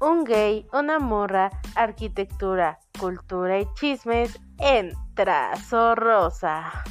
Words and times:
Un 0.00 0.24
gay, 0.24 0.66
una 0.72 0.98
morra, 0.98 1.50
arquitectura, 1.76 2.78
cultura 2.98 3.60
y 3.60 3.66
chismes 3.80 4.38
en 4.58 4.92
Trazo 5.14 5.94
Rosa. 5.94 6.84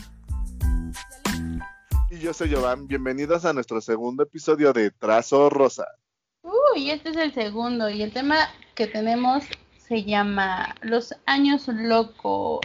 Y 2.09 2.17
yo 2.17 2.33
soy 2.33 2.53
Jovan, 2.53 2.87
bienvenidos 2.87 3.45
a 3.45 3.53
nuestro 3.53 3.81
segundo 3.81 4.23
episodio 4.23 4.73
de 4.73 4.89
Trazo 4.89 5.49
Rosa. 5.51 5.85
Uy, 6.41 6.89
este 6.89 7.09
es 7.09 7.17
el 7.17 7.33
segundo 7.33 7.89
y 7.89 8.01
el 8.01 8.11
tema 8.11 8.49
que 8.73 8.87
tenemos 8.87 9.43
se 9.77 10.03
llama 10.03 10.73
Los 10.81 11.13
años 11.25 11.67
locos. 11.67 12.61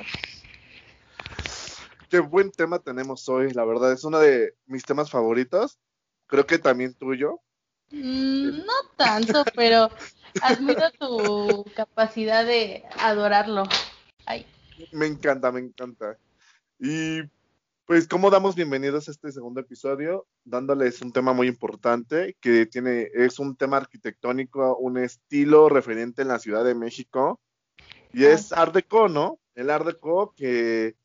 Qué 2.09 2.21
buen 2.21 2.51
tema 2.51 2.79
tenemos 2.79 3.29
hoy, 3.29 3.53
la 3.53 3.67
verdad, 3.67 3.93
es 3.93 4.03
uno 4.03 4.19
de 4.19 4.55
mis 4.67 4.83
temas 4.83 5.11
favoritos. 5.11 5.79
Creo 6.27 6.47
que 6.47 6.59
también 6.59 6.95
tuyo. 6.95 7.41
Mm, 7.91 8.65
no 8.65 8.73
tanto, 8.97 9.45
pero 9.55 9.91
admiro 10.41 10.91
tu 10.99 11.65
capacidad 11.77 12.47
de 12.47 12.85
adorarlo. 12.99 13.65
Ay. 14.25 14.47
Me 14.93 15.07
encanta, 15.07 15.53
me 15.53 15.61
encanta. 15.61 16.17
Y 16.79 17.23
pues, 17.85 18.09
¿cómo 18.09 18.31
damos 18.31 18.55
bienvenidos 18.55 19.09
a 19.09 19.11
este 19.11 19.31
segundo 19.31 19.61
episodio? 19.61 20.27
Dándoles 20.45 21.03
un 21.03 21.13
tema 21.13 21.35
muy 21.35 21.47
importante 21.47 22.37
que 22.41 22.65
tiene, 22.65 23.09
es 23.13 23.39
un 23.39 23.55
tema 23.55 23.77
arquitectónico, 23.77 24.79
un 24.79 24.97
estilo 24.97 25.69
referente 25.69 26.23
en 26.23 26.29
la 26.29 26.39
Ciudad 26.39 26.65
de 26.65 26.75
México. 26.75 27.39
Y 28.15 28.25
es 28.25 28.53
Art 28.53 28.75
Deco, 28.75 29.09
¿no? 29.09 29.39
El 29.55 29.69
Art 29.69 29.85
Deco 29.85 30.33
que 30.35 30.97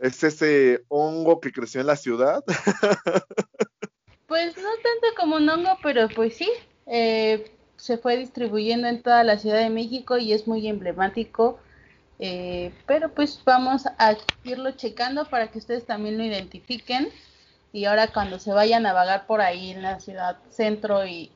es 0.00 0.24
ese 0.24 0.84
hongo 0.88 1.40
que 1.40 1.52
creció 1.52 1.80
en 1.80 1.86
la 1.86 1.96
ciudad. 1.96 2.42
Pues 4.26 4.56
no 4.56 4.62
tanto 4.62 5.16
como 5.18 5.36
un 5.38 5.48
hongo, 5.48 5.76
pero 5.82 6.08
pues 6.08 6.36
sí, 6.36 6.48
eh, 6.86 7.50
se 7.74 7.98
fue 7.98 8.16
distribuyendo 8.16 8.86
en 8.86 9.02
toda 9.02 9.24
la 9.24 9.40
Ciudad 9.40 9.58
de 9.58 9.70
México 9.70 10.18
y 10.18 10.32
es 10.32 10.46
muy 10.46 10.68
emblemático. 10.68 11.58
Eh, 12.20 12.72
pero 12.86 13.12
pues 13.12 13.42
vamos 13.44 13.86
a 13.98 14.14
irlo 14.44 14.70
checando 14.70 15.24
para 15.24 15.50
que 15.50 15.58
ustedes 15.58 15.84
también 15.84 16.16
lo 16.16 16.22
identifiquen. 16.22 17.08
Y 17.72 17.86
ahora 17.86 18.12
cuando 18.12 18.38
se 18.38 18.52
vayan 18.52 18.86
a 18.86 18.92
vagar 18.92 19.26
por 19.26 19.40
ahí 19.40 19.72
en 19.72 19.82
la 19.82 19.98
ciudad 19.98 20.38
centro 20.50 21.04
y, 21.04 21.32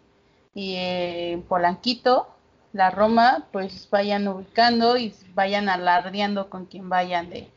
y 0.54 0.76
en 0.76 1.42
Polanquito, 1.42 2.28
la 2.72 2.92
Roma, 2.92 3.48
pues 3.50 3.88
vayan 3.90 4.28
ubicando 4.28 4.96
y 4.96 5.12
vayan 5.34 5.68
alardeando 5.68 6.48
con 6.48 6.66
quien 6.66 6.88
vayan 6.88 7.28
de, 7.28 7.48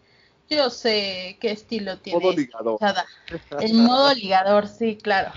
yo 0.50 0.70
sé 0.70 1.38
qué 1.40 1.52
estilo 1.52 2.00
tiene. 2.00 2.20
Modo 2.20 2.34
ligador. 2.34 2.80
El 3.62 3.74
modo 3.74 4.14
ligador, 4.14 4.68
sí, 4.68 4.98
claro. 4.98 5.32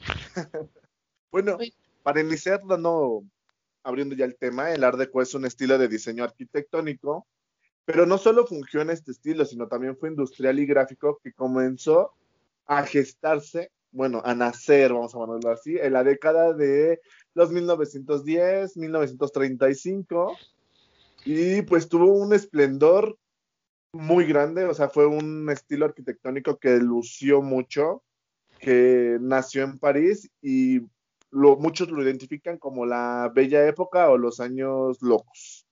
bueno, 1.30 1.58
para 2.02 2.20
iniciar 2.20 2.60
dando, 2.66 3.22
abriendo 3.82 4.14
ya 4.14 4.24
el 4.24 4.36
tema, 4.36 4.72
el 4.72 4.84
Art 4.84 4.98
Deco 4.98 5.22
es 5.22 5.34
un 5.34 5.44
estilo 5.44 5.78
de 5.78 5.88
diseño 5.88 6.24
arquitectónico, 6.24 7.26
pero 7.84 8.06
no 8.06 8.18
solo 8.18 8.46
fungió 8.46 8.80
en 8.80 8.90
este 8.90 9.12
estilo, 9.12 9.44
sino 9.44 9.68
también 9.68 9.96
fue 9.96 10.08
industrial 10.08 10.58
y 10.58 10.66
gráfico 10.66 11.18
que 11.22 11.32
comenzó 11.32 12.12
a 12.66 12.84
gestarse, 12.84 13.70
bueno, 13.90 14.22
a 14.24 14.34
nacer, 14.34 14.92
vamos 14.92 15.14
a 15.14 15.18
ponerlo 15.18 15.50
así, 15.50 15.76
en 15.78 15.92
la 15.92 16.04
década 16.04 16.52
de 16.52 17.00
los 17.34 17.50
1910, 17.50 18.76
1935, 18.76 20.36
y 21.24 21.62
pues 21.62 21.88
tuvo 21.88 22.12
un 22.12 22.34
esplendor 22.34 23.16
muy 23.92 24.24
grande, 24.24 24.64
o 24.64 24.74
sea, 24.74 24.88
fue 24.88 25.06
un 25.06 25.48
estilo 25.50 25.84
arquitectónico 25.84 26.58
que 26.58 26.78
lució 26.78 27.42
mucho, 27.42 28.02
que 28.58 29.18
nació 29.20 29.64
en 29.64 29.78
París 29.78 30.30
y 30.40 30.80
lo, 31.30 31.56
muchos 31.56 31.90
lo 31.90 32.02
identifican 32.02 32.58
como 32.58 32.86
la 32.86 33.30
bella 33.34 33.66
época 33.66 34.08
o 34.10 34.16
los 34.16 34.40
años 34.40 35.00
locos. 35.02 35.66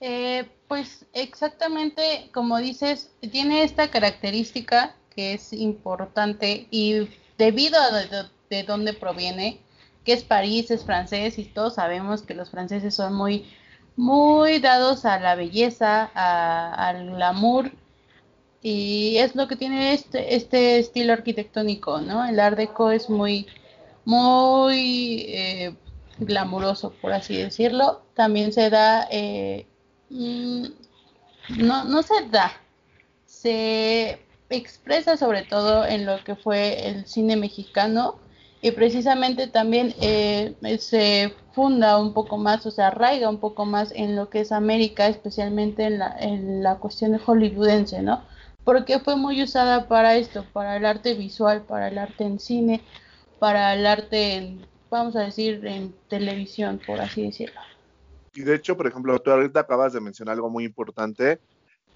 Eh, 0.00 0.48
pues 0.68 1.06
exactamente 1.12 2.30
como 2.32 2.58
dices, 2.58 3.14
tiene 3.30 3.62
esta 3.62 3.90
característica 3.90 4.96
que 5.14 5.34
es 5.34 5.52
importante 5.52 6.66
y 6.70 7.08
debido 7.38 7.78
a 7.78 7.90
de, 7.92 8.24
de 8.50 8.62
dónde 8.64 8.94
proviene, 8.94 9.60
que 10.04 10.14
es 10.14 10.24
París, 10.24 10.70
es 10.70 10.84
francés 10.84 11.38
y 11.38 11.44
todos 11.44 11.74
sabemos 11.74 12.22
que 12.22 12.34
los 12.34 12.50
franceses 12.50 12.94
son 12.94 13.14
muy 13.14 13.46
muy 13.96 14.58
dados 14.58 15.04
a 15.04 15.18
la 15.18 15.34
belleza, 15.34 16.10
al 16.14 17.10
glamour, 17.14 17.72
y 18.62 19.16
es 19.18 19.34
lo 19.34 19.48
que 19.48 19.56
tiene 19.56 19.92
este, 19.92 20.36
este 20.36 20.78
estilo 20.78 21.12
arquitectónico, 21.12 22.00
¿no? 22.00 22.24
El 22.24 22.38
Art 22.38 22.56
Deco 22.56 22.90
es 22.90 23.10
muy, 23.10 23.46
muy 24.04 25.24
eh, 25.28 25.74
glamuroso, 26.18 26.92
por 27.00 27.12
así 27.12 27.36
decirlo. 27.36 28.02
También 28.14 28.52
se 28.52 28.70
da, 28.70 29.08
eh, 29.10 29.66
mm, 30.10 30.66
no, 31.58 31.84
no 31.84 32.02
se 32.02 32.28
da, 32.30 32.52
se 33.26 34.20
expresa 34.48 35.16
sobre 35.16 35.42
todo 35.42 35.84
en 35.84 36.06
lo 36.06 36.22
que 36.22 36.36
fue 36.36 36.88
el 36.88 37.06
cine 37.06 37.36
mexicano 37.36 38.20
y 38.64 38.70
precisamente 38.70 39.48
también 39.48 39.92
eh, 40.00 40.54
se 40.78 41.34
funda 41.52 41.98
un 41.98 42.14
poco 42.14 42.38
más 42.38 42.64
o 42.64 42.70
se 42.70 42.80
arraiga 42.80 43.28
un 43.28 43.40
poco 43.40 43.66
más 43.66 43.92
en 43.92 44.14
lo 44.14 44.30
que 44.30 44.40
es 44.40 44.52
América, 44.52 45.08
especialmente 45.08 45.84
en 45.84 45.98
la, 45.98 46.16
en 46.18 46.62
la 46.62 46.76
cuestión 46.76 47.18
hollywoodense, 47.18 48.02
¿no? 48.02 48.22
Porque 48.62 49.00
fue 49.00 49.16
muy 49.16 49.42
usada 49.42 49.88
para 49.88 50.16
esto, 50.16 50.46
para 50.52 50.76
el 50.76 50.86
arte 50.86 51.14
visual, 51.14 51.62
para 51.62 51.88
el 51.88 51.98
arte 51.98 52.22
en 52.22 52.38
cine, 52.38 52.80
para 53.40 53.74
el 53.74 53.84
arte, 53.84 54.36
en, 54.36 54.64
vamos 54.88 55.16
a 55.16 55.22
decir, 55.22 55.66
en 55.66 55.92
televisión, 56.08 56.80
por 56.86 57.00
así 57.00 57.22
decirlo. 57.22 57.60
Y 58.32 58.42
de 58.42 58.54
hecho, 58.54 58.76
por 58.76 58.86
ejemplo, 58.86 59.18
tú 59.18 59.32
ahorita 59.32 59.58
acabas 59.58 59.92
de 59.92 60.00
mencionar 60.00 60.34
algo 60.34 60.48
muy 60.48 60.64
importante, 60.64 61.40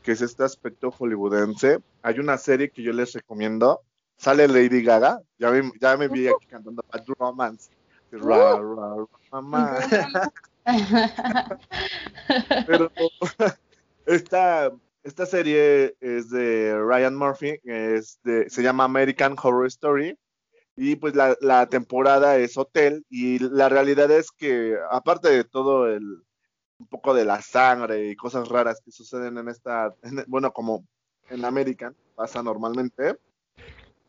que 0.03 0.11
es 0.11 0.21
este 0.21 0.43
aspecto 0.43 0.91
hollywoodense. 0.91 1.79
Hay 2.03 2.19
una 2.19 2.37
serie 2.39 2.71
que 2.71 2.83
yo 2.83 2.93
les 2.93 3.13
recomiendo, 3.13 3.83
sale 4.17 4.49
Lady 4.49 4.83
Gaga, 4.83 5.21
ya 5.39 5.51
me, 5.51 5.71
ya 5.81 5.97
me 5.97 6.09
vi 6.09 6.29
aquí 6.29 6.47
cantando 6.47 6.85
Bad 6.93 7.05
Romance. 7.19 7.71
Ra, 8.13 8.61
ra, 8.61 9.07
Pero 12.67 12.91
esta, 14.07 14.73
esta 15.03 15.27
serie 15.27 15.97
es 16.01 16.31
de 16.31 16.79
Ryan 16.79 17.15
Murphy, 17.15 17.59
es 17.65 18.21
de, 18.23 18.49
se 18.49 18.63
llama 18.63 18.85
American 18.85 19.37
Horror 19.41 19.67
Story. 19.67 20.19
Y 20.79 20.97
pues 20.97 21.15
la, 21.15 21.35
la, 21.41 21.67
temporada 21.67 22.37
es 22.37 22.59
hotel 22.59 23.07
y 23.09 23.39
la 23.39 23.71
realidad 23.71 24.11
es 24.11 24.31
que 24.31 24.77
aparte 24.91 25.31
de 25.31 25.43
todo 25.43 25.89
el 25.89 26.23
un 26.79 26.87
poco 26.87 27.15
de 27.15 27.25
la 27.25 27.41
sangre 27.41 28.09
y 28.09 28.17
cosas 28.17 28.49
raras 28.49 28.81
que 28.85 28.91
suceden 28.91 29.39
en 29.39 29.49
esta, 29.49 29.95
en, 30.03 30.25
bueno, 30.27 30.53
como 30.53 30.87
en 31.29 31.45
American 31.45 31.97
pasa 32.15 32.43
normalmente, 32.43 33.17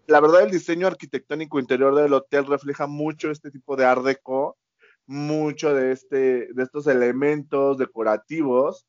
la 0.08 0.22
verdad 0.22 0.44
el 0.44 0.52
diseño 0.52 0.88
arquitectónico 0.88 1.60
interior 1.60 1.94
del 1.96 2.14
hotel 2.14 2.46
refleja 2.46 2.88
mucho 2.88 3.30
este 3.30 3.52
tipo 3.52 3.76
de 3.76 3.86
art 3.86 4.04
deco, 4.04 4.58
mucho 5.06 5.74
de, 5.74 5.92
este, 5.92 6.54
de 6.54 6.64
estos 6.64 6.88
elementos 6.88 7.78
decorativos 7.78 8.86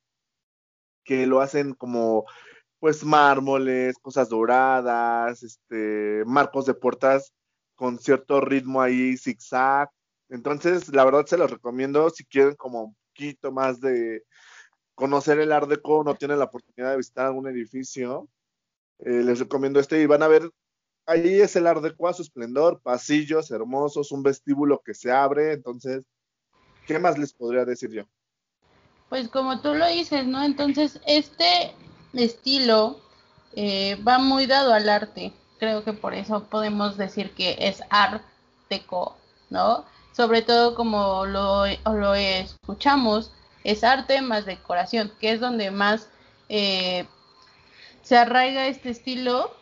que 1.05 1.27
lo 1.27 1.41
hacen 1.41 1.75
como 1.75 2.25
pues 2.79 3.05
mármoles, 3.05 3.99
cosas 3.99 4.29
doradas, 4.29 5.43
este, 5.43 6.23
marcos 6.25 6.67
de 6.67 6.75
puertas 6.75 7.33
con 7.75 7.99
cierto 7.99 8.41
ritmo 8.41 8.81
ahí 8.81 9.17
zigzag. 9.17 9.91
Entonces, 10.29 10.89
la 10.95 11.05
verdad 11.05 11.27
se 11.27 11.39
los 11.39 11.51
recomiendo 11.51 12.11
si 12.11 12.25
quieren 12.25 12.55
como 12.55 12.85
un 12.85 12.97
poquito 13.13 13.51
más 13.51 13.81
de 13.81 14.23
conocer 14.95 15.41
el 15.41 15.53
Art 15.53 15.69
Deco, 15.69 16.05
no 16.05 16.15
tienen 16.15 16.39
la 16.39 16.45
oportunidad 16.47 16.93
de 16.93 16.99
visitar 16.99 17.27
algún 17.27 17.49
edificio, 17.49 18.29
eh, 19.01 19.23
les 19.23 19.39
recomiendo 19.41 19.81
este 19.81 20.01
y 20.01 20.07
van 20.07 20.23
a 20.23 20.29
ver 20.29 20.51
ahí 21.09 21.41
es 21.41 21.57
el 21.57 21.67
Art 21.67 21.83
su 22.15 22.23
esplendor, 22.23 22.81
pasillos 22.83 23.51
hermosos, 23.51 24.13
un 24.13 24.23
vestíbulo 24.23 24.83
que 24.85 24.95
se 24.95 25.11
abre, 25.11 25.55
entonces, 25.55 26.05
¿qué 26.87 26.99
más 26.99 27.19
les 27.19 27.33
podría 27.33 27.65
decir 27.65 27.91
yo? 27.91 28.03
Pues 29.09 29.29
como 29.29 29.61
tú 29.63 29.75
lo 29.75 29.89
dices, 29.89 30.27
¿no? 30.27 30.45
Entonces, 30.45 31.01
este 31.07 31.73
estilo 32.13 33.01
eh, 33.55 33.97
va 34.07 34.19
muy 34.19 34.47
dado 34.47 34.75
al 34.75 34.89
arte. 34.89 35.33
Creo 35.59 35.83
que 35.83 35.95
por 35.95 36.13
eso 36.13 36.45
podemos 36.45 36.99
decir 36.99 37.31
que 37.33 37.57
es 37.59 37.83
art 37.89 38.23
deco, 38.69 39.17
¿no? 39.49 39.87
Sobre 40.13 40.43
todo 40.43 40.75
como 40.75 41.25
lo, 41.25 41.65
lo 41.87 42.15
escuchamos, 42.15 43.33
es 43.65 43.83
arte 43.83 44.21
más 44.21 44.45
decoración, 44.45 45.11
que 45.21 45.33
es 45.33 45.41
donde 45.41 45.71
más 45.71 46.09
eh, 46.51 47.07
se 48.03 48.19
arraiga 48.19 48.67
este 48.67 48.91
estilo 48.91 49.58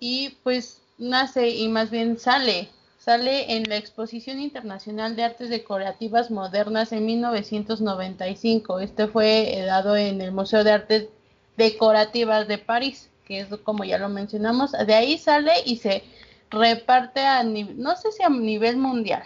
y 0.00 0.30
pues 0.42 0.80
nace 0.98 1.50
y 1.50 1.68
más 1.68 1.90
bien 1.90 2.18
sale, 2.18 2.70
sale 2.98 3.54
en 3.54 3.68
la 3.68 3.76
Exposición 3.76 4.40
Internacional 4.40 5.14
de 5.14 5.24
Artes 5.24 5.50
Decorativas 5.50 6.30
Modernas 6.30 6.92
en 6.92 7.06
1995. 7.06 8.80
Este 8.80 9.06
fue 9.06 9.62
dado 9.66 9.96
en 9.96 10.20
el 10.20 10.32
Museo 10.32 10.64
de 10.64 10.72
Artes 10.72 11.08
Decorativas 11.56 12.48
de 12.48 12.58
París. 12.58 13.10
que 13.26 13.40
es 13.40 13.48
como 13.62 13.84
ya 13.84 13.98
lo 13.98 14.08
mencionamos, 14.08 14.72
de 14.72 14.94
ahí 14.94 15.16
sale 15.18 15.52
y 15.64 15.76
se 15.76 16.02
reparte 16.50 17.20
a 17.20 17.44
no 17.44 17.94
sé 17.96 18.10
si 18.10 18.22
a 18.24 18.28
nivel 18.28 18.76
mundial, 18.76 19.22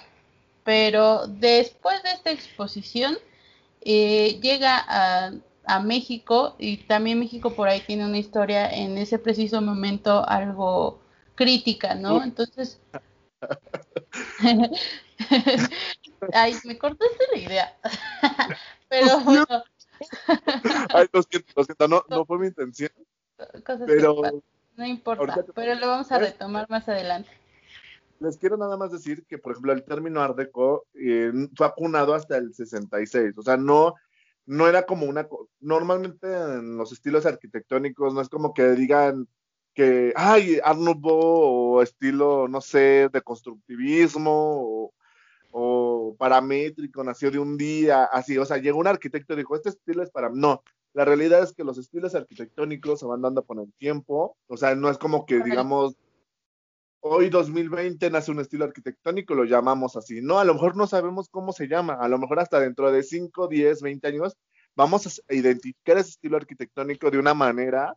pero 0.62 1.26
después 1.26 2.02
de 2.02 2.10
esta 2.10 2.30
exposición 2.30 3.16
eh, 3.80 4.38
llega 4.42 4.84
a, 4.86 5.32
a, 5.66 5.80
México 5.80 6.56
y 6.58 6.78
también 6.78 7.18
México 7.18 7.54
por 7.54 7.68
ahí 7.68 7.80
tiene 7.80 8.04
una 8.06 8.18
historia 8.18 8.70
en 8.70 8.98
ese 8.98 9.18
preciso 9.18 9.60
momento 9.60 10.26
algo 10.28 11.00
crítica, 11.34 11.94
¿no? 11.94 12.22
Entonces... 12.22 12.80
Ay, 16.32 16.54
me 16.64 16.78
cortaste 16.78 17.24
la 17.32 17.38
idea. 17.38 17.76
Pero 18.88 19.20
bueno. 19.20 19.46
Ay, 20.94 21.06
lo 21.12 21.22
siento, 21.22 21.52
lo 21.56 21.64
siento, 21.64 21.88
no, 21.88 22.04
no 22.08 22.24
fue 22.24 22.38
mi 22.38 22.46
intención. 22.48 22.90
pero 23.86 24.22
no 24.76 24.84
importa, 24.84 25.44
pero 25.54 25.74
lo 25.76 25.86
vamos 25.86 26.10
a 26.10 26.18
retomar 26.18 26.68
más 26.68 26.88
adelante. 26.88 27.30
Les 28.18 28.36
quiero 28.38 28.56
nada 28.56 28.76
más 28.76 28.90
decir 28.90 29.24
que, 29.26 29.38
por 29.38 29.52
ejemplo, 29.52 29.72
el 29.72 29.84
término 29.84 30.20
Art 30.20 30.36
Deco 30.36 30.86
eh, 30.94 31.32
fue 31.56 31.66
acunado 31.66 32.14
hasta 32.14 32.36
el 32.36 32.54
66, 32.54 33.38
o 33.38 33.42
sea, 33.42 33.56
no, 33.56 33.94
no 34.46 34.68
era 34.68 34.86
como 34.86 35.06
una... 35.06 35.28
Normalmente 35.60 36.26
en 36.26 36.76
los 36.76 36.92
estilos 36.92 37.26
arquitectónicos 37.26 38.14
no 38.14 38.20
es 38.20 38.28
como 38.28 38.54
que 38.54 38.70
digan 38.72 39.28
que, 39.74 40.12
ay, 40.16 40.60
Art 40.62 40.78
Nouveau 40.78 41.76
o 41.76 41.82
estilo, 41.82 42.48
no 42.48 42.60
sé, 42.60 43.08
de 43.12 43.22
constructivismo 43.22 44.30
o, 44.32 44.94
o 45.50 46.16
paramétrico, 46.16 47.02
nació 47.02 47.30
de 47.30 47.38
un 47.38 47.56
día, 47.56 48.04
así, 48.04 48.38
o 48.38 48.44
sea, 48.44 48.58
llegó 48.58 48.78
un 48.78 48.86
arquitecto 48.86 49.34
y 49.34 49.38
dijo, 49.38 49.56
este 49.56 49.70
estilo 49.70 50.02
es 50.02 50.10
para... 50.10 50.30
No, 50.30 50.62
la 50.94 51.04
realidad 51.04 51.42
es 51.42 51.52
que 51.52 51.64
los 51.64 51.76
estilos 51.76 52.14
arquitectónicos 52.14 53.00
se 53.00 53.06
van 53.06 53.20
dando 53.20 53.44
con 53.44 53.58
el 53.58 53.72
tiempo, 53.74 54.36
o 54.46 54.56
sea, 54.56 54.76
no 54.76 54.88
es 54.90 54.96
como 54.96 55.26
que, 55.26 55.42
digamos, 55.42 55.96
hoy 57.06 57.28
2020 57.28 58.10
nace 58.10 58.30
un 58.30 58.40
estilo 58.40 58.64
arquitectónico, 58.64 59.34
lo 59.34 59.44
llamamos 59.44 59.94
así. 59.96 60.22
No, 60.22 60.38
a 60.38 60.44
lo 60.44 60.54
mejor 60.54 60.74
no 60.74 60.86
sabemos 60.86 61.28
cómo 61.28 61.52
se 61.52 61.68
llama, 61.68 61.94
a 62.00 62.08
lo 62.08 62.18
mejor 62.18 62.40
hasta 62.40 62.58
dentro 62.58 62.90
de 62.90 63.02
5, 63.02 63.46
10, 63.46 63.82
20 63.82 64.08
años 64.08 64.36
vamos 64.74 65.22
a 65.28 65.34
identificar 65.34 65.98
ese 65.98 66.10
estilo 66.10 66.36
arquitectónico 66.36 67.10
de 67.10 67.18
una 67.18 67.34
manera 67.34 67.94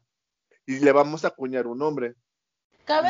y 0.66 0.80
le 0.80 0.92
vamos 0.92 1.24
a 1.24 1.30
acuñar 1.30 1.68
un 1.68 1.80
nombre. 1.80 2.16
Cabe, 2.86 3.10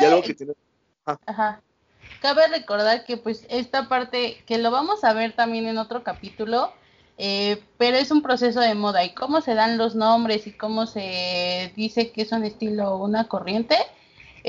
Cabe 2.20 2.48
recordar 2.48 3.04
que 3.04 3.16
pues 3.16 3.44
esta 3.50 3.88
parte, 3.88 4.42
que 4.46 4.58
lo 4.58 4.70
vamos 4.70 5.02
a 5.02 5.12
ver 5.12 5.34
también 5.34 5.66
en 5.66 5.78
otro 5.78 6.04
capítulo, 6.04 6.72
eh, 7.16 7.60
pero 7.76 7.96
es 7.96 8.12
un 8.12 8.22
proceso 8.22 8.60
de 8.60 8.76
moda 8.76 9.04
y 9.04 9.14
cómo 9.14 9.40
se 9.40 9.54
dan 9.54 9.78
los 9.78 9.96
nombres 9.96 10.46
y 10.46 10.52
cómo 10.52 10.86
se 10.86 11.72
dice 11.74 12.12
que 12.12 12.22
es 12.22 12.30
un 12.30 12.44
estilo 12.44 12.92
o 12.94 13.04
una 13.04 13.26
corriente, 13.26 13.76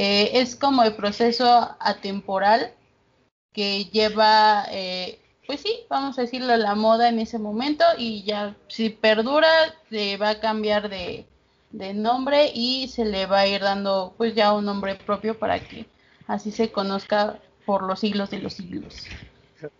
eh, 0.02 0.40
es 0.40 0.56
como 0.56 0.84
el 0.84 0.96
proceso 0.96 1.76
atemporal 1.78 2.72
que 3.52 3.84
lleva, 3.84 4.64
eh, 4.72 5.20
pues 5.46 5.60
sí, 5.60 5.82
vamos 5.90 6.18
a 6.18 6.22
decirlo, 6.22 6.56
la 6.56 6.74
moda 6.74 7.10
en 7.10 7.20
ese 7.20 7.38
momento 7.38 7.84
y 7.98 8.24
ya 8.24 8.56
si 8.70 8.92
perdura, 8.92 9.50
se 9.90 10.16
va 10.16 10.30
a 10.30 10.40
cambiar 10.40 10.88
de, 10.88 11.26
de 11.72 11.94
nombre 11.94 12.50
y 12.56 12.88
se 12.88 13.04
le 13.04 13.26
va 13.26 13.40
a 13.40 13.48
ir 13.48 13.60
dando 13.60 14.14
pues 14.16 14.34
ya 14.36 14.54
un 14.54 14.64
nombre 14.64 14.96
propio 14.96 15.38
para 15.38 15.60
que 15.60 15.86
así 16.28 16.52
se 16.52 16.72
conozca 16.72 17.38
por 17.66 17.84
los 17.84 18.00
siglos 18.00 18.30
de 18.30 18.40
los 18.40 18.54
siglos. 18.54 19.06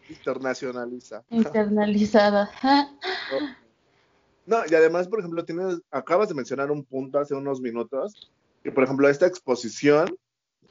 Internacionaliza. 0.10 1.24
Internalizada. 1.30 2.52
no, 4.46 4.58
y 4.70 4.76
además, 4.76 5.08
por 5.08 5.20
ejemplo, 5.20 5.46
tienes, 5.46 5.80
acabas 5.90 6.28
de 6.28 6.36
mencionar 6.36 6.72
un 6.72 6.84
punto 6.84 7.20
hace 7.20 7.36
unos 7.36 7.62
minutos, 7.62 8.30
que 8.64 8.72
por 8.72 8.84
ejemplo 8.84 9.10
esta 9.10 9.28
exposición, 9.28 10.16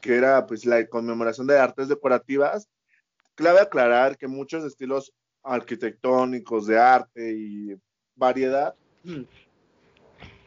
que 0.01 0.17
era 0.17 0.47
pues 0.47 0.65
la 0.65 0.87
conmemoración 0.87 1.47
de 1.47 1.59
artes 1.59 1.89
decorativas, 1.89 2.69
clave 3.35 3.61
aclarar 3.61 4.17
que 4.17 4.29
muchos 4.29 4.65
estilos 4.65 5.13
arquitectónicos 5.43 6.67
de 6.67 6.79
arte 6.79 7.33
y 7.33 7.77
variedad, 8.15 8.75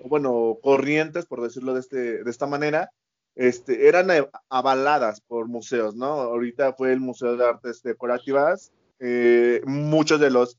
bueno, 0.03 0.57
corrientes, 0.61 1.25
por 1.25 1.41
decirlo 1.41 1.73
de, 1.73 1.79
este, 1.79 2.23
de 2.23 2.29
esta 2.29 2.47
manera, 2.47 2.91
este, 3.35 3.87
eran 3.87 4.07
avaladas 4.49 5.21
por 5.21 5.47
museos, 5.47 5.95
¿no? 5.95 6.05
Ahorita 6.05 6.73
fue 6.73 6.91
el 6.91 6.99
Museo 6.99 7.37
de 7.37 7.45
Artes 7.45 7.81
Decorativas. 7.81 8.71
Eh, 8.99 9.61
muchos 9.65 10.19
de 10.19 10.29
los, 10.29 10.57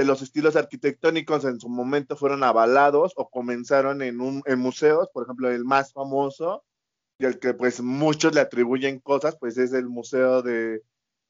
de 0.00 0.06
los 0.06 0.22
estilos 0.22 0.56
arquitectónicos 0.56 1.44
en 1.44 1.60
su 1.60 1.68
momento 1.68 2.16
fueron 2.16 2.42
avalados 2.42 3.12
o 3.16 3.28
comenzaron 3.28 4.02
en, 4.02 4.20
un, 4.20 4.42
en 4.46 4.58
museos, 4.58 5.08
por 5.12 5.24
ejemplo, 5.24 5.50
el 5.50 5.64
más 5.64 5.92
famoso 5.92 6.64
y 7.18 7.26
el 7.26 7.38
que 7.38 7.52
pues 7.54 7.82
muchos 7.82 8.34
le 8.34 8.40
atribuyen 8.40 8.98
cosas, 9.00 9.36
pues 9.38 9.58
es 9.58 9.72
el 9.72 9.88
Museo 9.88 10.42
de, 10.42 10.82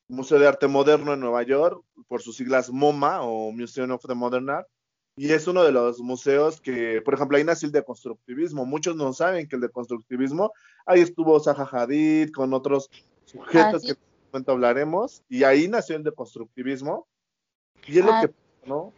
Museo 0.09 0.39
de 0.39 0.47
Arte 0.47 0.69
Moderno 0.69 1.15
en 1.15 1.21
Nueva 1.21 1.43
York, 1.43 1.85
por 2.07 2.23
sus 2.23 2.37
siglas 2.37 2.71
MoMA 2.71 3.23
o 3.23 3.51
Museum 3.51 3.91
of 3.91 4.07
the 4.07 4.15
Modern 4.15 4.51
Art 4.51 4.69
y 5.17 5.33
es 5.33 5.47
uno 5.47 5.65
de 5.65 5.73
los 5.73 6.01
museos 6.01 6.61
que, 6.61 7.03
por 7.03 7.15
ejemplo, 7.15 7.37
ahí 7.37 7.45
nació 7.45 7.67
el 7.67 7.73
deconstructivismo. 7.73 8.65
Muchos 8.65 8.97
no 8.97 9.13
saben 9.13 9.49
que 9.49 9.57
el 9.57 9.63
deconstructivismo, 9.63 10.53
ahí 10.87 11.01
estuvo 11.01 11.39
Zaha 11.41 11.69
Hadid 11.71 12.31
con 12.31 12.55
otros 12.55 12.89
sujetos 13.27 13.83
que 13.83 13.91
en 13.91 13.99
momento 14.33 14.53
hablaremos, 14.53 15.23
y 15.29 15.43
ahí 15.45 15.69
nació 15.69 15.97
el 15.97 16.05
deconstructivismo. 16.05 17.07
Y 17.87 17.99
es 17.99 18.05
lo 18.05 18.13
ah. 18.13 18.23
que, 18.23 18.35
¿no? 18.67 18.93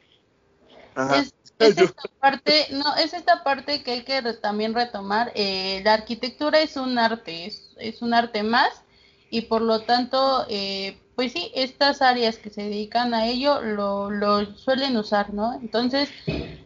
Es, 1.58 1.78
esta 1.78 2.02
parte, 2.20 2.66
no, 2.72 2.96
es 2.96 3.14
esta 3.14 3.44
parte 3.44 3.82
que 3.82 3.92
hay 3.92 4.02
que 4.02 4.20
también 4.34 4.74
retomar. 4.74 5.32
Eh, 5.34 5.80
la 5.84 5.94
arquitectura 5.94 6.60
es 6.60 6.76
un 6.76 6.98
arte, 6.98 7.46
es, 7.46 7.74
es 7.78 8.02
un 8.02 8.14
arte 8.14 8.42
más, 8.42 8.82
y 9.30 9.42
por 9.42 9.62
lo 9.62 9.80
tanto, 9.82 10.44
eh, 10.48 10.98
pues 11.14 11.32
sí, 11.32 11.50
estas 11.54 12.02
áreas 12.02 12.36
que 12.36 12.50
se 12.50 12.64
dedican 12.64 13.14
a 13.14 13.26
ello 13.26 13.62
lo, 13.62 14.10
lo, 14.10 14.56
suelen 14.56 14.96
usar, 14.96 15.32
¿no? 15.32 15.54
Entonces, 15.54 16.10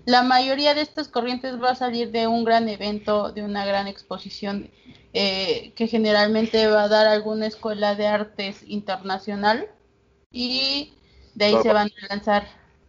la 0.06 0.22
mayoría 0.22 0.74
de 0.74 0.80
estas 0.80 1.08
corrientes 1.08 1.62
va 1.62 1.70
a 1.70 1.74
salir 1.74 2.10
de 2.10 2.26
un 2.26 2.44
gran 2.44 2.68
evento, 2.68 3.32
de 3.32 3.42
una 3.42 3.66
gran 3.66 3.86
exposición 3.86 4.70
eh, 5.12 5.72
que 5.76 5.86
generalmente 5.86 6.66
va 6.66 6.84
a 6.84 6.88
dar 6.88 7.06
alguna 7.06 7.46
escuela 7.46 7.94
de 7.94 8.06
artes 8.06 8.62
internacional 8.66 9.68
y 10.30 10.92
de 11.34 11.44
ahí 11.46 11.56
se 11.62 11.72
van 11.72 11.88
a 11.88 12.06
lanzar. 12.08 12.46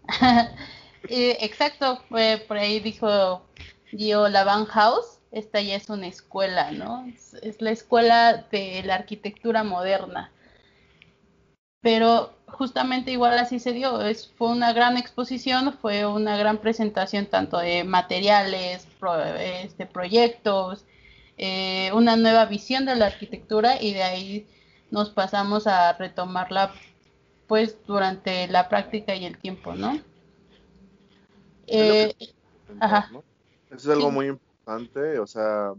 exacto, 1.09 2.01
por 2.09 2.57
ahí 2.57 2.79
dijo 2.79 3.45
Gio 3.89 4.27
Lavan 4.27 4.65
House, 4.65 5.19
esta 5.31 5.61
ya 5.61 5.75
es 5.75 5.89
una 5.89 6.07
escuela, 6.07 6.71
¿no? 6.71 7.05
es 7.41 7.61
la 7.61 7.71
escuela 7.71 8.45
de 8.51 8.81
la 8.83 8.95
arquitectura 8.95 9.63
moderna 9.63 10.31
pero 11.87 12.33
justamente 12.47 13.11
igual 13.11 13.37
así 13.39 13.59
se 13.59 13.71
dio. 13.71 13.99
Fue 14.37 14.49
una 14.49 14.73
gran 14.73 14.97
exposición, 14.97 15.73
fue 15.81 16.05
una 16.05 16.35
gran 16.35 16.57
presentación 16.57 17.27
tanto 17.27 17.59
de 17.59 17.85
materiales, 17.85 18.85
este, 19.39 19.85
proyectos, 19.85 20.85
eh, 21.37 21.91
una 21.93 22.17
nueva 22.17 22.45
visión 22.45 22.85
de 22.85 22.95
la 22.97 23.05
arquitectura 23.05 23.81
y 23.81 23.93
de 23.93 24.03
ahí 24.03 24.47
nos 24.91 25.11
pasamos 25.11 25.65
a 25.65 25.93
retomarla 25.93 26.73
pues 27.47 27.77
durante 27.85 28.47
la 28.47 28.69
práctica 28.69 29.15
y 29.15 29.25
el 29.25 29.37
tiempo, 29.37 29.73
¿no? 29.73 29.99
Eh, 31.67 32.13
ajá. 32.79 33.09
Eso 33.69 33.75
es 33.75 33.87
algo 33.87 34.11
muy 34.11 34.27
importante, 34.27 35.19
o 35.19 35.27
sea, 35.27 35.73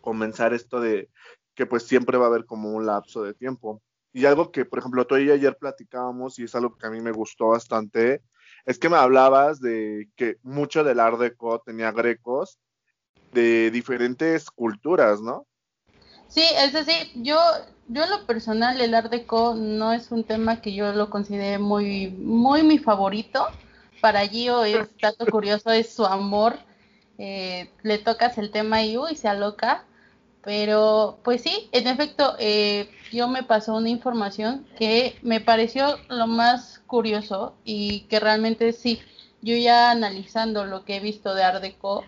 comenzar 0.00 0.54
esto 0.54 0.80
de 0.80 1.08
que 1.54 1.66
pues 1.66 1.84
siempre 1.84 2.18
va 2.18 2.26
a 2.26 2.28
haber 2.28 2.44
como 2.44 2.70
un 2.70 2.86
lapso 2.86 3.22
de 3.22 3.34
tiempo. 3.34 3.82
Y 4.12 4.24
algo 4.24 4.50
que, 4.50 4.64
por 4.64 4.78
ejemplo, 4.78 5.06
tú 5.06 5.16
y 5.18 5.30
ayer 5.30 5.56
platicábamos 5.58 6.38
y 6.38 6.44
es 6.44 6.54
algo 6.54 6.76
que 6.76 6.86
a 6.86 6.90
mí 6.90 7.00
me 7.00 7.12
gustó 7.12 7.48
bastante, 7.48 8.22
es 8.64 8.78
que 8.78 8.88
me 8.88 8.96
hablabas 8.96 9.60
de 9.60 10.08
que 10.16 10.36
mucho 10.42 10.84
del 10.84 11.00
Art 11.00 11.18
Deco 11.18 11.60
tenía 11.60 11.92
grecos 11.92 12.58
de 13.32 13.70
diferentes 13.70 14.50
culturas, 14.50 15.20
¿no? 15.20 15.46
Sí, 16.28 16.44
es 16.56 16.72
decir, 16.72 17.10
yo, 17.14 17.38
yo 17.88 18.04
en 18.04 18.10
lo 18.10 18.26
personal 18.26 18.80
el 18.80 18.94
Art 18.94 19.10
Deco 19.10 19.54
no 19.54 19.92
es 19.92 20.10
un 20.10 20.24
tema 20.24 20.60
que 20.60 20.74
yo 20.74 20.92
lo 20.92 21.10
considere 21.10 21.58
muy, 21.58 22.08
muy 22.08 22.62
mi 22.62 22.78
favorito. 22.78 23.46
Para 24.00 24.26
Gio 24.26 24.64
es 24.64 24.88
dato 25.00 25.26
curioso, 25.26 25.70
es 25.70 25.94
su 25.94 26.04
amor. 26.04 26.58
Eh, 27.18 27.70
le 27.82 27.98
tocas 27.98 28.38
el 28.38 28.50
tema 28.50 28.82
y 28.82 28.98
uy, 28.98 29.14
se 29.16 29.28
aloca. 29.28 29.84
Pero, 30.42 31.18
pues 31.24 31.42
sí, 31.42 31.68
en 31.72 31.88
efecto, 31.88 32.36
eh, 32.38 32.88
yo 33.12 33.26
me 33.28 33.42
pasó 33.42 33.74
una 33.74 33.88
información 33.88 34.66
que 34.78 35.18
me 35.22 35.40
pareció 35.40 35.98
lo 36.08 36.28
más 36.28 36.80
curioso 36.86 37.56
y 37.64 38.02
que 38.02 38.20
realmente 38.20 38.72
sí, 38.72 39.00
yo 39.42 39.56
ya 39.56 39.90
analizando 39.90 40.64
lo 40.64 40.84
que 40.84 40.96
he 40.96 41.00
visto 41.00 41.34
de 41.34 41.42
Ardeco, 41.42 42.04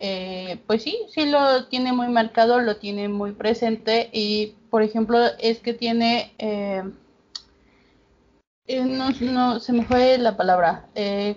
eh, 0.00 0.60
pues 0.66 0.82
sí, 0.82 0.98
sí 1.08 1.26
lo 1.26 1.66
tiene 1.66 1.92
muy 1.92 2.08
marcado, 2.08 2.60
lo 2.60 2.76
tiene 2.76 3.08
muy 3.08 3.32
presente 3.32 4.10
y, 4.12 4.54
por 4.70 4.82
ejemplo, 4.82 5.18
es 5.38 5.60
que 5.60 5.74
tiene, 5.74 6.34
eh, 6.38 6.82
no, 8.84 9.10
no, 9.10 9.60
se 9.60 9.72
me 9.72 9.84
fue 9.84 10.18
la 10.18 10.36
palabra, 10.36 10.88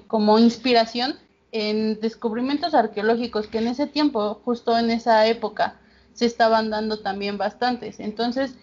como 0.08 0.40
inspiración 0.40 1.18
en 1.52 2.00
descubrimientos 2.00 2.74
arqueológicos 2.74 3.48
que 3.48 3.60
en 3.60 3.68
ese 3.68 3.88
tiempo, 3.88 4.42
justo 4.46 4.78
en 4.78 4.92
esa 4.92 5.28
época, 5.28 5.80
se 6.14 6.26
estaban 6.26 6.70
dando 6.70 7.00
también 7.00 7.38
bastantes. 7.38 8.00
Entonces, 8.00 8.56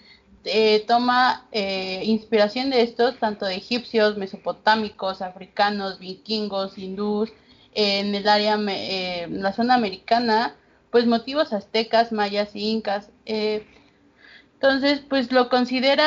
eh, 0.45 0.85
toma 0.87 1.47
eh, 1.53 2.03
inspiración 2.05 2.71
de 2.71 2.83
estos, 2.83 3.19
tanto 3.19 3.47
de 3.47 3.55
egipcios, 3.55 4.17
mesopotámicos, 4.19 5.23
africanos, 5.23 5.99
vikingos, 5.99 6.77
hindús, 6.77 7.33
en 7.75 8.15
el 8.15 8.29
área, 8.29 8.57
eh, 8.69 9.23
en 9.25 9.43
la 9.43 9.53
zona 9.53 9.75
americana, 9.75 10.57
pues 10.91 11.07
motivos 11.07 11.53
aztecas, 11.53 12.13
mayas 12.13 12.55
y 12.55 12.71
incas. 12.71 13.11
entonces, 13.25 15.03
pues 15.09 15.33
lo 15.33 15.49
considera 15.49 16.07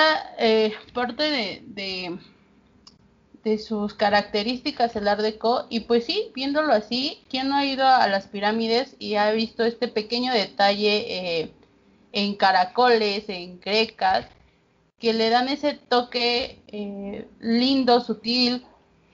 parte 0.93 1.23
de 1.23 2.17
de 3.47 3.57
sus 3.57 3.93
características 3.93 4.95
el 4.97 5.07
Art 5.07 5.21
Deco 5.21 5.67
y 5.69 5.81
pues 5.81 6.05
sí, 6.05 6.31
viéndolo 6.35 6.73
así, 6.73 7.23
¿quién 7.29 7.47
no 7.47 7.55
ha 7.55 7.65
ido 7.65 7.87
a 7.87 8.07
las 8.07 8.27
pirámides 8.27 8.95
y 8.99 9.15
ha 9.15 9.31
visto 9.31 9.63
este 9.63 9.87
pequeño 9.87 10.33
detalle 10.33 11.05
eh, 11.07 11.51
en 12.11 12.35
caracoles, 12.35 13.29
en 13.29 13.59
grecas, 13.61 14.25
que 14.99 15.13
le 15.13 15.29
dan 15.29 15.47
ese 15.47 15.75
toque 15.75 16.61
eh, 16.67 17.27
lindo, 17.39 18.01
sutil, 18.01 18.65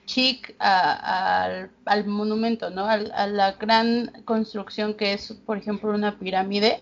chic 0.06 0.54
al, 0.58 1.70
monumento, 2.06 2.70
¿no? 2.70 2.86
a 2.86 3.26
la 3.26 3.52
gran 3.52 4.22
construcción 4.24 4.94
que 4.94 5.14
es, 5.14 5.32
por 5.32 5.58
ejemplo, 5.58 5.90
una 5.90 6.18
pirámide. 6.18 6.80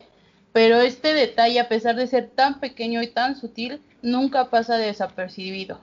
Pero 0.52 0.81
este 0.81 1.14
detalle, 1.14 1.61
a 1.61 1.69
pesar 1.69 1.97
de 1.97 2.07
ser 2.07 2.31
tan 2.31 2.61
pequeño 2.61 3.02
y 3.02 3.07
tan 3.07 3.37
sutil, 3.37 3.83
nunca 4.02 4.50
pasa 4.50 4.76
desapercibido. 4.76 5.81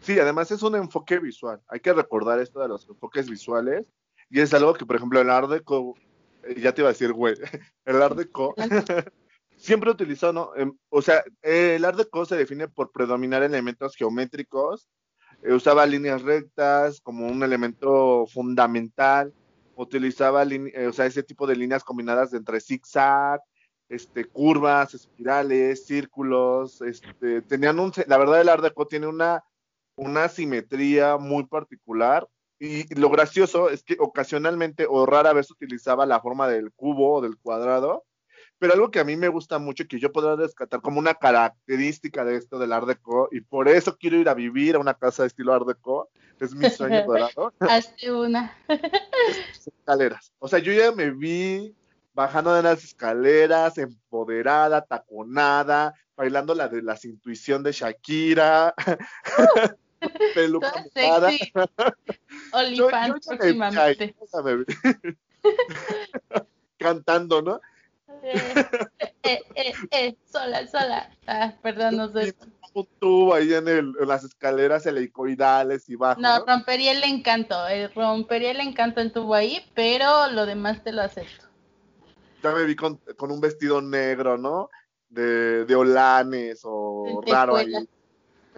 Sí, 0.00 0.18
además 0.20 0.50
es 0.50 0.62
un 0.62 0.76
enfoque 0.76 1.18
visual. 1.18 1.60
Hay 1.68 1.80
que 1.80 1.92
recordar 1.92 2.38
esto 2.38 2.60
de 2.60 2.68
los 2.68 2.88
enfoques 2.88 3.28
visuales. 3.28 3.86
Y 4.28 4.40
es 4.40 4.52
algo 4.52 4.74
que, 4.74 4.84
por 4.84 4.96
ejemplo, 4.96 5.20
el 5.20 5.30
Art 5.30 5.48
Deco, 5.48 5.94
eh, 6.44 6.60
ya 6.60 6.72
te 6.72 6.82
iba 6.82 6.90
a 6.90 6.92
decir, 6.92 7.12
güey, 7.12 7.34
el 7.84 8.02
Art 8.02 8.16
Deco 8.16 8.54
siempre 9.56 9.90
utilizó, 9.90 10.32
¿no? 10.32 10.54
Em, 10.54 10.76
o 10.90 11.00
sea, 11.00 11.24
el 11.42 11.84
Art 11.84 11.96
Deco 11.96 12.26
se 12.26 12.36
define 12.36 12.68
por 12.68 12.92
predominar 12.92 13.42
elementos 13.42 13.96
geométricos. 13.96 14.88
Eh, 15.46 15.52
usaba 15.54 15.86
líneas 15.86 16.22
rectas 16.22 17.00
como 17.00 17.26
un 17.26 17.42
elemento 17.42 18.26
fundamental. 18.26 19.32
Utilizaba, 19.76 20.42
eh, 20.44 20.86
o 20.88 20.92
sea, 20.92 21.06
ese 21.06 21.22
tipo 21.22 21.46
de 21.46 21.56
líneas 21.56 21.84
combinadas 21.84 22.32
entre 22.34 22.60
zigzag, 22.60 23.40
este, 23.88 24.24
curvas, 24.24 24.94
espirales, 24.94 25.86
círculos, 25.86 26.82
este, 26.82 27.42
tenían 27.42 27.78
un, 27.78 27.92
la 28.06 28.18
verdad 28.18 28.40
el 28.40 28.48
Art 28.48 28.62
Deco 28.62 28.86
tiene 28.86 29.06
una 29.06 29.44
una 29.96 30.28
simetría 30.28 31.16
muy 31.16 31.44
particular. 31.46 32.28
Y 32.58 32.94
lo 32.94 33.10
gracioso 33.10 33.68
es 33.68 33.82
que 33.82 33.96
ocasionalmente 33.98 34.86
o 34.88 35.04
rara 35.04 35.32
vez 35.32 35.50
utilizaba 35.50 36.06
la 36.06 36.20
forma 36.20 36.48
del 36.48 36.72
cubo 36.72 37.16
o 37.16 37.20
del 37.20 37.36
cuadrado, 37.38 38.04
pero 38.58 38.72
algo 38.72 38.90
que 38.90 39.00
a 39.00 39.04
mí 39.04 39.16
me 39.16 39.28
gusta 39.28 39.58
mucho 39.58 39.82
y 39.82 39.88
que 39.88 39.98
yo 39.98 40.12
podría 40.12 40.36
rescatar 40.36 40.80
como 40.80 40.98
una 40.98 41.14
característica 41.14 42.24
de 42.24 42.36
esto 42.36 42.58
del 42.58 42.72
Art 42.72 42.86
Deco, 42.86 43.28
y 43.30 43.40
por 43.40 43.68
eso 43.68 43.96
quiero 43.96 44.16
ir 44.16 44.28
a 44.28 44.34
vivir 44.34 44.76
a 44.76 44.78
una 44.78 44.94
casa 44.94 45.22
de 45.22 45.28
estilo 45.28 45.52
Art 45.52 45.66
Deco, 45.66 46.08
es 46.40 46.54
mi 46.54 46.68
sueño 46.70 47.04
dorado. 47.06 47.52
Hazte 47.60 48.12
una. 48.12 48.56
escaleras. 49.66 50.32
O 50.38 50.48
sea, 50.48 50.58
yo 50.58 50.72
ya 50.72 50.92
me 50.92 51.10
vi 51.10 51.74
bajando 52.14 52.54
de 52.54 52.62
las 52.62 52.82
escaleras, 52.82 53.78
empoderada, 53.78 54.82
taconada, 54.82 55.94
bailando 56.16 56.54
la 56.54 56.68
de 56.68 56.82
las 56.82 57.04
intuición 57.04 57.62
de 57.62 57.72
Shakira. 57.72 58.74
peluca 60.34 60.84
mojada. 60.94 61.30
Próximamente. 63.28 64.14
Cantando, 66.78 67.42
¿no? 67.42 67.60
Eh, 68.22 68.54
eh, 69.22 69.40
eh, 69.54 69.72
eh, 69.90 70.16
sola, 70.24 70.66
sola. 70.66 71.10
Ah, 71.26 71.54
perdón, 71.62 71.96
no 71.96 72.12
sé. 72.12 72.34
Un 72.74 72.86
tubo 72.98 73.34
ahí 73.34 73.54
en, 73.54 73.68
el, 73.68 73.92
en, 73.98 74.08
las 74.08 74.24
escaleras 74.24 74.84
helicoidales 74.86 75.88
y 75.88 75.96
bajo. 75.96 76.20
No, 76.20 76.44
rompería 76.44 76.92
el 76.92 77.04
encanto. 77.04 77.56
rompería 77.94 78.50
el 78.50 78.60
encanto 78.60 79.00
el 79.00 79.12
tubo 79.12 79.34
ahí, 79.34 79.64
pero 79.74 80.28
lo 80.30 80.44
demás 80.44 80.82
te 80.84 80.92
lo 80.92 81.02
acepto. 81.02 81.46
Ya 82.42 82.52
me 82.52 82.64
vi 82.64 82.76
con, 82.76 82.96
con 83.16 83.30
un 83.30 83.40
vestido 83.40 83.80
negro, 83.80 84.36
¿no? 84.36 84.68
De, 85.08 85.64
de 85.64 85.74
olanes 85.74 86.60
o 86.64 87.22
raro 87.26 87.56
ahí. 87.56 87.72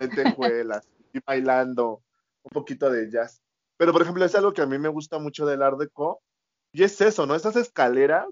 En 0.00 0.10
tejuelas 0.10 0.86
y 1.12 1.20
bailando 1.24 2.02
un 2.42 2.50
poquito 2.50 2.90
de 2.90 3.10
jazz. 3.10 3.40
Pero, 3.76 3.92
por 3.92 4.02
ejemplo, 4.02 4.24
es 4.24 4.34
algo 4.34 4.52
que 4.52 4.62
a 4.62 4.66
mí 4.66 4.78
me 4.78 4.88
gusta 4.88 5.18
mucho 5.18 5.46
del 5.46 5.62
Art 5.62 5.78
Deco, 5.78 6.20
y 6.72 6.82
es 6.82 7.00
eso, 7.00 7.26
¿no? 7.26 7.34
Esas 7.34 7.56
escaleras, 7.56 8.26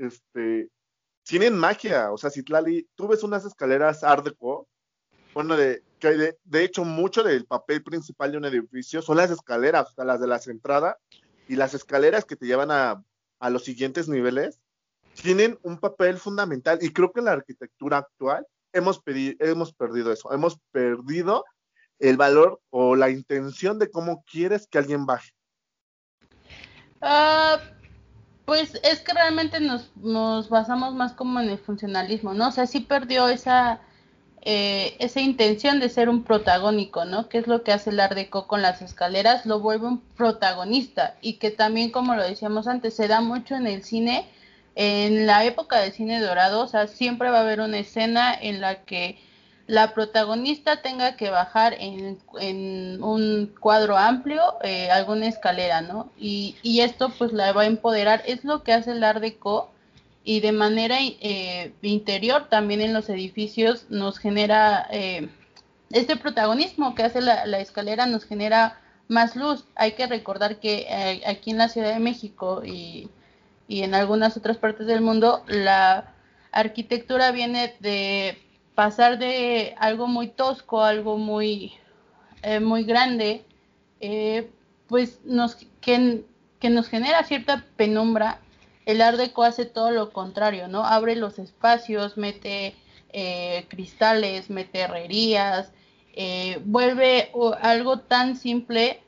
este, 0.00 0.68
tienen 1.22 1.56
magia. 1.56 2.12
O 2.12 2.18
sea, 2.18 2.30
si 2.30 2.42
tú 2.42 3.08
ves 3.08 3.22
unas 3.22 3.44
escaleras 3.44 4.02
Art 4.02 4.24
Deco, 4.24 4.68
bueno, 5.34 5.56
de, 5.56 5.82
que 5.98 6.08
de, 6.08 6.38
de, 6.42 6.64
hecho 6.64 6.84
mucho 6.84 7.22
del 7.22 7.46
papel 7.46 7.82
principal 7.82 8.32
de 8.32 8.38
un 8.38 8.44
edificio 8.46 9.00
son 9.00 9.16
las 9.16 9.30
escaleras, 9.30 9.90
o 9.90 9.94
sea, 9.94 10.04
las 10.04 10.20
de 10.20 10.26
la 10.26 10.40
entrada 10.46 10.98
y 11.46 11.56
las 11.56 11.74
escaleras 11.74 12.24
que 12.24 12.36
te 12.36 12.46
llevan 12.46 12.70
a, 12.70 13.04
a 13.38 13.50
los 13.50 13.64
siguientes 13.64 14.08
niveles, 14.08 14.60
tienen 15.14 15.58
un 15.62 15.78
papel 15.78 16.18
fundamental. 16.18 16.78
Y 16.80 16.92
creo 16.92 17.12
que 17.12 17.20
en 17.20 17.26
la 17.26 17.32
arquitectura 17.32 17.98
actual 17.98 18.46
hemos, 18.72 19.00
hemos 19.06 19.72
perdido 19.72 20.12
eso, 20.12 20.32
hemos 20.32 20.58
perdido 20.72 21.44
el 22.00 22.16
valor 22.16 22.60
o 22.70 22.96
la 22.96 23.10
intención 23.10 23.78
de 23.78 23.90
cómo 23.90 24.24
quieres 24.24 24.66
que 24.66 24.78
alguien 24.78 25.06
baje? 25.06 25.30
Ah, 27.00 27.60
pues 28.50 28.80
es 28.82 28.98
que 28.98 29.12
realmente 29.12 29.60
nos, 29.60 29.92
nos, 29.94 30.48
basamos 30.48 30.92
más 30.92 31.12
como 31.12 31.38
en 31.38 31.50
el 31.50 31.58
funcionalismo, 31.58 32.34
¿no? 32.34 32.48
O 32.48 32.50
sea, 32.50 32.66
sí 32.66 32.80
perdió 32.80 33.28
esa, 33.28 33.78
eh, 34.42 34.96
esa 34.98 35.20
intención 35.20 35.78
de 35.78 35.88
ser 35.88 36.08
un 36.08 36.24
protagónico, 36.24 37.04
¿no? 37.04 37.28
Que 37.28 37.38
es 37.38 37.46
lo 37.46 37.62
que 37.62 37.70
hace 37.70 37.90
el 37.90 38.00
Art 38.00 38.16
Deco 38.16 38.48
con 38.48 38.60
las 38.60 38.82
escaleras, 38.82 39.46
lo 39.46 39.60
vuelve 39.60 39.86
un 39.86 40.00
protagonista 40.00 41.14
y 41.20 41.34
que 41.34 41.52
también, 41.52 41.92
como 41.92 42.16
lo 42.16 42.24
decíamos 42.24 42.66
antes, 42.66 42.94
se 42.94 43.06
da 43.06 43.20
mucho 43.20 43.54
en 43.54 43.68
el 43.68 43.84
cine, 43.84 44.26
en 44.74 45.28
la 45.28 45.44
época 45.44 45.78
del 45.78 45.92
cine 45.92 46.18
dorado, 46.18 46.64
o 46.64 46.66
sea, 46.66 46.88
siempre 46.88 47.30
va 47.30 47.38
a 47.38 47.42
haber 47.42 47.60
una 47.60 47.78
escena 47.78 48.34
en 48.34 48.60
la 48.60 48.82
que 48.82 49.16
la 49.66 49.94
protagonista 49.94 50.82
tenga 50.82 51.16
que 51.16 51.30
bajar 51.30 51.76
en, 51.78 52.18
un 53.02 53.54
cuadro 53.60 53.96
amplio 53.96 54.42
eh, 54.62 54.90
alguna 54.90 55.28
escalera, 55.28 55.80
¿no? 55.80 56.10
Y, 56.18 56.56
y, 56.62 56.80
esto 56.80 57.12
pues 57.16 57.32
la 57.32 57.52
va 57.52 57.62
a 57.62 57.66
empoderar, 57.66 58.22
es 58.26 58.44
lo 58.44 58.62
que 58.62 58.72
hace 58.72 58.92
el 58.92 59.04
Art 59.04 59.20
Deco 59.20 59.70
y 60.24 60.40
de 60.40 60.52
manera 60.52 60.96
eh, 61.00 61.72
interior 61.82 62.48
también 62.48 62.80
en 62.80 62.92
los 62.92 63.08
edificios 63.08 63.86
nos 63.90 64.18
genera 64.18 64.86
eh, 64.90 65.28
este 65.90 66.16
protagonismo 66.16 66.94
que 66.94 67.04
hace 67.04 67.20
la, 67.20 67.46
la, 67.46 67.60
escalera, 67.60 68.06
nos 68.06 68.24
genera 68.24 68.80
más 69.08 69.36
luz. 69.36 69.64
Hay 69.76 69.92
que 69.92 70.06
recordar 70.06 70.60
que 70.60 71.22
aquí 71.26 71.50
en 71.50 71.58
la 71.58 71.68
Ciudad 71.68 71.92
de 71.92 72.00
México 72.00 72.62
y, 72.64 73.08
y 73.70 73.82
en 73.84 73.94
algunas 73.94 74.36
otras 74.36 74.56
partes 74.56 74.86
del 74.88 75.00
mundo 75.00 75.44
la 75.46 76.12
arquitectura 76.52 77.30
viene 77.30 77.74
de 77.80 78.36
pasar 78.80 79.18
de 79.18 79.74
algo 79.78 80.06
muy 80.06 80.28
tosco 80.28 80.80
a 80.80 80.88
algo 80.88 81.18
muy, 81.18 81.74
eh, 82.42 82.60
muy 82.60 82.84
grande, 82.84 83.44
eh, 84.00 84.50
pues 84.86 85.20
nos, 85.26 85.58
que, 85.82 86.24
nos 86.62 86.88
genera 86.88 87.22
cierta 87.24 87.66
penumbra, 87.76 88.40
el 88.86 89.02
Art 89.02 89.18
Deco 89.18 89.42
hace 89.42 89.66
todo 89.66 89.90
lo 89.90 90.14
contrario, 90.14 90.66
¿no? 90.66 90.82
Abre 90.82 91.14
los 91.14 91.38
espacios, 91.38 92.16
mete 92.16 92.74
eh, 93.12 93.66
cristales, 93.68 94.48
mete 94.48 94.78
herrerías, 94.78 95.72
vuelve 96.64 97.30
algo 97.60 97.98
tan 97.98 98.34
simple 98.34 99.02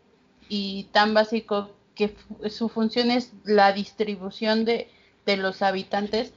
y 0.51 0.85
tan 0.93 1.15
básico 1.15 1.71
que 1.95 2.15
su 2.51 2.69
función 2.69 3.11
es 3.11 3.33
la 3.45 3.73
distribución 3.73 4.67
de, 4.67 4.91
de 5.25 5.39
los 5.39 5.63
habitantes 5.63 6.35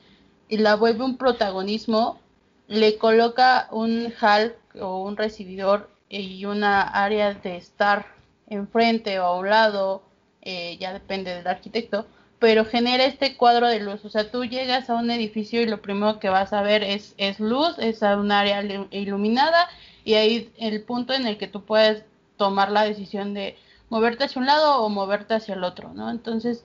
y 0.47 0.55
la 0.55 0.77
vuelve 0.77 1.03
un 1.03 1.17
protagonismo 1.17 2.21
le 2.67 2.97
coloca 2.97 3.67
un 3.71 4.13
hall 4.19 4.55
o 4.79 5.03
un 5.03 5.17
recibidor 5.17 5.89
y 6.09 6.45
una 6.45 6.81
área 6.81 7.33
de 7.33 7.57
estar 7.57 8.05
enfrente 8.47 9.19
o 9.19 9.23
a 9.25 9.37
un 9.37 9.49
lado, 9.49 10.03
eh, 10.41 10.77
ya 10.79 10.93
depende 10.93 11.35
del 11.35 11.47
arquitecto, 11.47 12.05
pero 12.39 12.65
genera 12.65 13.05
este 13.05 13.37
cuadro 13.37 13.67
de 13.67 13.79
luz. 13.79 14.05
O 14.05 14.09
sea, 14.09 14.29
tú 14.29 14.45
llegas 14.45 14.89
a 14.89 14.95
un 14.95 15.09
edificio 15.09 15.61
y 15.61 15.65
lo 15.65 15.81
primero 15.81 16.19
que 16.19 16.29
vas 16.29 16.53
a 16.53 16.61
ver 16.61 16.83
es, 16.83 17.15
es 17.17 17.39
luz, 17.39 17.77
es 17.79 18.01
un 18.01 18.31
área 18.31 18.61
iluminada 18.91 19.67
y 20.03 20.13
ahí 20.15 20.51
el 20.57 20.83
punto 20.83 21.13
en 21.13 21.25
el 21.25 21.37
que 21.37 21.47
tú 21.47 21.65
puedes 21.65 22.03
tomar 22.37 22.71
la 22.71 22.83
decisión 22.83 23.33
de 23.33 23.57
moverte 23.89 24.25
hacia 24.25 24.39
un 24.39 24.45
lado 24.45 24.83
o 24.83 24.89
moverte 24.89 25.33
hacia 25.33 25.55
el 25.55 25.63
otro, 25.63 25.93
¿no? 25.93 26.09
Entonces, 26.11 26.63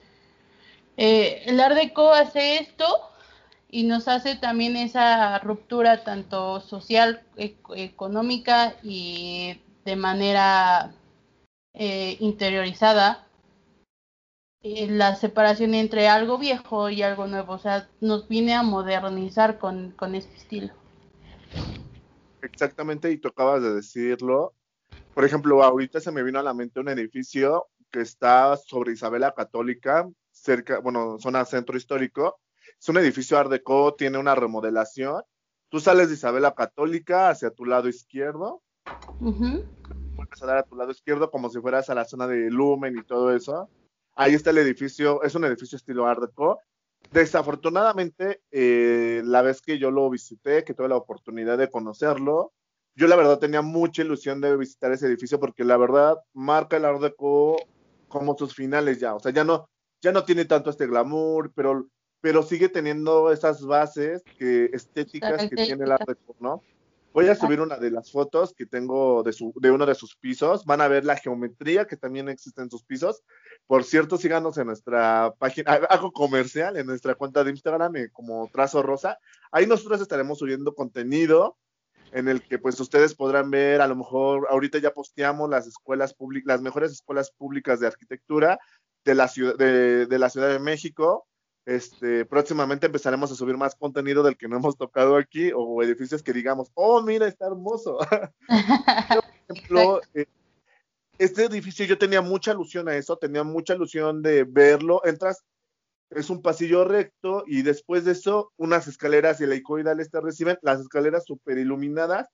eh, 0.97 1.43
el 1.45 1.59
Art 1.59 1.75
Deco 1.75 2.11
hace 2.11 2.57
esto 2.57 2.85
y 3.71 3.83
nos 3.83 4.09
hace 4.09 4.35
también 4.35 4.75
esa 4.75 5.39
ruptura 5.39 6.03
tanto 6.03 6.59
social, 6.59 7.23
económica 7.37 8.75
y 8.83 9.61
de 9.85 9.95
manera 9.95 10.93
eh, 11.73 12.17
interiorizada 12.19 13.25
eh, 14.61 14.87
la 14.87 15.15
separación 15.15 15.73
entre 15.73 16.09
algo 16.09 16.37
viejo 16.37 16.89
y 16.89 17.01
algo 17.01 17.27
nuevo, 17.27 17.53
o 17.53 17.57
sea, 17.57 17.89
nos 18.01 18.27
viene 18.27 18.53
a 18.53 18.61
modernizar 18.61 19.57
con, 19.57 19.91
con 19.91 20.15
este 20.15 20.35
estilo. 20.35 20.73
Exactamente, 22.41 23.09
y 23.09 23.17
tú 23.17 23.29
acabas 23.29 23.63
de 23.63 23.73
decirlo. 23.73 24.53
Por 25.13 25.23
ejemplo, 25.23 25.63
ahorita 25.63 26.01
se 26.01 26.11
me 26.11 26.23
vino 26.23 26.39
a 26.39 26.43
la 26.43 26.53
mente 26.53 26.81
un 26.81 26.89
edificio 26.89 27.67
que 27.89 28.01
está 28.01 28.57
sobre 28.57 28.91
Isabela 28.91 29.33
Católica, 29.33 30.09
cerca, 30.31 30.79
bueno, 30.79 31.17
zona 31.19 31.45
centro 31.45 31.77
histórico. 31.77 32.37
Es 32.81 32.89
un 32.89 32.97
edificio 32.97 33.37
Art 33.37 33.51
Deco, 33.51 33.93
tiene 33.93 34.17
una 34.17 34.33
remodelación. 34.33 35.21
Tú 35.69 35.79
sales 35.79 36.07
de 36.07 36.15
Isabela 36.15 36.55
Católica 36.55 37.29
hacia 37.29 37.51
tu 37.51 37.65
lado 37.65 37.87
izquierdo. 37.87 38.63
Vuelves 40.15 40.41
a 40.41 40.45
dar 40.47 40.57
a 40.57 40.63
tu 40.63 40.75
lado 40.75 40.89
izquierdo 40.89 41.29
como 41.29 41.51
si 41.51 41.59
fueras 41.59 41.91
a 41.91 41.93
la 41.93 42.05
zona 42.05 42.25
de 42.25 42.49
Lumen 42.49 42.97
y 42.97 43.03
todo 43.03 43.35
eso. 43.35 43.69
Ahí 44.15 44.33
está 44.33 44.49
el 44.49 44.57
edificio, 44.57 45.21
es 45.21 45.35
un 45.35 45.45
edificio 45.45 45.75
estilo 45.75 46.07
Art 46.07 46.21
Deco. 46.21 46.57
Desafortunadamente, 47.11 48.41
eh, 48.49 49.21
la 49.25 49.43
vez 49.43 49.61
que 49.61 49.77
yo 49.77 49.91
lo 49.91 50.09
visité, 50.09 50.63
que 50.63 50.73
tuve 50.73 50.89
la 50.89 50.97
oportunidad 50.97 51.59
de 51.59 51.69
conocerlo, 51.69 52.51
yo 52.95 53.05
la 53.05 53.15
verdad 53.15 53.37
tenía 53.37 53.61
mucha 53.61 54.01
ilusión 54.01 54.41
de 54.41 54.57
visitar 54.57 54.91
ese 54.91 55.05
edificio 55.05 55.39
porque 55.39 55.63
la 55.63 55.77
verdad 55.77 56.17
marca 56.33 56.77
el 56.77 56.85
Art 56.85 56.99
Deco 56.99 57.57
como 58.07 58.35
sus 58.35 58.55
finales 58.55 58.99
ya, 58.99 59.13
o 59.13 59.19
sea, 59.19 59.31
ya 59.31 59.43
no, 59.43 59.69
ya 60.01 60.11
no 60.11 60.23
tiene 60.23 60.45
tanto 60.45 60.71
este 60.71 60.87
glamour, 60.87 61.51
pero, 61.53 61.87
pero 62.21 62.43
sigue 62.43 62.69
teniendo 62.69 63.31
esas 63.31 63.65
bases 63.65 64.23
que, 64.37 64.65
estéticas 64.73 65.49
que 65.49 65.55
tiene 65.55 65.83
el 65.83 65.91
Art 65.91 66.07
Deco, 66.07 66.35
¿no? 66.39 66.63
Voy 67.13 67.27
a 67.27 67.35
subir 67.35 67.59
una 67.59 67.77
de 67.77 67.91
las 67.91 68.09
fotos 68.09 68.53
que 68.53 68.65
tengo 68.65 69.21
de, 69.21 69.33
su, 69.33 69.51
de 69.57 69.69
uno 69.69 69.85
de 69.85 69.95
sus 69.95 70.15
pisos. 70.15 70.63
Van 70.63 70.79
a 70.79 70.87
ver 70.87 71.03
la 71.03 71.17
geometría 71.17 71.85
que 71.85 71.97
también 71.97 72.29
existe 72.29 72.61
en 72.61 72.69
sus 72.69 72.83
pisos. 72.83 73.21
Por 73.67 73.83
cierto, 73.83 74.17
síganos 74.17 74.57
en 74.57 74.67
nuestra 74.67 75.33
página, 75.37 75.73
hago 75.89 76.13
comercial, 76.13 76.77
en 76.77 76.85
nuestra 76.85 77.15
cuenta 77.15 77.43
de 77.43 77.51
Instagram 77.51 77.97
eh, 77.97 78.09
como 78.13 78.49
Trazo 78.53 78.81
Rosa. 78.81 79.17
Ahí 79.51 79.67
nosotros 79.67 79.99
estaremos 79.99 80.39
subiendo 80.39 80.73
contenido 80.73 81.57
en 82.13 82.29
el 82.29 82.41
que 82.43 82.59
pues 82.59 82.79
ustedes 82.79 83.13
podrán 83.13 83.51
ver, 83.51 83.81
a 83.81 83.87
lo 83.87 83.95
mejor 83.95 84.47
ahorita 84.49 84.77
ya 84.77 84.93
posteamos 84.93 85.49
las 85.49 85.67
escuelas 85.67 86.13
públicas, 86.13 86.47
las 86.47 86.61
mejores 86.61 86.91
escuelas 86.91 87.31
públicas 87.31 87.81
de 87.81 87.87
arquitectura 87.87 88.59
de 89.03 89.15
la 89.15 89.27
ciudad 89.27 89.57
de, 89.57 90.05
de 90.05 90.19
la 90.19 90.29
Ciudad 90.29 90.49
de 90.49 90.59
México. 90.59 91.27
Este, 91.65 92.25
próximamente 92.25 92.87
empezaremos 92.87 93.31
a 93.31 93.35
subir 93.35 93.55
más 93.55 93.75
contenido 93.75 94.23
del 94.23 94.35
que 94.35 94.47
no 94.47 94.57
hemos 94.57 94.77
tocado 94.77 95.15
aquí 95.15 95.51
o 95.55 95.83
edificios 95.83 96.23
que 96.23 96.33
digamos, 96.33 96.71
oh, 96.73 97.01
mira, 97.01 97.27
está 97.27 97.47
hermoso. 97.47 97.97
Por 98.47 99.57
ejemplo, 99.57 100.01
eh, 100.13 100.25
este 101.19 101.45
edificio 101.45 101.85
yo 101.85 101.99
tenía 101.99 102.21
mucha 102.21 102.51
alusión 102.51 102.89
a 102.89 102.95
eso, 102.95 103.17
tenía 103.17 103.43
mucha 103.43 103.73
alusión 103.73 104.23
de 104.23 104.43
verlo. 104.43 105.01
Entras, 105.05 105.43
es 106.09 106.29
un 106.29 106.41
pasillo 106.41 106.83
recto 106.83 107.43
y 107.45 107.61
después 107.61 108.05
de 108.05 108.13
eso 108.13 108.51
unas 108.57 108.87
escaleras 108.87 109.39
helicoidales 109.39 110.09
te 110.09 110.19
reciben, 110.19 110.57
las 110.61 110.81
escaleras 110.81 111.25
super 111.25 111.57
iluminadas, 111.57 112.27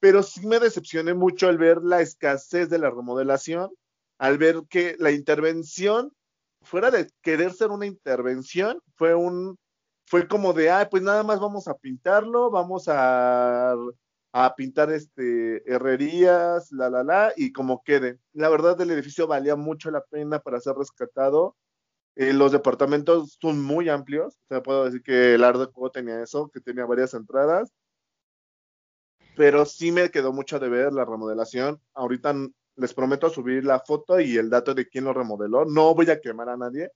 pero 0.00 0.22
sí 0.22 0.46
me 0.46 0.60
decepcioné 0.60 1.14
mucho 1.14 1.48
al 1.48 1.58
ver 1.58 1.78
la 1.82 2.00
escasez 2.00 2.70
de 2.70 2.78
la 2.78 2.90
remodelación, 2.90 3.70
al 4.18 4.38
ver 4.38 4.62
que 4.70 4.96
la 4.98 5.10
intervención 5.10 6.12
fuera 6.62 6.90
de 6.90 7.10
querer 7.22 7.52
ser 7.52 7.70
una 7.70 7.86
intervención, 7.86 8.80
fue 8.96 9.14
un, 9.14 9.58
fue 10.06 10.26
como 10.28 10.52
de, 10.52 10.70
ah, 10.70 10.88
pues 10.90 11.02
nada 11.02 11.22
más 11.22 11.40
vamos 11.40 11.68
a 11.68 11.74
pintarlo, 11.74 12.50
vamos 12.50 12.88
a, 12.88 13.74
a 14.32 14.54
pintar 14.56 14.90
este 14.92 15.62
herrerías, 15.70 16.70
la, 16.72 16.90
la, 16.90 17.02
la, 17.02 17.32
y 17.36 17.52
como 17.52 17.82
quede. 17.82 18.18
La 18.32 18.48
verdad, 18.48 18.80
el 18.80 18.90
edificio 18.90 19.26
valía 19.26 19.56
mucho 19.56 19.90
la 19.90 20.02
pena 20.04 20.38
para 20.40 20.60
ser 20.60 20.74
rescatado. 20.76 21.56
Eh, 22.16 22.32
los 22.32 22.52
departamentos 22.52 23.38
son 23.40 23.62
muy 23.62 23.88
amplios, 23.88 24.34
o 24.34 24.46
sea, 24.48 24.62
puedo 24.62 24.84
decir 24.84 25.02
que 25.02 25.34
el 25.34 25.44
Art 25.44 25.58
Deco 25.58 25.90
tenía 25.90 26.20
eso, 26.22 26.50
que 26.52 26.60
tenía 26.60 26.84
varias 26.84 27.14
entradas, 27.14 27.72
pero 29.36 29.64
sí 29.64 29.92
me 29.92 30.10
quedó 30.10 30.32
mucho 30.32 30.58
de 30.58 30.68
ver 30.68 30.92
la 30.92 31.04
remodelación. 31.04 31.80
Ahorita 31.94 32.34
les 32.78 32.94
prometo 32.94 33.28
subir 33.28 33.64
la 33.64 33.80
foto 33.80 34.20
y 34.20 34.36
el 34.36 34.48
dato 34.48 34.72
de 34.72 34.88
quién 34.88 35.04
lo 35.04 35.12
remodeló. 35.12 35.64
No 35.64 35.94
voy 35.94 36.08
a 36.10 36.20
quemar 36.20 36.48
a 36.48 36.56
nadie. 36.56 36.90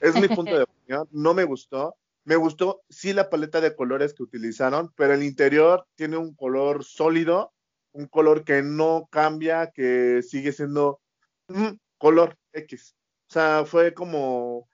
Es 0.00 0.14
mi 0.20 0.28
punto 0.28 0.56
de 0.56 0.62
opinión. 0.64 1.06
No 1.12 1.34
me 1.34 1.44
gustó. 1.44 1.96
Me 2.24 2.36
gustó 2.36 2.82
sí 2.88 3.12
la 3.12 3.30
paleta 3.30 3.60
de 3.60 3.76
colores 3.76 4.14
que 4.14 4.24
utilizaron, 4.24 4.92
pero 4.96 5.14
el 5.14 5.22
interior 5.22 5.86
tiene 5.94 6.16
un 6.16 6.34
color 6.34 6.82
sólido, 6.82 7.52
un 7.92 8.06
color 8.06 8.44
que 8.44 8.62
no 8.62 9.08
cambia, 9.12 9.70
que 9.70 10.22
sigue 10.22 10.52
siendo 10.52 11.00
mm, 11.48 11.76
color 11.98 12.36
X. 12.52 12.96
O 13.28 13.32
sea, 13.32 13.64
fue 13.64 13.94
como 13.94 14.68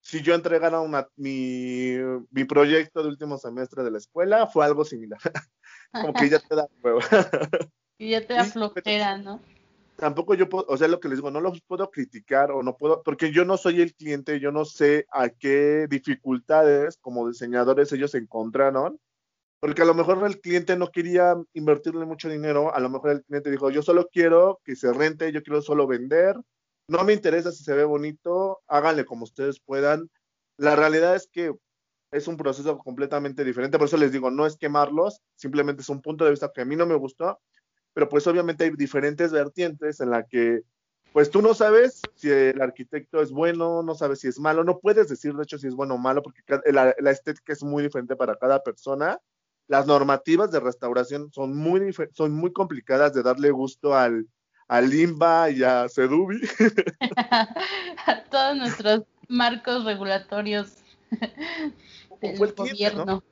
si 0.00 0.20
yo 0.20 0.34
entregara 0.34 0.80
una, 0.80 1.08
mi, 1.16 1.96
mi 2.30 2.44
proyecto 2.44 3.02
de 3.02 3.08
último 3.08 3.38
semestre 3.38 3.82
de 3.82 3.90
la 3.90 3.98
escuela, 3.98 4.46
fue 4.46 4.64
algo 4.64 4.84
similar. 4.84 5.20
como 5.92 6.12
que 6.12 6.28
ya 6.28 6.38
te 6.38 6.54
da 6.54 6.68
prueba. 6.80 7.00
y 7.98 8.10
ya 8.10 8.26
te 8.26 8.34
da 8.34 8.44
flojera, 8.44 9.16
¿no? 9.18 9.40
Tampoco 10.02 10.34
yo 10.34 10.48
puedo, 10.48 10.66
o 10.68 10.76
sea, 10.76 10.88
lo 10.88 10.98
que 10.98 11.08
les 11.08 11.18
digo, 11.18 11.30
no 11.30 11.40
los 11.40 11.60
puedo 11.62 11.88
criticar 11.88 12.50
o 12.50 12.64
no 12.64 12.76
puedo, 12.76 13.04
porque 13.04 13.30
yo 13.30 13.44
no 13.44 13.56
soy 13.56 13.80
el 13.80 13.94
cliente, 13.94 14.40
yo 14.40 14.50
no 14.50 14.64
sé 14.64 15.06
a 15.12 15.28
qué 15.28 15.86
dificultades 15.88 16.98
como 17.00 17.28
diseñadores 17.28 17.92
ellos 17.92 18.16
encontraron, 18.16 18.98
porque 19.60 19.82
a 19.82 19.84
lo 19.84 19.94
mejor 19.94 20.26
el 20.26 20.40
cliente 20.40 20.76
no 20.76 20.90
quería 20.90 21.36
invertirle 21.52 22.04
mucho 22.04 22.28
dinero, 22.28 22.74
a 22.74 22.80
lo 22.80 22.90
mejor 22.90 23.10
el 23.12 23.22
cliente 23.22 23.52
dijo, 23.52 23.70
yo 23.70 23.80
solo 23.80 24.08
quiero 24.12 24.60
que 24.64 24.74
se 24.74 24.92
rente, 24.92 25.30
yo 25.30 25.40
quiero 25.44 25.62
solo 25.62 25.86
vender, 25.86 26.34
no 26.88 27.04
me 27.04 27.12
interesa 27.12 27.52
si 27.52 27.62
se 27.62 27.72
ve 27.72 27.84
bonito, 27.84 28.60
háganle 28.66 29.04
como 29.04 29.22
ustedes 29.22 29.60
puedan. 29.60 30.10
La 30.56 30.74
realidad 30.74 31.14
es 31.14 31.28
que 31.30 31.54
es 32.10 32.26
un 32.26 32.36
proceso 32.36 32.76
completamente 32.76 33.44
diferente, 33.44 33.78
por 33.78 33.86
eso 33.86 33.98
les 33.98 34.10
digo, 34.10 34.32
no 34.32 34.46
es 34.46 34.56
quemarlos, 34.56 35.20
simplemente 35.36 35.82
es 35.82 35.88
un 35.90 36.02
punto 36.02 36.24
de 36.24 36.32
vista 36.32 36.50
que 36.52 36.62
a 36.62 36.64
mí 36.64 36.74
no 36.74 36.86
me 36.86 36.96
gustó, 36.96 37.38
pero 37.94 38.08
pues 38.08 38.26
obviamente 38.26 38.64
hay 38.64 38.70
diferentes 38.70 39.32
vertientes 39.32 40.00
en 40.00 40.10
la 40.10 40.24
que 40.24 40.62
pues 41.12 41.30
tú 41.30 41.42
no 41.42 41.52
sabes 41.52 42.00
si 42.14 42.30
el 42.30 42.60
arquitecto 42.62 43.20
es 43.20 43.30
bueno, 43.30 43.82
no 43.82 43.94
sabes 43.94 44.20
si 44.20 44.28
es 44.28 44.38
malo, 44.38 44.64
no 44.64 44.78
puedes 44.78 45.08
decir 45.08 45.34
de 45.34 45.42
hecho 45.42 45.58
si 45.58 45.66
es 45.66 45.74
bueno 45.74 45.94
o 45.94 45.98
malo 45.98 46.22
porque 46.22 46.42
la, 46.72 46.90
estética 47.10 47.52
es 47.52 47.62
muy 47.62 47.82
diferente 47.82 48.16
para 48.16 48.36
cada 48.36 48.62
persona. 48.62 49.18
Las 49.68 49.86
normativas 49.86 50.50
de 50.50 50.60
restauración 50.60 51.30
son 51.32 51.56
muy, 51.56 51.94
son 52.14 52.32
muy 52.32 52.52
complicadas 52.52 53.12
de 53.12 53.22
darle 53.22 53.50
gusto 53.50 53.94
al, 53.94 54.26
al 54.68 54.88
Limba 54.88 55.50
y 55.50 55.62
a 55.62 55.88
Sedubi. 55.88 56.40
a 58.06 58.24
todos 58.30 58.56
nuestros 58.56 59.02
marcos 59.28 59.84
regulatorios 59.84 60.78
del 62.20 62.54
gobierno. 62.54 63.22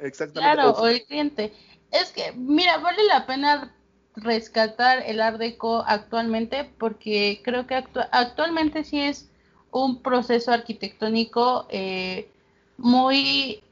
Exactamente. 0.00 0.54
Claro, 0.54 0.72
o 0.72 0.86
el 0.86 1.04
cliente. 1.04 1.52
Es 1.90 2.10
que, 2.12 2.32
mira, 2.32 2.78
vale 2.78 3.02
la 3.06 3.26
pena 3.26 3.74
rescatar 4.20 5.02
el 5.06 5.20
Art 5.20 5.38
Deco 5.38 5.84
actualmente 5.86 6.70
porque 6.78 7.40
creo 7.44 7.66
que 7.66 7.74
actualmente 8.12 8.84
sí 8.84 9.00
es 9.00 9.28
un 9.70 10.02
proceso 10.02 10.52
arquitectónico 10.52 11.66
eh, 11.70 12.28
muy 12.76 13.62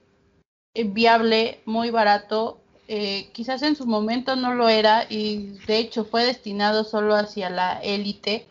eh, 0.75 0.85
viable, 0.85 1.61
muy 1.65 1.91
barato. 1.91 2.59
Eh, 2.89 3.31
quizás 3.33 3.63
en 3.63 3.75
su 3.75 3.87
momento 3.87 4.37
no 4.37 4.55
lo 4.55 4.69
era 4.69 5.07
y 5.09 5.59
de 5.67 5.79
hecho 5.79 6.05
fue 6.05 6.25
destinado 6.25 6.85
solo 6.85 7.17
hacia 7.17 7.51
la 7.51 7.81
élite 7.83 8.47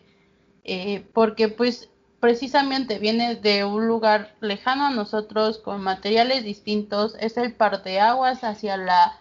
porque 1.14 1.48
pues 1.48 1.88
precisamente 2.18 2.98
viene 2.98 3.36
de 3.36 3.64
un 3.64 3.86
lugar 3.86 4.34
lejano 4.40 4.86
a 4.86 4.90
nosotros 4.90 5.58
con 5.58 5.80
materiales 5.80 6.42
distintos, 6.42 7.14
es 7.20 7.36
el 7.36 7.54
aguas 8.00 8.42
hacia 8.42 8.76
la 8.76 9.16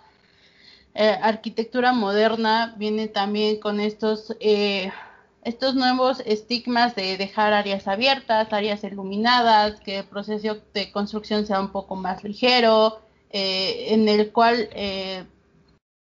eh, 0.98 1.20
arquitectura 1.22 1.92
moderna 1.92 2.74
viene 2.78 3.10
también 3.10 3.60
con 3.60 3.82
estos, 3.82 4.34
eh, 4.40 4.94
estos 5.44 5.76
nuevos 5.76 6.22
estigmas 6.26 6.96
de 6.96 7.18
dejar 7.18 7.52
áreas 7.52 7.90
abiertas, 7.90 8.54
áreas 8.54 8.82
iluminadas, 8.86 9.82
que 9.82 10.00
el 10.00 10.06
proceso 10.06 10.58
de 10.74 10.92
construcción 10.94 11.46
sea 11.46 11.60
un 11.60 11.74
poco 11.74 11.98
más 11.98 12.24
ligero, 12.24 13.02
eh, 13.30 13.88
en 13.90 14.08
el 14.08 14.32
cual 14.32 14.70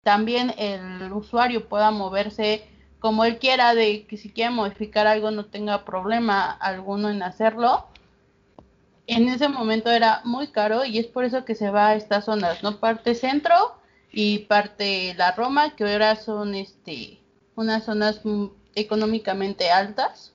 también 0.04 0.54
el 0.58 1.12
usuario 1.12 1.68
pueda 1.68 1.92
moverse 1.92 2.66
como 3.00 3.26
él 3.26 3.38
quiera, 3.38 3.76
de 3.76 4.06
que 4.08 4.16
si 4.16 4.30
quiere 4.32 4.52
modificar 4.52 5.08
algo 5.08 5.30
no 5.30 5.46
tenga 5.46 5.84
problema 5.84 6.52
alguno 6.52 7.10
en 7.10 7.22
hacerlo. 7.22 7.88
En 9.08 9.28
ese 9.28 9.50
momento 9.50 9.92
era 9.92 10.22
muy 10.24 10.48
caro 10.48 10.86
y 10.86 11.00
es 11.00 11.06
por 11.08 11.26
eso 11.26 11.44
que 11.44 11.54
se 11.54 11.70
va 11.70 11.90
a 11.90 11.96
estas 11.96 12.26
zonas, 12.26 12.64
¿no? 12.64 12.80
Parte 12.80 13.14
centro, 13.14 13.76
y 14.17 14.39
parte 14.39 15.13
la 15.17 15.34
Roma, 15.34 15.75
que 15.75 15.84
ahora 15.84 16.15
son 16.15 16.56
este 16.56 17.19
unas 17.56 17.84
zonas 17.84 18.21
económicamente 18.73 19.69
altas. 19.69 20.34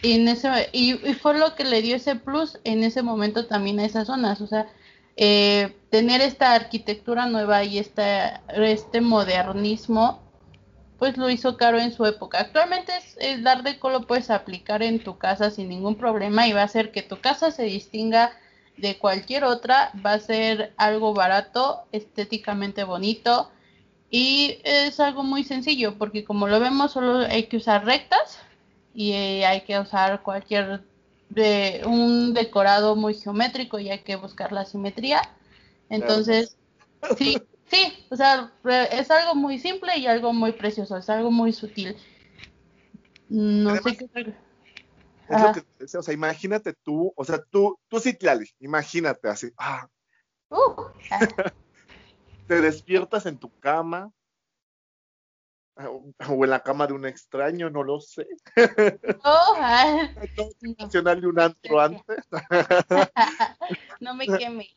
Y, 0.00 0.12
en 0.12 0.28
ese, 0.28 0.70
y, 0.72 0.94
fue 1.14 1.38
lo 1.38 1.54
que 1.54 1.64
le 1.64 1.82
dio 1.82 1.96
ese 1.96 2.16
plus 2.16 2.58
en 2.64 2.82
ese 2.84 3.02
momento 3.02 3.46
también 3.46 3.78
a 3.78 3.84
esas 3.84 4.06
zonas. 4.06 4.40
O 4.40 4.46
sea, 4.46 4.68
eh, 5.16 5.76
tener 5.90 6.22
esta 6.22 6.54
arquitectura 6.54 7.26
nueva 7.26 7.62
y 7.62 7.78
esta, 7.78 8.42
este 8.48 9.02
modernismo 9.02 10.22
pues 10.98 11.16
lo 11.18 11.28
hizo 11.28 11.58
caro 11.58 11.78
en 11.78 11.92
su 11.92 12.06
época. 12.06 12.40
Actualmente 12.40 12.92
es, 12.96 13.18
el 13.20 13.46
Art 13.46 13.64
Deco 13.64 13.90
lo 13.90 14.06
puedes 14.06 14.30
aplicar 14.30 14.82
en 14.82 14.98
tu 14.98 15.18
casa 15.18 15.50
sin 15.50 15.68
ningún 15.68 15.96
problema 15.96 16.48
y 16.48 16.52
va 16.54 16.62
a 16.62 16.64
hacer 16.64 16.90
que 16.90 17.02
tu 17.02 17.20
casa 17.20 17.50
se 17.50 17.64
distinga 17.64 18.32
de 18.78 18.98
cualquier 18.98 19.44
otra, 19.44 19.92
va 20.04 20.12
a 20.14 20.20
ser 20.20 20.72
algo 20.76 21.14
barato, 21.14 21.82
estéticamente 21.92 22.84
bonito 22.84 23.50
y 24.10 24.58
es 24.64 25.00
algo 25.00 25.22
muy 25.22 25.44
sencillo 25.44 25.96
porque 25.98 26.24
como 26.24 26.48
lo 26.48 26.60
vemos 26.60 26.92
solo 26.92 27.18
hay 27.18 27.44
que 27.44 27.58
usar 27.58 27.84
rectas 27.84 28.38
y 28.94 29.12
eh, 29.12 29.46
hay 29.46 29.62
que 29.62 29.78
usar 29.78 30.22
cualquier 30.22 30.82
de 31.28 31.82
un 31.84 32.32
decorado 32.32 32.96
muy 32.96 33.14
geométrico 33.14 33.78
y 33.78 33.90
hay 33.90 34.00
que 34.00 34.16
buscar 34.16 34.52
la 34.52 34.64
simetría. 34.64 35.20
Entonces, 35.90 36.56
sí, 37.16 37.36
sí, 37.66 37.92
o 38.10 38.16
sea, 38.16 38.50
es 38.90 39.10
algo 39.10 39.34
muy 39.34 39.58
simple 39.58 39.96
y 39.98 40.06
algo 40.06 40.32
muy 40.32 40.52
precioso, 40.52 40.96
es 40.96 41.08
algo 41.10 41.30
muy 41.30 41.52
sutil. 41.52 41.96
No 43.28 43.76
sé 43.76 43.96
qué. 43.96 44.34
Es 45.28 45.42
lo 45.42 45.52
que 45.52 45.98
o 45.98 46.02
sea, 46.02 46.14
imagínate 46.14 46.74
tú, 46.82 47.12
o 47.14 47.24
sea, 47.24 47.42
tú, 47.50 47.78
tú 47.88 48.00
sí, 48.00 48.14
Tlali, 48.14 48.48
imagínate 48.60 49.28
así. 49.28 49.50
Ah. 49.58 49.88
Uh, 50.48 50.84
te 52.46 52.60
despiertas 52.60 53.26
en 53.26 53.38
tu 53.38 53.50
cama, 53.60 54.10
o 56.28 56.44
en 56.44 56.50
la 56.50 56.62
cama 56.62 56.86
de 56.86 56.92
un 56.92 57.06
extraño, 57.06 57.70
no 57.70 57.82
lo 57.82 58.00
sé. 58.00 58.26
Oh, 59.24 59.56
nacional 60.78 61.20
de 61.20 61.26
un 61.26 61.38
antro 61.38 61.80
antes. 61.80 62.16
no 64.00 64.14
me 64.14 64.26
queme. 64.26 64.68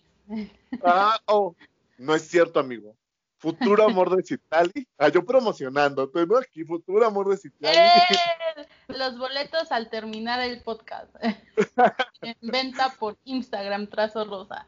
ah, 0.84 1.20
oh, 1.26 1.56
no 1.98 2.14
es 2.14 2.28
cierto, 2.28 2.60
amigo. 2.60 2.96
Futuro 3.38 3.84
amor 3.84 4.16
de 4.16 4.24
Citali. 4.24 4.88
Ah, 4.98 5.10
yo 5.10 5.26
promocionando, 5.26 6.08
tengo 6.10 6.38
aquí 6.38 6.64
Futuro 6.64 7.06
amor 7.06 7.30
de 7.30 7.38
Citali. 7.38 7.76
¡Eh! 7.76 8.68
Los 8.98 9.18
boletos 9.18 9.72
al 9.72 9.90
terminar 9.90 10.40
el 10.42 10.62
podcast. 10.62 11.14
en 12.22 12.36
venta 12.42 12.94
por 13.00 13.18
Instagram, 13.24 13.88
trazo 13.88 14.26
rosa. 14.26 14.66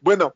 Bueno, 0.00 0.34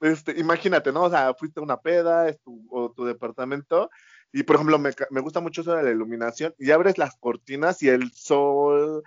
este, 0.00 0.38
imagínate, 0.38 0.92
¿no? 0.92 1.04
O 1.04 1.10
sea, 1.10 1.34
fuiste 1.34 1.60
a 1.60 1.62
una 1.62 1.80
peda, 1.80 2.28
es 2.28 2.40
tu, 2.40 2.66
o 2.70 2.90
tu 2.90 3.04
departamento, 3.04 3.90
y 4.32 4.42
por 4.42 4.56
ejemplo, 4.56 4.78
me, 4.78 4.90
me 5.10 5.20
gusta 5.20 5.40
mucho 5.40 5.62
eso 5.62 5.74
de 5.74 5.82
la 5.82 5.90
iluminación, 5.90 6.54
y 6.58 6.70
abres 6.70 6.98
las 6.98 7.16
cortinas 7.16 7.82
y 7.82 7.88
el 7.88 8.12
sol, 8.12 9.02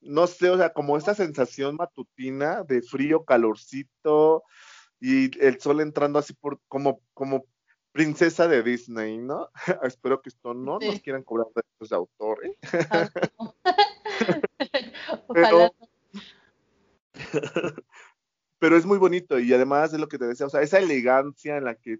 no 0.00 0.26
sé, 0.26 0.50
o 0.50 0.58
sea, 0.58 0.72
como 0.72 0.96
esta 0.96 1.14
sensación 1.14 1.76
matutina 1.76 2.64
de 2.64 2.82
frío, 2.82 3.24
calorcito, 3.24 4.44
y 5.00 5.36
el 5.44 5.60
sol 5.60 5.80
entrando 5.80 6.18
así 6.18 6.32
por, 6.34 6.60
como, 6.68 7.00
como 7.14 7.46
princesa 7.92 8.48
de 8.48 8.62
Disney, 8.62 9.18
¿no? 9.18 9.50
Espero 9.82 10.20
que 10.20 10.30
esto 10.30 10.54
no 10.54 10.78
nos 10.78 11.00
quieran 11.00 11.22
cobrar 11.22 11.46
derechos 11.54 11.90
de 11.90 11.96
autor, 11.96 12.38
¿eh? 12.44 12.56
Ojalá. 15.28 15.72
pero 18.58 18.76
es 18.76 18.86
muy 18.86 18.98
bonito 18.98 19.38
y 19.38 19.52
además 19.52 19.92
de 19.92 19.98
lo 19.98 20.08
que 20.08 20.18
te 20.18 20.26
decía, 20.26 20.46
o 20.46 20.50
sea, 20.50 20.62
esa 20.62 20.78
elegancia 20.78 21.56
en 21.56 21.64
la 21.64 21.74
que 21.74 21.98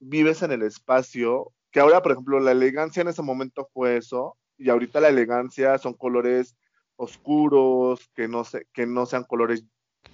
vives 0.00 0.42
en 0.42 0.52
el 0.52 0.62
espacio, 0.62 1.52
que 1.70 1.80
ahora, 1.80 2.02
por 2.02 2.12
ejemplo, 2.12 2.40
la 2.40 2.52
elegancia 2.52 3.00
en 3.00 3.08
ese 3.08 3.22
momento 3.22 3.68
fue 3.72 3.96
eso, 3.96 4.36
y 4.58 4.68
ahorita 4.68 5.00
la 5.00 5.08
elegancia 5.08 5.78
son 5.78 5.94
colores 5.94 6.56
oscuros, 6.96 8.10
que 8.14 8.28
no, 8.28 8.44
se, 8.44 8.66
que 8.72 8.86
no 8.86 9.06
sean 9.06 9.24
colores 9.24 9.64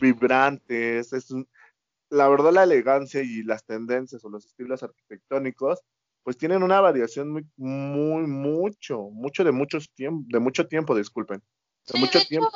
vibrantes, 0.01 1.13
es 1.13 1.35
la 2.11 2.29
verdad 2.29 2.53
la 2.53 2.63
elegancia 2.63 3.23
y 3.23 3.43
las 3.43 3.65
tendencias 3.65 4.25
o 4.25 4.29
los 4.29 4.47
estilos 4.47 4.83
arquitectónicos, 4.83 5.81
pues 6.23 6.37
tienen 6.37 6.63
una 6.63 6.81
variación 6.81 7.31
muy, 7.31 7.47
muy, 7.57 8.27
mucho, 8.27 9.11
mucho 9.11 9.45
de 9.45 9.53
muchos 9.53 9.91
tiempo, 9.95 10.27
de 10.29 10.41
mucho 10.41 10.67
tiempo, 10.67 10.95
disculpen, 10.95 11.43
de 11.93 12.01
mucho 12.01 12.21
tiempo 12.21 12.51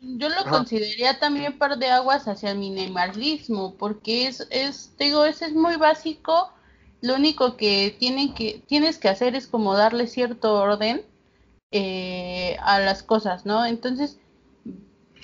yo 0.00 0.28
lo 0.28 0.44
consideraría 0.44 1.18
también 1.18 1.58
par 1.58 1.78
de 1.78 1.88
aguas 1.88 2.28
hacia 2.28 2.50
el 2.50 2.58
minimalismo, 2.58 3.74
porque 3.76 4.26
es, 4.26 4.46
es, 4.50 4.96
digo, 4.98 5.24
ese 5.24 5.46
es 5.46 5.54
muy 5.54 5.76
básico. 5.76 6.52
Lo 7.00 7.14
único 7.14 7.56
que, 7.56 7.96
tienen 7.98 8.34
que 8.34 8.62
tienes 8.66 8.98
que 8.98 9.08
hacer 9.08 9.34
es 9.34 9.46
como 9.46 9.74
darle 9.74 10.06
cierto 10.06 10.54
orden 10.54 11.02
eh, 11.70 12.56
a 12.62 12.80
las 12.80 13.02
cosas, 13.02 13.46
¿no? 13.46 13.64
Entonces, 13.64 14.18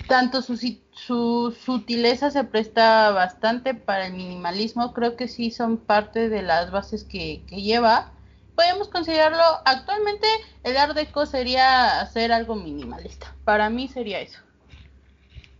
tanto 0.07 0.41
su, 0.41 0.57
su 0.91 1.55
sutileza 1.57 2.31
se 2.31 2.43
presta 2.43 3.11
bastante 3.11 3.73
para 3.73 4.07
el 4.07 4.13
minimalismo, 4.13 4.93
creo 4.93 5.15
que 5.15 5.27
sí 5.27 5.51
son 5.51 5.77
parte 5.77 6.29
de 6.29 6.41
las 6.41 6.71
bases 6.71 7.03
que, 7.03 7.43
que 7.47 7.61
lleva. 7.61 8.11
Podemos 8.55 8.89
considerarlo, 8.89 9.41
actualmente 9.65 10.27
el 10.63 10.77
Art 10.77 10.95
Deco 10.95 11.25
sería 11.25 12.01
hacer 12.01 12.31
algo 12.31 12.55
minimalista, 12.55 13.35
para 13.43 13.69
mí 13.69 13.87
sería 13.87 14.21
eso. 14.21 14.39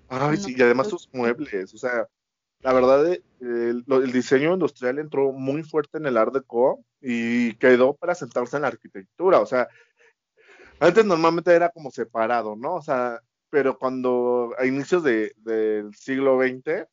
Ay, 0.10 0.38
sí, 0.38 0.54
y 0.56 0.62
además 0.62 0.90
sus 0.90 1.10
muebles, 1.12 1.74
o 1.74 1.78
sea, 1.78 2.08
la 2.62 2.74
verdad, 2.74 3.12
eh, 3.12 3.22
el, 3.42 3.84
el, 3.88 4.12
diseño 4.12 4.54
industrial 4.54 5.00
entró 5.00 5.32
muy 5.32 5.64
fuerte 5.64 5.98
en 5.98 6.06
el 6.06 6.18
Art 6.18 6.34
Deco 6.34 6.84
y 7.02 7.54
quedó 7.56 7.96
para 7.96 8.14
sentarse 8.14 8.58
en 8.58 8.62
la 8.62 8.68
arquitectura, 8.68 9.40
o 9.40 9.46
sea, 9.46 9.68
antes 10.80 11.06
normalmente 11.06 11.52
era 11.54 11.70
como 11.70 11.90
separado, 11.90 12.56
¿no? 12.56 12.76
O 12.76 12.82
sea, 12.82 13.20
pero 13.54 13.78
cuando 13.78 14.56
a 14.58 14.66
inicios 14.66 15.04
de, 15.04 15.32
del 15.38 15.94
siglo 15.94 16.40
XX, 16.42 16.88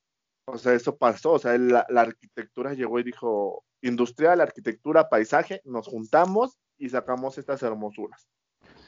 o 0.45 0.59
sea, 0.59 0.75
eso 0.75 0.95
pasó, 0.95 1.33
o 1.33 1.39
sea, 1.39 1.57
la, 1.57 1.87
arquitectura 1.97 2.75
llegó 2.75 3.01
y 3.01 3.03
dijo, 3.03 3.65
industrial, 3.81 4.43
arquitectura, 4.43 5.09
paisaje, 5.09 5.63
nos 5.65 5.87
juntamos 5.87 6.59
y 6.77 6.91
sacamos 6.91 7.39
estas 7.39 7.63
hermosuras. 7.63 8.29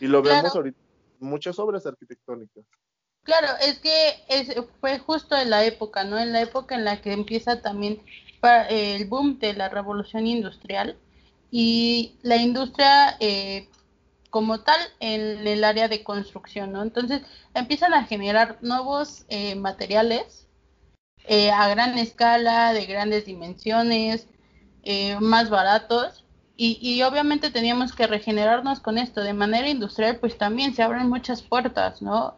Y 0.00 0.06
lo 0.06 0.20
vemos 0.20 0.54
ahorita, 0.54 0.78
muchas 1.18 1.58
obras 1.58 1.86
arquitectónicas. 1.86 2.62
Claro, 3.22 3.48
es 3.62 3.78
que 3.78 4.66
fue 4.82 4.98
justo 4.98 5.34
en 5.34 5.48
la 5.48 5.64
época, 5.64 6.04
¿no? 6.04 6.18
En 6.18 6.34
la 6.34 6.42
época 6.42 6.74
en 6.74 6.84
la 6.84 7.00
que 7.00 7.14
empieza 7.14 7.62
también 7.62 8.02
el 8.68 9.06
boom 9.06 9.38
de 9.38 9.54
la 9.54 9.70
revolución 9.70 10.26
industrial 10.26 10.98
y 11.50 12.18
la 12.20 12.36
industria 12.36 13.16
eh, 13.18 13.70
como 14.32 14.60
tal 14.62 14.80
en 14.98 15.46
el 15.46 15.62
área 15.62 15.86
de 15.86 16.02
construcción, 16.02 16.72
¿no? 16.72 16.82
Entonces 16.82 17.22
empiezan 17.54 17.94
a 17.94 18.04
generar 18.04 18.58
nuevos 18.62 19.24
eh, 19.28 19.54
materiales 19.54 20.48
eh, 21.28 21.52
a 21.52 21.68
gran 21.68 21.96
escala, 21.98 22.72
de 22.72 22.86
grandes 22.86 23.26
dimensiones, 23.26 24.26
más 25.20 25.48
baratos 25.48 26.24
y, 26.56 26.78
y, 26.82 27.02
obviamente 27.04 27.50
teníamos 27.50 27.92
que 27.92 28.08
regenerarnos 28.08 28.80
con 28.80 28.98
esto. 28.98 29.22
De 29.22 29.32
manera 29.32 29.68
industrial, 29.68 30.16
pues 30.16 30.36
también 30.36 30.74
se 30.74 30.82
abren 30.82 31.08
muchas 31.08 31.42
puertas, 31.42 32.02
¿no? 32.02 32.36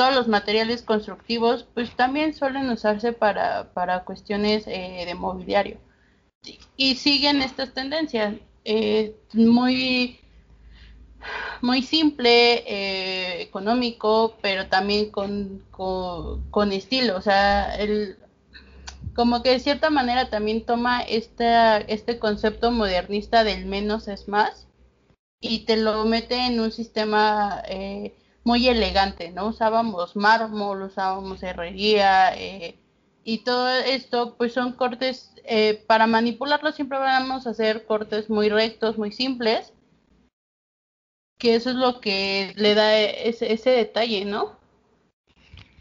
todos 0.00 0.14
los 0.14 0.28
materiales 0.28 0.80
constructivos 0.80 1.66
pues 1.74 1.94
también 1.94 2.32
suelen 2.32 2.70
usarse 2.70 3.12
para, 3.12 3.70
para 3.74 4.02
cuestiones 4.04 4.66
eh, 4.66 5.04
de 5.04 5.14
mobiliario. 5.14 5.76
Y 6.78 6.94
siguen 6.94 7.42
estas 7.42 7.74
tendencias. 7.74 8.36
Eh, 8.64 9.14
muy, 9.34 10.19
muy 11.62 11.82
simple, 11.82 12.64
eh, 12.66 13.42
económico, 13.42 14.36
pero 14.40 14.68
también 14.68 15.10
con, 15.10 15.64
con, 15.70 16.72
estilo. 16.72 17.16
O 17.16 17.20
sea, 17.20 17.74
el, 17.76 18.18
como 19.14 19.42
que 19.42 19.50
de 19.50 19.60
cierta 19.60 19.90
manera 19.90 20.30
también 20.30 20.64
toma 20.64 21.02
esta, 21.02 21.78
este 21.78 22.18
concepto 22.18 22.70
modernista 22.70 23.44
del 23.44 23.66
menos 23.66 24.08
es 24.08 24.28
más 24.28 24.66
y 25.40 25.60
te 25.64 25.76
lo 25.76 26.04
mete 26.04 26.46
en 26.46 26.60
un 26.60 26.70
sistema 26.70 27.62
eh, 27.68 28.14
muy 28.44 28.68
elegante, 28.68 29.30
¿no? 29.30 29.48
Usábamos 29.48 30.16
mármol, 30.16 30.82
usábamos 30.82 31.42
herrería 31.42 32.34
eh, 32.36 32.78
y 33.24 33.38
todo 33.38 33.68
esto, 33.68 34.36
pues 34.36 34.52
son 34.52 34.72
cortes, 34.72 35.32
eh, 35.44 35.82
para 35.86 36.06
manipularlo 36.06 36.72
siempre 36.72 36.98
vamos 36.98 37.46
a 37.46 37.50
hacer 37.50 37.86
cortes 37.86 38.30
muy 38.30 38.48
rectos, 38.48 38.98
muy 38.98 39.12
simples, 39.12 39.72
que 41.40 41.56
eso 41.56 41.70
es 41.70 41.76
lo 41.76 42.00
que 42.00 42.52
le 42.56 42.74
da 42.74 42.96
ese, 43.00 43.52
ese 43.52 43.70
detalle, 43.70 44.24
¿no? 44.24 44.60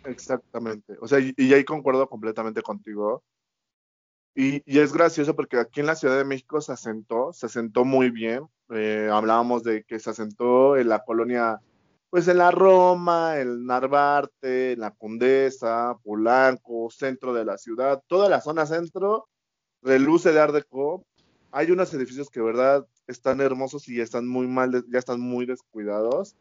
Exactamente, 0.06 0.96
o 1.02 1.08
sea, 1.08 1.20
y, 1.20 1.54
ahí 1.54 1.64
concuerdo 1.64 2.08
completamente 2.10 2.64
contigo. 2.64 3.22
Y, 4.34 4.64
y, 4.66 4.80
es 4.80 4.94
gracioso 4.94 5.36
porque 5.36 5.58
aquí 5.58 5.82
en 5.82 5.88
la 5.88 5.96
Ciudad 5.96 6.18
de 6.18 6.24
México 6.24 6.62
se 6.62 6.72
asentó, 6.72 7.34
se 7.34 7.48
asentó 7.48 7.84
muy 7.84 8.10
bien. 8.10 8.48
Eh, 8.70 9.10
hablábamos 9.12 9.64
de 9.64 9.84
que 9.84 10.00
se 10.00 10.10
asentó 10.12 10.78
en 10.78 10.88
la 10.88 11.04
colonia 11.04 11.60
pues 12.10 12.28
en 12.28 12.40
la 12.40 12.52
Roma, 12.52 13.38
el 13.38 13.66
Narvarte, 13.66 14.76
la 14.78 14.92
Condesa, 14.92 15.96
Polanco, 16.04 16.90
centro 16.90 17.34
de 17.34 17.46
la 17.46 17.58
ciudad, 17.58 18.02
toda 18.08 18.30
la 18.30 18.42
zona 18.42 18.66
centro 18.66 19.28
reluce 19.82 20.32
de 20.32 20.40
Art 20.40 20.54
Deco. 20.54 21.06
Hay 21.52 21.72
unos 21.72 21.94
edificios 21.94 22.30
que, 22.30 22.42
verdad, 22.42 22.88
están 23.10 23.42
hermosos 23.42 23.90
y 23.90 24.00
están 24.00 24.28
muy 24.28 24.48
mal, 24.48 24.86
ya 24.90 25.00
están 25.00 25.20
muy 25.20 25.46
descuidados. 25.46 26.36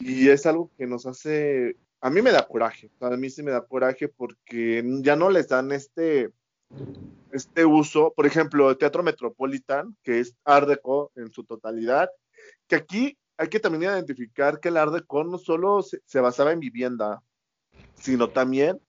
Y 0.00 0.28
es 0.28 0.44
algo 0.44 0.70
que 0.76 0.86
nos 0.86 1.06
hace, 1.06 1.76
a 2.00 2.10
mí 2.10 2.20
me 2.20 2.32
da 2.32 2.46
coraje, 2.46 2.90
a 3.00 3.10
mí 3.10 3.30
sí 3.30 3.42
me 3.42 3.52
da 3.52 3.62
coraje 3.62 4.08
porque 4.08 4.84
ya 5.00 5.16
no 5.16 5.30
les 5.30 5.48
dan 5.48 5.72
este, 5.72 6.30
este 7.32 7.64
uso, 7.64 8.12
por 8.14 8.26
ejemplo, 8.26 8.70
el 8.70 8.78
Teatro 8.78 9.02
Metropolitan, 9.02 9.96
que 10.02 10.20
es 10.20 10.36
Art 10.44 10.68
Deco 10.68 11.12
en 11.14 11.30
su 11.30 11.44
totalidad, 11.44 12.10
que 12.66 12.76
aquí 12.76 13.18
hay 13.38 13.48
que 13.48 13.60
también 13.60 13.84
identificar 13.84 14.60
que 14.60 14.68
el 14.68 14.76
Art 14.76 14.92
Deco 14.92 15.24
no 15.24 15.38
solo 15.38 15.82
se, 15.82 16.20
basaba 16.20 16.52
en 16.52 16.60
vivienda, 16.60 17.22
sino 17.94 18.28
también 18.28 18.80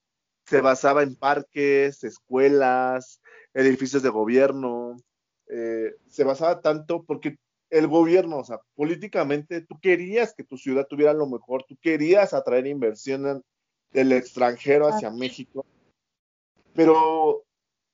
se 0.46 0.60
basaba 0.60 1.02
en 1.02 1.14
parques, 1.14 2.02
escuelas, 2.04 3.20
edificios 3.54 4.02
de 4.02 4.08
gobierno, 4.08 4.96
eh, 5.50 5.94
se 6.06 6.24
basaba 6.24 6.60
tanto 6.60 7.04
porque 7.04 7.36
el 7.70 7.86
gobierno, 7.86 8.38
o 8.38 8.44
sea, 8.44 8.60
políticamente 8.74 9.60
tú 9.62 9.78
querías 9.80 10.34
que 10.34 10.44
tu 10.44 10.56
ciudad 10.56 10.86
tuviera 10.86 11.12
lo 11.12 11.26
mejor, 11.26 11.64
tú 11.68 11.76
querías 11.80 12.32
atraer 12.32 12.66
inversión 12.66 13.42
del 13.90 14.12
extranjero 14.12 14.88
hacia 14.88 15.10
México, 15.10 15.66
pero 16.74 17.44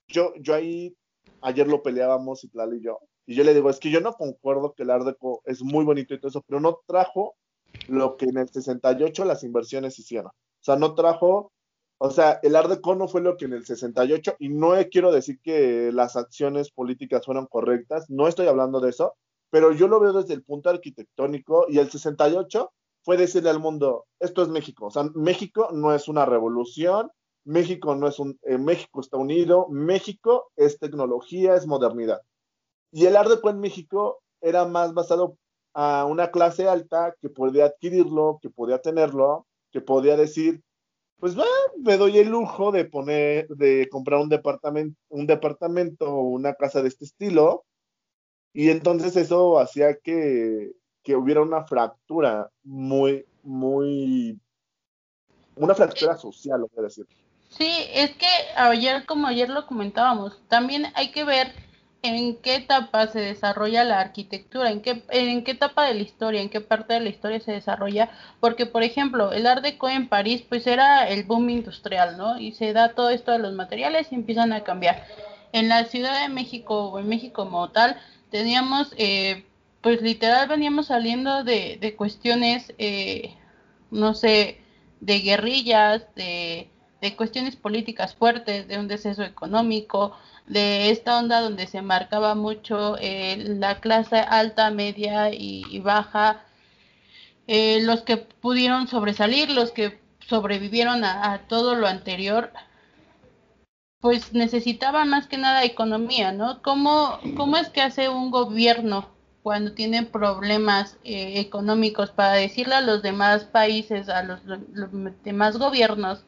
yo, 0.07 0.33
yo 0.37 0.53
ahí, 0.53 0.95
ayer 1.41 1.67
lo 1.67 1.83
peleábamos 1.83 2.43
y 2.43 2.47
y 2.47 2.81
yo, 2.81 2.99
y 3.25 3.35
yo 3.35 3.43
le 3.43 3.53
digo, 3.53 3.69
es 3.69 3.79
que 3.79 3.89
yo 3.89 4.01
no 4.01 4.13
concuerdo 4.13 4.73
que 4.73 4.83
el 4.83 4.91
Ardeco 4.91 5.41
es 5.45 5.61
muy 5.61 5.83
bonito 5.83 6.13
y 6.13 6.19
todo 6.19 6.29
eso, 6.29 6.43
pero 6.47 6.59
no 6.59 6.79
trajo 6.85 7.35
lo 7.87 8.17
que 8.17 8.25
en 8.25 8.37
el 8.37 8.49
68 8.49 9.25
las 9.25 9.43
inversiones 9.43 9.99
hicieron. 9.99 10.27
O 10.27 10.63
sea, 10.65 10.75
no 10.75 10.95
trajo, 10.95 11.51
o 11.97 12.09
sea, 12.09 12.39
el 12.43 12.55
Ardeco 12.55 12.95
no 12.95 13.07
fue 13.07 13.21
lo 13.21 13.37
que 13.37 13.45
en 13.45 13.53
el 13.53 13.65
68, 13.65 14.35
y 14.39 14.49
no 14.49 14.73
quiero 14.91 15.11
decir 15.11 15.39
que 15.41 15.91
las 15.93 16.15
acciones 16.15 16.71
políticas 16.71 17.25
fueron 17.25 17.47
correctas, 17.47 18.09
no 18.09 18.27
estoy 18.27 18.47
hablando 18.47 18.79
de 18.79 18.89
eso, 18.89 19.15
pero 19.49 19.71
yo 19.71 19.87
lo 19.87 19.99
veo 19.99 20.13
desde 20.13 20.33
el 20.33 20.43
punto 20.43 20.69
arquitectónico 20.69 21.65
y 21.69 21.79
el 21.79 21.89
68 21.89 22.71
fue 23.03 23.17
decirle 23.17 23.49
al 23.49 23.59
mundo, 23.59 24.05
esto 24.19 24.41
es 24.41 24.49
México, 24.49 24.87
o 24.87 24.91
sea, 24.91 25.03
México 25.13 25.69
no 25.71 25.93
es 25.93 26.07
una 26.07 26.25
revolución, 26.25 27.11
México 27.45 27.95
no 27.95 28.07
es 28.07 28.19
un, 28.19 28.39
eh, 28.43 28.57
México 28.57 28.99
está 28.99 29.17
unido, 29.17 29.67
México 29.69 30.51
es 30.55 30.79
tecnología, 30.79 31.55
es 31.55 31.67
modernidad. 31.67 32.21
Y 32.91 33.05
el 33.05 33.15
Art 33.15 33.29
Deco 33.29 33.49
en 33.49 33.59
México 33.59 34.21
era 34.41 34.65
más 34.65 34.93
basado 34.93 35.37
a 35.73 36.05
una 36.05 36.31
clase 36.31 36.67
alta 36.67 37.15
que 37.21 37.29
podía 37.29 37.65
adquirirlo, 37.65 38.39
que 38.41 38.49
podía 38.49 38.79
tenerlo, 38.81 39.45
que 39.71 39.81
podía 39.81 40.17
decir, 40.17 40.63
pues 41.25 41.35
va, 41.35 41.45
me 41.79 41.97
doy 41.97 42.19
el 42.19 42.29
lujo 42.29 42.71
de 42.71 42.85
poner, 42.85 43.47
de 43.47 43.89
comprar 43.89 44.19
un 44.19 44.29
departamento, 44.29 44.95
un 45.09 45.25
departamento 45.25 46.05
o 46.05 46.21
una 46.21 46.53
casa 46.53 46.83
de 46.83 46.87
este 46.87 47.05
estilo. 47.05 47.65
Y 48.53 48.69
entonces 48.69 49.15
eso 49.15 49.57
hacía 49.57 49.97
que, 49.97 50.73
que 51.01 51.15
hubiera 51.15 51.41
una 51.41 51.65
fractura 51.65 52.51
muy, 52.61 53.25
muy, 53.41 54.39
una 55.55 55.73
fractura 55.73 56.15
social, 56.15 56.61
lo 56.61 56.67
voy 56.67 56.81
a 56.81 56.89
decir. 56.89 57.07
Sí, 57.49 57.71
es 57.91 58.11
que 58.11 58.27
ayer, 58.55 59.07
como 59.07 59.25
ayer 59.25 59.49
lo 59.49 59.65
comentábamos, 59.65 60.39
también 60.47 60.85
hay 60.93 61.11
que 61.11 61.23
ver 61.23 61.55
en 62.01 62.35
qué 62.37 62.55
etapa 62.55 63.07
se 63.07 63.19
desarrolla 63.19 63.83
la 63.83 63.99
arquitectura, 63.99 64.69
en 64.71 64.81
qué, 64.81 65.03
etapa 65.51 65.85
de 65.85 65.95
la 65.95 66.01
historia, 66.01 66.41
en 66.41 66.49
qué 66.49 66.61
parte 66.61 66.93
de 66.93 66.99
la 66.99 67.09
historia 67.09 67.39
se 67.39 67.51
desarrolla, 67.51 68.11
porque 68.39 68.65
por 68.65 68.83
ejemplo, 68.83 69.31
el 69.31 69.47
Art 69.47 69.63
Deco 69.63 69.89
en 69.89 70.07
París 70.07 70.43
pues 70.47 70.67
era 70.67 71.07
el 71.07 71.23
boom 71.23 71.49
industrial, 71.49 72.17
¿no? 72.17 72.37
Y 72.37 72.51
se 72.51 72.73
da 72.73 72.93
todo 72.93 73.09
esto 73.09 73.31
de 73.31 73.39
los 73.39 73.53
materiales 73.53 74.11
y 74.11 74.15
empiezan 74.15 74.53
a 74.53 74.63
cambiar. 74.63 75.05
En 75.51 75.69
la 75.69 75.85
Ciudad 75.85 76.21
de 76.21 76.29
México 76.29 76.89
o 76.89 76.99
en 76.99 77.07
México 77.07 77.43
como 77.43 77.69
tal, 77.71 77.97
teníamos, 78.29 78.93
eh, 78.97 79.45
pues 79.81 80.01
literal 80.01 80.47
veníamos 80.47 80.87
saliendo 80.87 81.43
de, 81.43 81.77
de 81.79 81.95
cuestiones, 81.95 82.73
eh, 82.77 83.33
no 83.89 84.13
sé, 84.13 84.61
de 84.99 85.19
guerrillas, 85.19 86.05
de 86.15 86.69
de 87.05 87.15
cuestiones 87.15 87.55
políticas 87.55 88.15
fuertes, 88.15 88.67
de 88.67 88.79
un 88.79 88.87
deceso 88.87 89.23
económico, 89.23 90.17
de 90.47 90.89
esta 90.91 91.17
onda 91.19 91.41
donde 91.41 91.67
se 91.67 91.81
marcaba 91.81 92.35
mucho 92.35 92.97
eh, 92.99 93.37
la 93.37 93.79
clase 93.79 94.17
alta, 94.17 94.69
media 94.71 95.33
y, 95.33 95.79
baja, 95.79 96.43
eh, 97.47 97.81
los 97.81 98.01
que 98.03 98.17
pudieron 98.17 98.87
sobresalir, 98.87 99.49
los 99.49 99.71
que 99.71 99.99
sobrevivieron 100.27 101.03
a, 101.03 101.41
todo 101.47 101.75
lo 101.75 101.87
anterior, 101.87 102.51
pues 103.99 104.33
necesitaban 104.33 105.09
más 105.09 105.27
que 105.27 105.37
nada 105.37 105.63
economía, 105.63 106.31
¿no? 106.31 106.61
¿Cómo, 106.61 107.19
cómo 107.35 107.57
es 107.57 107.69
que 107.69 107.81
hace 107.81 108.09
un 108.09 108.29
gobierno 108.31 109.09
cuando 109.41 109.73
tiene 109.73 110.03
problemas 110.03 110.97
eh, 111.03 111.39
económicos 111.39 112.11
para 112.11 112.33
decirle 112.33 112.75
a 112.75 112.81
los 112.81 113.03
demás 113.03 113.43
países, 113.43 114.09
a 114.09 114.23
los 114.23 114.41
demás 115.23 115.57
gobiernos, 115.57 116.23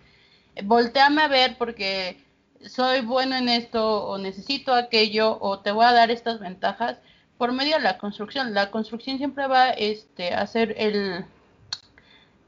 volteame 0.64 1.24
a 1.24 1.28
ver 1.28 1.58
porque 1.58 2.24
soy 2.66 3.02
bueno 3.02 3.36
en 3.36 3.50
esto 3.50 4.06
o 4.06 4.18
necesito 4.18 4.74
aquello 4.74 5.38
o 5.42 5.60
te 5.60 5.72
voy 5.72 5.86
a 5.86 5.94
dar 5.94 6.12
estas 6.12 6.40
ventajas 6.40 6.98
por 7.38 7.52
medio 7.52 7.78
de 7.78 7.84
la 7.84 7.98
construcción. 7.98 8.54
La 8.54 8.72
construcción 8.72 9.18
siempre 9.18 9.48
va 9.48 9.70
este, 9.70 10.34
a 10.34 10.46
ser 10.48 10.74
el, 10.78 11.26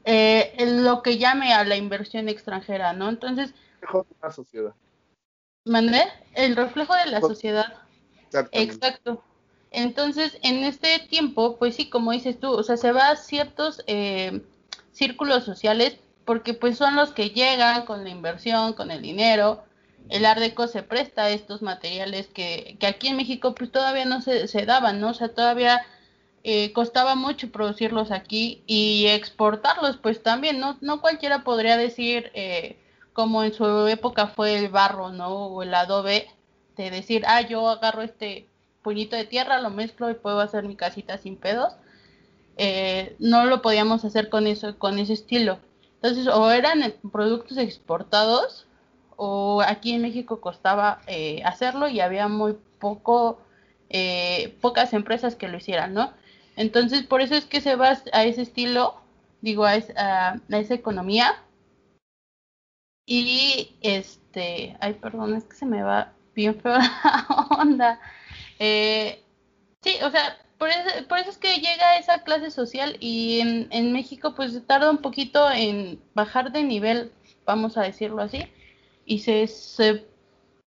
eh, 0.04 0.54
lo 0.82 1.02
que 1.02 1.18
llame 1.18 1.52
a 1.52 1.64
la 1.64 1.76
inversión 1.76 2.28
extranjera, 2.28 2.92
¿no? 2.92 3.08
Entonces... 3.08 3.54
Reflejo 3.80 4.04
de 4.04 4.16
la 4.20 4.30
sociedad. 4.32 4.74
¿Mandé? 5.64 6.02
El 6.34 6.56
reflejo 6.56 6.94
de 6.94 7.06
la 7.06 7.20
sociedad. 7.20 7.74
Exacto. 8.52 9.22
Entonces, 9.70 10.38
en 10.42 10.64
este 10.64 10.98
tiempo, 10.98 11.56
pues 11.58 11.76
sí, 11.76 11.88
como 11.88 12.12
dices 12.12 12.40
tú, 12.40 12.50
o 12.50 12.62
sea, 12.62 12.76
se 12.76 12.92
va 12.92 13.10
a 13.10 13.16
ciertos 13.16 13.82
eh, 13.86 14.42
círculos 14.92 15.44
sociales 15.44 15.98
porque 16.24 16.54
pues 16.54 16.76
son 16.76 16.96
los 16.96 17.12
que 17.12 17.30
llegan 17.30 17.84
con 17.86 18.04
la 18.04 18.10
inversión, 18.10 18.72
con 18.72 18.90
el 18.90 19.02
dinero. 19.02 19.64
El 20.08 20.24
Ardeco 20.26 20.66
se 20.66 20.82
presta 20.82 21.24
a 21.24 21.30
estos 21.30 21.62
materiales 21.62 22.28
que, 22.28 22.76
que 22.80 22.86
aquí 22.86 23.08
en 23.08 23.16
México 23.16 23.54
pues 23.54 23.70
todavía 23.70 24.04
no 24.04 24.20
se, 24.22 24.48
se 24.48 24.66
daban, 24.66 25.00
¿no? 25.00 25.10
O 25.10 25.14
sea, 25.14 25.28
todavía 25.28 25.82
eh, 26.42 26.72
costaba 26.72 27.16
mucho 27.16 27.52
producirlos 27.52 28.10
aquí 28.10 28.62
y 28.66 29.06
exportarlos 29.08 29.98
pues 29.98 30.22
también, 30.22 30.58
¿no? 30.58 30.78
No 30.80 31.02
cualquiera 31.02 31.44
podría 31.44 31.76
decir, 31.76 32.30
eh, 32.34 32.78
como 33.12 33.44
en 33.44 33.52
su 33.52 33.86
época 33.88 34.28
fue 34.28 34.56
el 34.56 34.68
barro, 34.70 35.10
¿no? 35.10 35.28
O 35.28 35.62
el 35.62 35.74
adobe, 35.74 36.28
de 36.76 36.90
decir, 36.90 37.24
ah, 37.26 37.42
yo 37.42 37.68
agarro 37.68 38.00
este 38.02 38.46
puñito 38.82 39.16
de 39.16 39.26
tierra, 39.26 39.60
lo 39.60 39.68
mezclo 39.70 40.10
y 40.10 40.14
puedo 40.14 40.40
hacer 40.40 40.64
mi 40.64 40.76
casita 40.76 41.18
sin 41.18 41.36
pedos. 41.36 41.74
Eh, 42.56 43.16
no 43.18 43.44
lo 43.44 43.60
podíamos 43.62 44.04
hacer 44.04 44.30
con 44.30 44.46
eso, 44.46 44.78
con 44.78 44.98
ese 44.98 45.12
estilo. 45.12 45.58
Entonces, 45.96 46.26
o 46.26 46.50
eran 46.50 46.94
productos 47.12 47.58
exportados 47.58 48.66
o 49.22 49.60
aquí 49.60 49.92
en 49.92 50.00
México 50.00 50.40
costaba 50.40 51.02
eh, 51.06 51.42
hacerlo 51.44 51.88
y 51.88 52.00
había 52.00 52.26
muy 52.26 52.56
poco, 52.78 53.38
eh, 53.90 54.56
pocas 54.62 54.94
empresas 54.94 55.36
que 55.36 55.46
lo 55.46 55.58
hicieran, 55.58 55.92
¿no? 55.92 56.14
Entonces, 56.56 57.02
por 57.02 57.20
eso 57.20 57.34
es 57.34 57.44
que 57.44 57.60
se 57.60 57.76
va 57.76 57.98
a 58.14 58.24
ese 58.24 58.40
estilo, 58.40 58.94
digo, 59.42 59.66
a, 59.66 59.76
esa, 59.76 60.40
economía. 60.74 61.44
Y 63.04 63.76
este, 63.82 64.78
ay, 64.80 64.94
perdón, 64.94 65.34
es 65.34 65.44
que 65.44 65.56
se 65.56 65.66
me 65.66 65.82
va 65.82 66.14
bien 66.34 66.58
feo 66.58 66.78
la 66.78 67.26
onda. 67.60 68.00
Eh, 68.58 69.22
sí, 69.82 69.96
o 70.02 70.10
sea, 70.10 70.38
por 70.56 70.70
eso, 70.70 71.06
por 71.08 71.18
eso 71.18 71.28
es 71.28 71.36
que 71.36 71.56
llega 71.56 71.98
esa 71.98 72.22
clase 72.22 72.50
social 72.50 72.96
y 73.00 73.40
en, 73.40 73.68
en 73.70 73.92
México 73.92 74.34
pues 74.34 74.66
tarda 74.66 74.90
un 74.90 74.98
poquito 74.98 75.50
en 75.50 76.00
bajar 76.14 76.52
de 76.52 76.62
nivel, 76.62 77.12
vamos 77.44 77.76
a 77.76 77.82
decirlo 77.82 78.22
así, 78.22 78.46
y 79.10 79.18
se, 79.18 79.48
se 79.48 80.06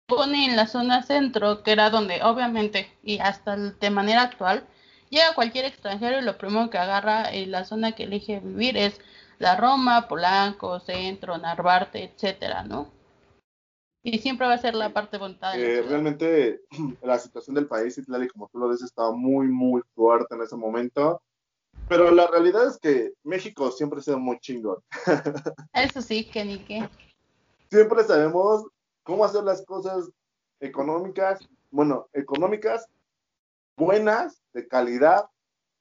pone 0.08 0.46
en 0.46 0.56
la 0.56 0.66
zona 0.66 1.04
centro, 1.04 1.62
que 1.62 1.74
era 1.74 1.90
donde 1.90 2.24
obviamente, 2.24 2.90
y 3.04 3.20
hasta 3.20 3.58
de 3.58 3.90
manera 3.90 4.22
actual, 4.22 4.66
llega 5.10 5.36
cualquier 5.36 5.66
extranjero 5.66 6.20
y 6.20 6.24
lo 6.24 6.38
primero 6.38 6.70
que 6.70 6.78
agarra 6.78 7.30
en 7.34 7.52
la 7.52 7.66
zona 7.66 7.92
que 7.92 8.04
elige 8.04 8.40
vivir 8.40 8.78
es 8.78 9.02
la 9.40 9.58
Roma, 9.58 10.08
Polanco, 10.08 10.80
Centro, 10.80 11.38
Narvarte, 11.38 12.06
etcétera, 12.06 12.64
¿no? 12.64 12.90
Y 14.04 14.20
siempre 14.20 14.48
va 14.48 14.54
a 14.54 14.58
ser 14.58 14.74
la 14.74 14.94
parte 14.94 15.18
bonita. 15.18 15.58
Eh, 15.58 15.82
realmente 15.82 16.62
la 17.04 17.20
situación 17.20 17.56
del 17.56 17.68
país, 17.68 17.98
y 17.98 18.28
como 18.30 18.48
tú 18.48 18.58
lo 18.58 18.72
dices, 18.72 18.86
estaba 18.86 19.12
muy, 19.12 19.50
muy 19.50 19.82
fuerte 19.94 20.34
en 20.34 20.44
ese 20.44 20.56
momento. 20.56 21.22
Pero 21.90 22.10
la 22.12 22.28
realidad 22.28 22.68
es 22.68 22.78
que 22.78 23.12
México 23.24 23.70
siempre 23.72 24.00
ha 24.00 24.04
sido 24.04 24.18
muy 24.18 24.40
chingón. 24.40 24.78
Eso 25.74 26.02
sí, 26.02 26.24
que 26.24 26.46
ni 26.46 26.60
qué. 26.60 26.88
Siempre 27.70 28.04
sabemos 28.04 28.66
cómo 29.04 29.26
hacer 29.26 29.44
las 29.44 29.64
cosas 29.64 30.10
económicas, 30.60 31.40
bueno, 31.72 32.08
económicas, 32.14 32.88
buenas, 33.78 34.42
de 34.54 34.68
calidad. 34.68 35.30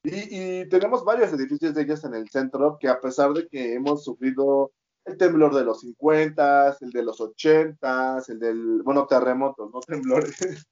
Y, 0.02 0.60
y 0.60 0.68
tenemos 0.68 1.04
varios 1.04 1.32
edificios 1.32 1.74
de 1.74 1.82
ellas 1.82 2.04
en 2.04 2.14
el 2.14 2.28
centro 2.28 2.78
que 2.78 2.88
a 2.88 3.00
pesar 3.00 3.32
de 3.32 3.48
que 3.48 3.74
hemos 3.74 4.04
sufrido 4.04 4.70
el 5.08 5.16
temblor 5.16 5.54
de 5.54 5.64
los 5.64 5.80
50, 5.80 6.76
el 6.80 6.90
de 6.90 7.02
los 7.02 7.20
80, 7.20 8.22
el 8.28 8.38
del, 8.38 8.82
bueno, 8.82 9.06
terremotos, 9.06 9.70
no 9.72 9.80
temblores. 9.86 10.66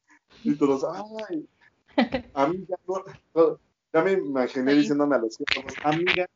Y 0.44 0.54
todos, 0.56 0.84
ay, 0.84 1.48
amiga, 2.34 2.76
no, 2.86 3.58
ya 3.92 4.02
me 4.02 4.12
imaginé 4.12 4.74
diciéndome 4.74 5.16
a 5.16 5.18
los 5.18 5.38
hijos, 5.40 5.72
amiga, 5.82 6.26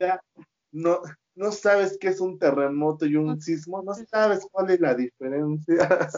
ya 0.00 0.20
no, 0.72 1.00
no 1.36 1.52
sabes 1.52 1.98
qué 2.00 2.08
es 2.08 2.20
un 2.20 2.38
terremoto 2.38 3.04
y 3.04 3.14
un 3.14 3.40
sismo, 3.40 3.82
no 3.82 3.92
sabes 3.94 4.46
cuál 4.50 4.70
es 4.70 4.80
la 4.80 4.94
diferencia. 4.94 6.08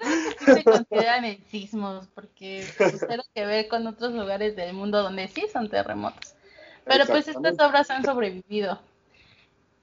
enfocaran 0.46 1.24
en 1.24 1.44
sismos, 1.46 2.08
porque 2.08 2.66
pues, 2.76 2.98
tiene 3.06 3.22
que 3.32 3.46
ver 3.46 3.68
con 3.68 3.86
otros 3.86 4.12
lugares 4.12 4.56
del 4.56 4.74
mundo 4.74 5.02
donde 5.02 5.28
sí 5.28 5.46
son 5.52 5.70
terremotos. 5.70 6.34
Pero 6.84 7.06
pues 7.06 7.28
estas 7.28 7.54
obras 7.60 7.90
han 7.90 8.04
sobrevivido. 8.04 8.80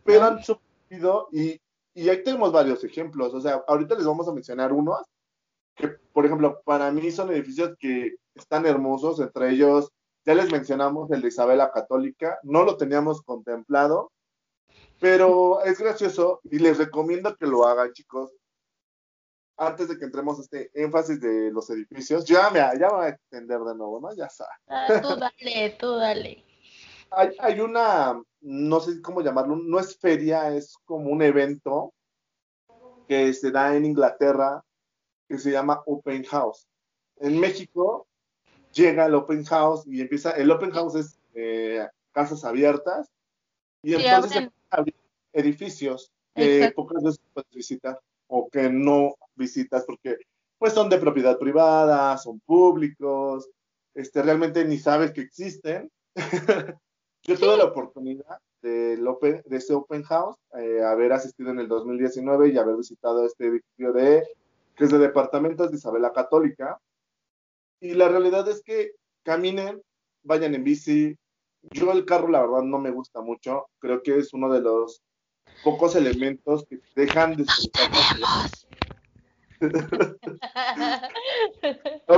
Pero 0.04 0.24
han 0.24 0.44
sobrevivido 0.44 1.30
y, 1.32 1.60
y 1.94 2.10
ahí 2.10 2.22
tenemos 2.24 2.52
varios 2.52 2.84
ejemplos. 2.84 3.34
O 3.34 3.40
sea, 3.40 3.64
ahorita 3.68 3.96
les 3.96 4.06
vamos 4.06 4.28
a 4.28 4.34
mencionar 4.34 4.74
unos 4.74 5.02
que, 5.76 5.88
por 6.12 6.26
ejemplo, 6.26 6.62
para 6.66 6.92
mí 6.92 7.10
son 7.12 7.32
edificios 7.32 7.76
que 7.80 8.16
están 8.36 8.66
hermosos, 8.66 9.20
entre 9.22 9.52
ellos, 9.52 9.92
ya 10.26 10.36
les 10.36 10.52
mencionamos 10.52 11.10
el 11.12 11.22
de 11.22 11.28
Isabela 11.30 11.72
Católica, 11.72 12.38
no 12.44 12.64
lo 12.64 12.78
teníamos 12.78 13.22
contemplado, 13.22 14.12
pero 15.04 15.62
es 15.66 15.80
gracioso 15.80 16.40
y 16.46 16.60
les 16.60 16.78
recomiendo 16.78 17.36
que 17.36 17.46
lo 17.46 17.66
hagan, 17.66 17.92
chicos. 17.92 18.32
Antes 19.58 19.90
de 19.90 19.98
que 19.98 20.06
entremos 20.06 20.40
a 20.40 20.44
este 20.44 20.72
énfasis 20.74 21.20
de 21.20 21.52
los 21.52 21.70
edificios, 21.72 22.24
ya 22.24 22.50
me, 22.50 22.60
ya 22.80 22.88
voy 22.88 23.08
a 23.08 23.10
extender 23.10 23.60
de 23.60 23.76
nuevo, 23.76 24.00
¿no? 24.00 24.16
Ya 24.16 24.28
está. 24.28 24.46
Ah, 24.70 24.88
tú 25.02 25.10
dale, 25.18 25.76
tú 25.78 25.96
dale. 25.98 26.46
Hay, 27.12 27.36
hay 27.38 27.60
una, 27.60 28.18
no 28.40 28.80
sé 28.80 29.02
cómo 29.02 29.20
llamarlo, 29.20 29.58
no 29.58 29.78
es 29.78 29.98
feria, 29.98 30.56
es 30.56 30.78
como 30.86 31.10
un 31.10 31.22
evento 31.22 31.94
que 33.06 33.34
se 33.34 33.52
da 33.52 33.76
en 33.76 33.84
Inglaterra 33.84 34.64
que 35.28 35.38
se 35.38 35.52
llama 35.52 35.84
Open 35.86 36.24
House. 36.24 36.66
En 37.18 37.42
México 37.42 38.08
llega 38.72 39.08
el 39.08 39.16
Open 39.16 39.44
House 39.44 39.86
y 39.86 40.00
empieza, 40.00 40.32
el 40.32 40.50
Open 40.50 40.72
House 40.72 40.96
es 40.96 41.20
eh, 41.34 41.86
casas 42.14 42.46
abiertas 42.46 43.12
y 43.82 43.96
entonces 43.96 44.50
hay 44.74 44.94
edificios 45.34 46.12
que 46.36 46.72
pocas 46.76 47.04
veces 47.04 47.22
puedes 47.34 47.50
visitar 47.52 48.00
o 48.28 48.50
que 48.50 48.70
no 48.70 49.16
visitas 49.36 49.84
porque 49.86 50.18
pues 50.58 50.74
son 50.74 50.90
de 50.90 50.98
propiedad 50.98 51.38
privada, 51.38 52.18
son 52.18 52.40
públicos, 52.40 53.50
este, 53.94 54.22
realmente 54.22 54.64
ni 54.66 54.78
sabes 54.78 55.12
que 55.12 55.22
existen. 55.22 55.92
Yo 57.24 57.38
tuve 57.38 57.58
la 57.58 57.66
oportunidad 57.66 58.40
de, 58.62 58.98
de 58.98 59.58
este 59.58 59.74
Open 59.74 60.04
House, 60.04 60.38
eh, 60.58 60.82
haber 60.84 61.14
asistido 61.14 61.52
en 61.52 61.60
el 61.60 61.68
2019 61.68 62.50
y 62.50 62.58
haber 62.58 62.76
visitado 62.78 63.26
este 63.26 63.48
edificio 63.48 63.94
de 63.94 64.24
que 64.76 64.86
es 64.86 64.92
de 64.92 64.98
departamentos 64.98 65.70
de 65.70 65.78
Isabela 65.78 66.12
Católica. 66.12 66.80
Y 67.80 67.94
la 67.94 68.08
realidad 68.08 68.48
es 68.50 68.64
que 68.64 68.92
caminen, 69.24 69.82
vayan 70.24 70.56
en 70.56 70.64
bici. 70.64 71.18
Yo 71.72 71.92
el 71.92 72.06
carro, 72.06 72.28
la 72.28 72.42
verdad, 72.42 72.64
no 72.64 72.80
me 72.80 72.92
gusta 72.92 73.22
mucho. 73.22 73.68
Creo 73.80 74.04
que 74.04 74.18
es 74.18 74.34
uno 74.34 74.52
de 74.52 74.62
los 74.62 75.02
pocos 75.64 75.96
elementos 75.96 76.66
que 76.68 76.80
dejan 76.96 77.38
de 77.38 77.46
no, 79.64 79.72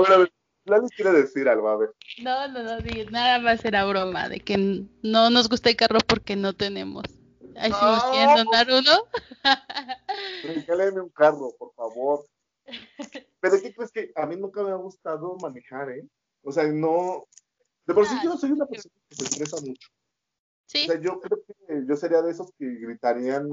pero, 0.03 0.27
les 0.65 0.91
quiere 0.95 1.11
decir 1.11 1.47
algo, 1.47 1.69
a 1.69 1.77
ver. 1.77 1.91
No, 2.23 2.47
no, 2.47 2.63
no, 2.63 2.79
nada 3.11 3.37
más 3.37 3.63
era 3.63 3.85
broma, 3.85 4.29
de 4.29 4.39
que 4.39 4.87
no 5.03 5.29
nos 5.29 5.47
gusta 5.47 5.69
el 5.69 5.75
carro 5.75 5.99
porque 6.07 6.35
no 6.35 6.53
tenemos. 6.53 7.03
Ahí 7.55 7.71
si 7.71 7.85
nos 7.85 8.03
quieren 8.05 8.35
donar 8.35 8.67
uno. 8.69 9.03
Regáleme 10.43 11.01
un 11.01 11.09
carro, 11.09 11.53
por 11.57 11.73
favor. 11.75 12.25
Pero 13.39 13.61
¿qué 13.61 13.73
crees 13.73 13.91
que 13.91 14.11
a 14.15 14.25
mí 14.25 14.35
nunca 14.35 14.63
me 14.63 14.71
ha 14.71 14.75
gustado 14.75 15.37
manejar, 15.37 15.91
eh? 15.91 16.05
O 16.43 16.51
sea, 16.51 16.65
no. 16.65 17.23
De 17.85 17.93
por 17.93 18.07
sí 18.07 18.15
yo 18.23 18.29
no 18.29 18.37
soy 18.37 18.51
una 18.51 18.65
persona 18.65 18.95
que 19.09 19.15
se 19.15 19.23
estresa 19.23 19.57
mucho. 19.61 19.89
Sí. 20.65 20.83
O 20.83 20.91
sea, 20.91 21.01
yo 21.01 21.19
creo 21.19 21.39
que 21.45 21.85
yo 21.87 21.95
sería 21.95 22.21
de 22.21 22.31
esos 22.31 22.51
que 22.57 22.65
gritarían 22.65 23.47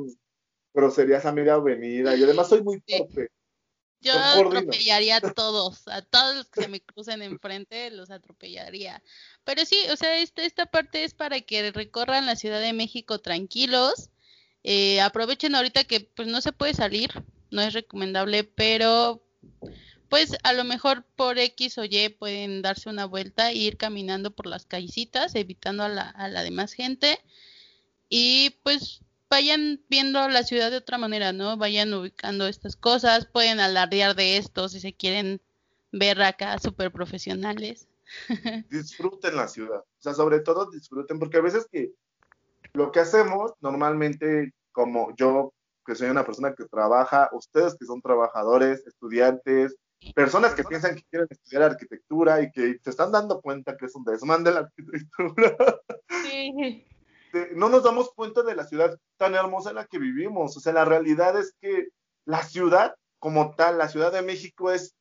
groserías 0.75 1.27
a 1.27 1.33
media 1.33 1.55
avenida. 1.55 2.17
Y 2.17 2.23
además 2.23 2.49
soy 2.49 2.63
muy 2.63 2.81
torpe. 2.81 3.29
Yo 4.01 4.15
atropellaría 4.19 5.19
a 5.19 5.21
todos, 5.21 5.87
a 5.87 6.03
todos 6.03 6.35
los 6.35 6.49
que 6.49 6.63
se 6.63 6.69
me 6.69 6.81
crucen 6.81 7.23
enfrente, 7.23 7.89
los 7.93 8.11
atropellaría. 8.11 9.01
Pero 9.45 9.65
sí, 9.65 9.79
o 9.93 9.97
sea, 9.97 10.19
esta, 10.19 10.43
esta 10.43 10.67
parte 10.67 11.05
es 11.05 11.15
para 11.15 11.41
que 11.41 11.71
recorran 11.71 12.27
la 12.27 12.35
Ciudad 12.35 12.61
de 12.61 12.73
México 12.73 13.21
tranquilos. 13.21 14.11
Eh, 14.65 15.01
aprovechen 15.01 15.55
ahorita 15.55 15.85
que 15.85 16.01
pues 16.01 16.27
no 16.27 16.41
se 16.41 16.53
puede 16.53 16.75
salir, 16.75 17.11
no 17.53 17.63
es 17.63 17.75
recomendable, 17.75 18.43
pero 18.43 19.23
pues 20.13 20.37
a 20.43 20.53
lo 20.53 20.65
mejor 20.65 21.05
por 21.17 21.39
X 21.39 21.79
o 21.79 21.85
Y 21.85 22.11
pueden 22.11 22.61
darse 22.61 22.91
una 22.91 23.07
vuelta 23.07 23.51
e 23.51 23.55
ir 23.55 23.79
caminando 23.79 24.31
por 24.31 24.45
las 24.47 24.67
callecitas, 24.67 25.35
evitando 25.35 25.85
a 25.85 25.89
la, 25.89 26.03
a 26.11 26.29
la 26.29 26.43
demás 26.43 26.75
gente. 26.75 27.19
Y 28.11 28.59
pues 28.63 29.01
vayan 29.31 29.81
viendo 29.89 30.29
la 30.29 30.43
ciudad 30.43 30.71
de 30.71 30.77
otra 30.77 30.99
manera, 30.99 31.33
¿no? 31.33 31.57
Vayan 31.57 31.95
ubicando 31.95 32.47
estas 32.47 32.77
cosas, 32.77 33.25
pueden 33.25 33.59
alardear 33.59 34.15
de 34.15 34.37
esto 34.37 34.69
si 34.69 34.81
se 34.81 34.93
quieren 34.93 35.41
ver 35.93 36.21
acá 36.21 36.59
súper 36.59 36.93
profesionales. 36.93 37.89
disfruten 38.69 39.35
la 39.35 39.49
ciudad, 39.49 39.79
o 39.79 40.03
sea, 40.03 40.13
sobre 40.13 40.41
todo 40.41 40.71
disfruten, 40.71 41.19
porque 41.19 41.39
a 41.39 41.43
veces 41.43 41.67
que 41.73 41.95
lo 42.75 42.93
que 42.93 43.01
hacemos 43.01 43.53
normalmente, 43.63 44.53
como 44.73 45.17
yo 45.17 45.55
que 45.87 45.95
soy 45.95 46.11
una 46.11 46.27
persona 46.27 46.55
que 46.55 46.67
trabaja, 46.67 47.31
ustedes 47.33 47.77
que 47.79 47.87
son 47.87 48.03
trabajadores, 48.03 48.87
estudiantes, 48.87 49.75
personas 50.15 50.55
que 50.55 50.65
piensan 50.65 50.97
que 50.97 51.05
quieren 51.05 51.29
estudiar 51.31 51.63
arquitectura 51.63 52.43
y 52.43 52.51
que 52.51 52.79
se 52.83 52.91
están 52.91 53.13
dando 53.13 53.41
cuenta 53.41 53.77
que 53.77 53.87
es 53.87 53.95
un 53.95 54.05
desmán 54.05 54.45
de 54.45 54.53
la 54.53 54.61
arquitectura. 54.61 55.57
Sí. 56.23 56.87
No 57.55 57.71
nos 57.71 57.83
damos 57.83 58.13
cuenta 58.15 58.43
de 58.43 58.55
la 58.55 58.65
ciudad 58.65 58.95
tan 59.17 59.35
hermosa 59.35 59.71
en 59.71 59.77
la 59.77 59.87
que 59.87 59.99
vivimos. 59.99 60.55
O 60.55 60.61
sea, 60.61 60.75
la 60.75 60.85
realidad 60.85 61.35
es 61.41 61.55
que 61.63 61.89
la 62.27 62.43
ciudad 62.43 62.95
como 63.23 63.55
tal, 63.55 63.79
la 63.79 63.89
Ciudad 63.89 64.11
de 64.11 64.21
México 64.21 64.73
es 64.73 64.97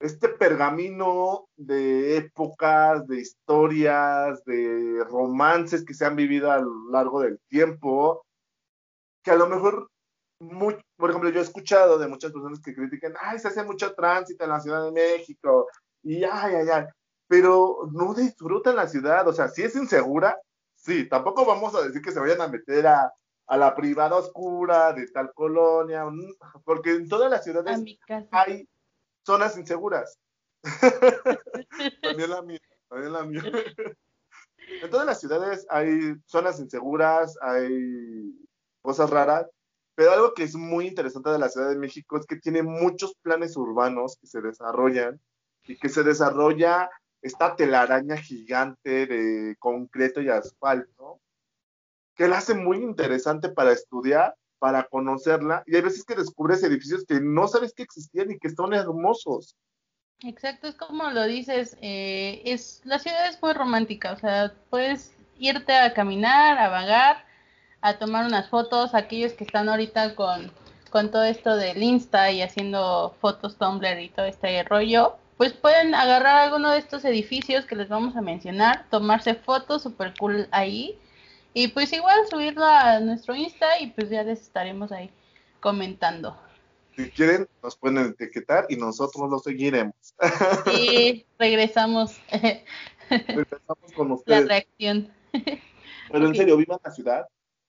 este 0.00 0.30
pergamino 0.30 1.48
de 1.54 2.16
épocas, 2.16 3.06
de 3.06 3.20
historias, 3.20 4.42
de 4.46 5.04
romances 5.04 5.84
que 5.84 5.92
se 5.92 6.06
han 6.06 6.16
vivido 6.16 6.50
a 6.50 6.60
lo 6.60 6.90
largo 6.90 7.20
del 7.20 7.38
tiempo, 7.48 8.24
que 9.22 9.32
a 9.32 9.36
lo 9.36 9.50
mejor 9.50 9.90
por 10.38 11.10
ejemplo, 11.10 11.30
yo 11.30 11.40
he 11.40 11.42
escuchado 11.42 11.98
de 11.98 12.08
muchas 12.08 12.32
personas 12.32 12.60
que 12.60 12.74
critican, 12.74 13.14
ay, 13.20 13.38
se 13.38 13.48
hace 13.48 13.64
mucho 13.64 13.94
tránsito 13.94 14.44
en 14.44 14.50
la 14.50 14.60
Ciudad 14.60 14.84
de 14.84 14.92
México, 14.92 15.68
y 16.02 16.22
ay, 16.24 16.54
ay, 16.54 16.68
ay, 16.72 16.84
pero 17.26 17.88
no 17.92 18.14
disfrutan 18.14 18.76
la 18.76 18.86
ciudad, 18.86 19.26
o 19.26 19.32
sea, 19.32 19.48
si 19.48 19.62
es 19.62 19.74
insegura, 19.74 20.38
sí, 20.74 21.08
tampoco 21.08 21.44
vamos 21.44 21.74
a 21.74 21.82
decir 21.82 22.00
que 22.00 22.12
se 22.12 22.20
vayan 22.20 22.40
a 22.40 22.48
meter 22.48 22.86
a, 22.86 23.12
a 23.48 23.56
la 23.56 23.74
privada 23.74 24.16
oscura 24.16 24.92
de 24.92 25.08
tal 25.08 25.32
colonia, 25.34 26.04
porque 26.64 26.92
en 26.92 27.08
todas 27.08 27.30
las 27.30 27.42
ciudades 27.42 27.82
hay 28.30 28.68
zonas 29.24 29.56
inseguras. 29.56 30.18
también 32.02 32.30
la 32.30 32.42
mía, 32.42 32.60
también 32.88 33.12
la 33.12 33.22
mía. 33.24 33.42
en 34.82 34.90
todas 34.90 35.06
las 35.06 35.20
ciudades 35.20 35.66
hay 35.70 36.14
zonas 36.26 36.60
inseguras, 36.60 37.36
hay 37.40 38.34
cosas 38.82 39.10
raras, 39.10 39.46
pero 39.98 40.12
algo 40.12 40.32
que 40.32 40.44
es 40.44 40.54
muy 40.54 40.86
interesante 40.86 41.28
de 41.28 41.40
la 41.40 41.48
Ciudad 41.48 41.70
de 41.70 41.76
México 41.76 42.16
es 42.16 42.24
que 42.24 42.36
tiene 42.36 42.62
muchos 42.62 43.16
planes 43.20 43.56
urbanos 43.56 44.16
que 44.20 44.28
se 44.28 44.40
desarrollan 44.40 45.20
y 45.64 45.76
que 45.76 45.88
se 45.88 46.04
desarrolla 46.04 46.88
esta 47.20 47.56
telaraña 47.56 48.16
gigante 48.16 49.08
de 49.08 49.56
concreto 49.58 50.20
y 50.20 50.28
asfalto, 50.28 51.20
que 52.14 52.28
la 52.28 52.38
hace 52.38 52.54
muy 52.54 52.76
interesante 52.76 53.48
para 53.48 53.72
estudiar, 53.72 54.36
para 54.60 54.84
conocerla, 54.84 55.64
y 55.66 55.74
hay 55.74 55.82
veces 55.82 56.04
que 56.04 56.14
descubres 56.14 56.62
edificios 56.62 57.04
que 57.04 57.20
no 57.20 57.48
sabes 57.48 57.74
que 57.74 57.82
existían 57.82 58.30
y 58.30 58.38
que 58.38 58.50
son 58.50 58.74
hermosos. 58.74 59.56
Exacto, 60.20 60.68
es 60.68 60.76
como 60.76 61.10
lo 61.10 61.24
dices, 61.24 61.76
eh, 61.82 62.40
es 62.44 62.82
la 62.84 63.00
ciudad 63.00 63.28
es 63.28 63.42
muy 63.42 63.52
romántica, 63.52 64.12
o 64.12 64.16
sea, 64.16 64.54
puedes 64.70 65.12
irte 65.40 65.72
a 65.72 65.92
caminar, 65.92 66.56
a 66.56 66.68
vagar, 66.68 67.27
a 67.80 67.98
tomar 67.98 68.26
unas 68.26 68.48
fotos, 68.48 68.94
aquellos 68.94 69.32
que 69.32 69.44
están 69.44 69.68
ahorita 69.68 70.14
con, 70.14 70.50
con 70.90 71.10
todo 71.10 71.24
esto 71.24 71.56
del 71.56 71.82
Insta 71.82 72.30
y 72.30 72.42
haciendo 72.42 73.14
fotos 73.20 73.56
Tumblr 73.56 74.00
y 74.00 74.08
todo 74.08 74.26
este 74.26 74.62
rollo, 74.64 75.16
pues 75.36 75.52
pueden 75.52 75.94
agarrar 75.94 76.36
alguno 76.36 76.70
de 76.70 76.78
estos 76.78 77.04
edificios 77.04 77.64
que 77.64 77.76
les 77.76 77.88
vamos 77.88 78.16
a 78.16 78.20
mencionar, 78.20 78.86
tomarse 78.90 79.34
fotos 79.34 79.82
super 79.82 80.12
cool 80.18 80.48
ahí 80.50 80.98
y 81.54 81.68
pues 81.68 81.92
igual 81.92 82.18
subirlo 82.28 82.64
a 82.64 83.00
nuestro 83.00 83.34
Insta 83.34 83.78
y 83.80 83.88
pues 83.88 84.10
ya 84.10 84.22
les 84.24 84.40
estaremos 84.40 84.92
ahí 84.92 85.10
comentando. 85.60 86.36
Si 86.96 87.10
quieren, 87.10 87.48
nos 87.62 87.76
pueden 87.76 87.98
etiquetar 87.98 88.66
y 88.68 88.76
nosotros 88.76 89.30
lo 89.30 89.38
seguiremos. 89.38 89.94
Sí, 90.66 91.24
regresamos. 91.38 92.20
regresamos 93.08 93.92
con 93.94 94.10
ustedes. 94.10 94.42
La 94.42 94.48
reacción. 94.48 95.12
Pero 96.10 96.26
en 96.26 96.34
serio, 96.34 96.56
vivan 96.56 96.80
la 96.84 96.90
ciudad, 96.90 97.28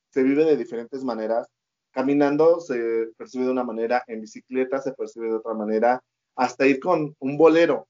se 0.09 0.23
vive 0.23 0.45
de 0.45 0.57
diferentes 0.57 1.03
maneras. 1.03 1.47
Caminando 1.91 2.59
se 2.59 3.07
percibe 3.17 3.45
de 3.45 3.51
una 3.51 3.63
manera, 3.63 4.03
en 4.07 4.21
bicicleta 4.21 4.79
se 4.81 4.93
percibe 4.93 5.27
de 5.27 5.35
otra 5.35 5.53
manera, 5.53 6.01
hasta 6.35 6.67
ir 6.67 6.79
con 6.79 7.15
un 7.19 7.37
bolero 7.37 7.87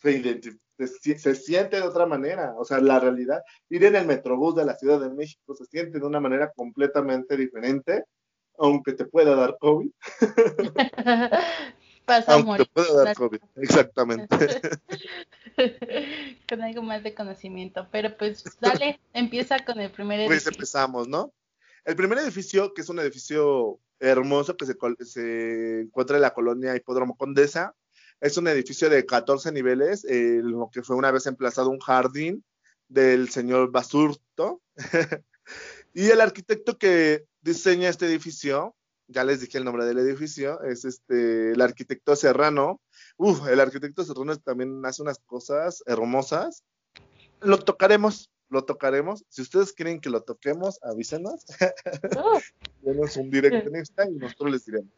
se, 0.00 0.40
se, 1.18 1.34
siente 1.34 1.76
de 1.76 1.82
otra 1.82 2.06
manera. 2.06 2.54
O 2.56 2.64
sea, 2.64 2.80
la 2.80 2.98
realidad, 2.98 3.42
ir 3.68 3.84
en 3.84 3.96
el 3.96 4.06
metrobús 4.06 4.54
de 4.54 4.64
la 4.64 4.76
Ciudad 4.76 5.00
de 5.00 5.10
México 5.10 5.54
se 5.54 5.66
siente 5.66 5.98
de 5.98 6.06
una 6.06 6.20
manera 6.20 6.50
completamente 6.54 7.36
diferente, 7.36 8.04
aunque 8.58 8.92
te 8.92 9.04
pueda 9.04 9.34
dar 9.34 9.56
COVID. 9.58 9.90
pasa 12.06 12.34
a 12.34 12.56
Te 12.56 12.64
puede 12.66 13.04
dar 13.04 13.14
COVID, 13.14 13.40
exactamente. 13.56 14.36
con 16.48 16.62
algo 16.62 16.82
más 16.82 17.02
de 17.02 17.14
conocimiento. 17.14 17.86
Pero 17.92 18.16
pues 18.16 18.44
dale, 18.60 19.00
empieza 19.12 19.58
con 19.64 19.80
el 19.80 19.90
primer 19.90 20.20
edificio. 20.20 20.50
Pues 20.50 20.56
empezamos, 20.56 21.08
¿no? 21.08 21.32
El 21.84 21.96
primer 21.96 22.18
edificio, 22.18 22.74
que 22.74 22.82
es 22.82 22.88
un 22.88 22.98
edificio 22.98 23.80
hermoso 23.98 24.56
que 24.56 24.66
se, 24.66 25.80
encuentra 25.80 26.16
en 26.16 26.22
la 26.22 26.34
colonia 26.34 26.76
Hipódromo 26.76 27.16
Condesa, 27.16 27.74
es 28.20 28.36
un 28.36 28.48
edificio 28.48 28.90
de 28.90 29.06
14 29.06 29.50
niveles, 29.52 30.04
lo 30.08 30.70
que 30.72 30.82
fue 30.82 30.96
una 30.96 31.10
vez 31.10 31.26
emplazado 31.26 31.70
un 31.70 31.80
jardín 31.80 32.44
del 32.88 33.30
señor 33.30 33.70
Basurto. 33.70 34.60
y 35.94 36.10
el 36.10 36.20
arquitecto 36.20 36.76
que 36.76 37.24
diseña 37.40 37.88
este 37.88 38.06
edificio, 38.06 38.76
ya 39.08 39.24
les 39.24 39.40
dije 39.40 39.58
el 39.58 39.64
nombre 39.64 39.86
del 39.86 39.98
edificio, 39.98 40.62
es 40.62 40.84
este 40.84 41.52
el 41.52 41.60
arquitecto 41.62 42.14
Serrano. 42.14 42.80
Uf, 43.16 43.48
el 43.48 43.60
arquitecto 43.60 44.04
Serrano 44.04 44.36
también 44.36 44.84
hace 44.84 45.02
unas 45.02 45.18
cosas 45.20 45.82
hermosas. 45.86 46.62
Lo 47.40 47.58
tocaremos, 47.58 48.30
lo 48.50 48.64
tocaremos. 48.64 49.24
Si 49.28 49.42
ustedes 49.42 49.72
quieren 49.72 50.00
que 50.00 50.10
lo 50.10 50.22
toquemos, 50.22 50.78
avísenos. 50.82 51.46
Denos 52.82 53.16
un 53.16 53.30
directo 53.30 53.68
en 53.68 53.76
Insta 53.76 54.06
y 54.08 54.14
nosotros 54.16 54.50
les 54.50 54.66
diremos. 54.66 54.90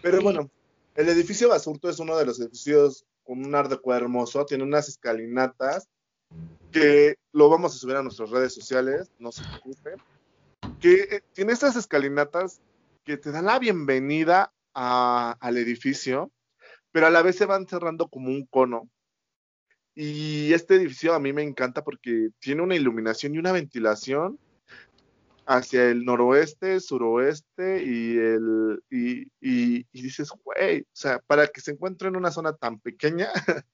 Pero 0.00 0.22
bueno, 0.22 0.50
el 0.94 1.08
edificio 1.08 1.48
Basurto 1.48 1.90
es 1.90 1.98
uno 1.98 2.16
de 2.16 2.26
los 2.26 2.40
edificios 2.40 3.04
con 3.24 3.44
un 3.44 3.54
ardeco 3.54 3.94
hermoso, 3.94 4.46
tiene 4.46 4.64
unas 4.64 4.88
escalinatas 4.88 5.88
que 6.70 7.16
lo 7.32 7.48
vamos 7.48 7.74
a 7.74 7.78
subir 7.78 7.96
a 7.96 8.02
nuestras 8.02 8.30
redes 8.30 8.54
sociales, 8.54 9.10
no 9.18 9.30
se 9.30 9.42
preocupen, 9.42 10.00
que 10.80 11.02
eh, 11.02 11.22
tiene 11.32 11.52
estas 11.52 11.76
escalinatas 11.76 12.60
que 13.04 13.16
te 13.16 13.30
dan 13.30 13.46
la 13.46 13.58
bienvenida 13.58 14.52
al 14.74 15.56
edificio, 15.58 16.30
pero 16.92 17.06
a 17.06 17.10
la 17.10 17.22
vez 17.22 17.36
se 17.36 17.46
van 17.46 17.66
cerrando 17.66 18.08
como 18.08 18.28
un 18.28 18.46
cono. 18.46 18.88
Y 19.94 20.52
este 20.52 20.76
edificio 20.76 21.14
a 21.14 21.20
mí 21.20 21.32
me 21.32 21.42
encanta 21.42 21.84
porque 21.84 22.30
tiene 22.38 22.62
una 22.62 22.76
iluminación 22.76 23.34
y 23.34 23.38
una 23.38 23.52
ventilación 23.52 24.38
hacia 25.46 25.84
el 25.90 26.04
noroeste, 26.04 26.80
suroeste 26.80 27.82
y 27.84 28.16
el 28.16 28.82
y, 28.90 29.26
y, 29.40 29.84
dices, 29.92 30.30
güey, 30.44 30.82
o 30.82 30.86
sea, 30.92 31.18
para 31.18 31.46
que 31.46 31.60
se 31.60 31.72
encuentre 31.72 32.08
en 32.08 32.16
una 32.16 32.30
zona 32.30 32.54
tan 32.54 32.78
pequeña 32.78 33.28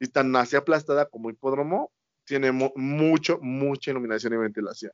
y 0.00 0.06
tan 0.08 0.34
así 0.36 0.54
aplastada 0.54 1.06
como 1.06 1.30
hipódromo, 1.30 1.90
tiene 2.24 2.52
mucho, 2.52 3.38
mucha 3.40 3.90
iluminación 3.90 4.34
y 4.34 4.36
ventilación. 4.36 4.92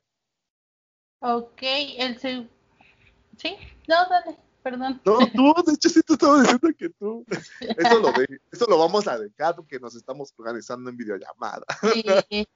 Ok, 1.19 1.61
el 1.61 2.19
sí, 2.19 2.37
no, 3.87 3.95
dale, 4.09 4.37
perdón. 4.65 4.99
No, 5.05 5.19
tú, 5.27 5.53
de 5.63 5.73
hecho 5.73 5.89
sí 5.89 6.01
te 6.01 6.13
estaba 6.13 6.41
diciendo 6.41 6.69
que 6.75 6.89
tú. 6.89 7.23
Eso 7.59 7.99
lo, 7.99 8.11
de, 8.13 8.27
eso 8.51 8.65
lo 8.67 8.79
vamos 8.79 9.07
a 9.07 9.19
dejar 9.19 9.55
porque 9.55 9.79
nos 9.79 9.95
estamos 9.95 10.33
organizando 10.35 10.89
en 10.89 10.97
videollamada. 10.97 11.63
Sí. 12.23 12.47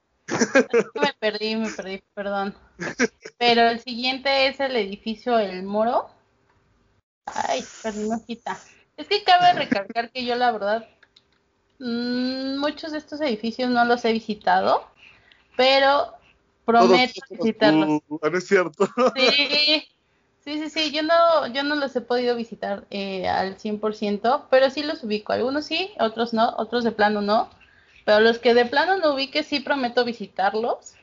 me 1.00 1.12
perdí, 1.20 1.54
me 1.54 1.70
perdí, 1.70 2.02
perdón. 2.12 2.54
Pero 3.38 3.68
el 3.68 3.78
siguiente 3.78 4.48
es 4.48 4.58
el 4.58 4.74
edificio 4.74 5.38
El 5.38 5.62
Moro. 5.62 6.10
Ay, 7.26 7.64
perdí 7.80 8.10
hojita. 8.10 8.58
Es 8.96 9.06
que 9.06 9.22
cabe 9.22 9.52
recalcar 9.52 10.10
que 10.10 10.24
yo 10.24 10.34
la 10.34 10.50
verdad 10.50 10.88
mm, 11.78 12.58
muchos 12.58 12.90
de 12.90 12.98
estos 12.98 13.20
edificios 13.20 13.70
no 13.70 13.84
los 13.84 14.04
he 14.04 14.12
visitado, 14.12 14.84
pero 15.56 16.14
prometo 16.64 17.20
visitarlos. 17.30 18.02
¿No 18.08 18.36
es 18.36 18.46
cierto? 18.48 18.88
Sí, 19.14 19.88
sí, 20.44 20.58
sí, 20.58 20.70
sí, 20.70 20.90
yo 20.92 21.02
no, 21.02 21.46
yo 21.48 21.62
no 21.62 21.74
los 21.74 21.94
he 21.96 22.00
podido 22.00 22.36
visitar 22.36 22.86
eh, 22.90 23.28
al 23.28 23.56
100%, 23.56 24.46
pero 24.50 24.70
sí 24.70 24.82
los 24.82 25.04
ubico. 25.04 25.32
Algunos 25.32 25.66
sí, 25.66 25.92
otros 25.98 26.32
no, 26.32 26.54
otros 26.56 26.84
de 26.84 26.92
plano 26.92 27.20
no. 27.20 27.50
Pero 28.04 28.20
los 28.20 28.38
que 28.38 28.54
de 28.54 28.66
plano 28.66 28.96
no 28.96 29.14
ubique, 29.14 29.42
sí 29.42 29.60
prometo 29.60 30.04
visitarlos 30.04 30.94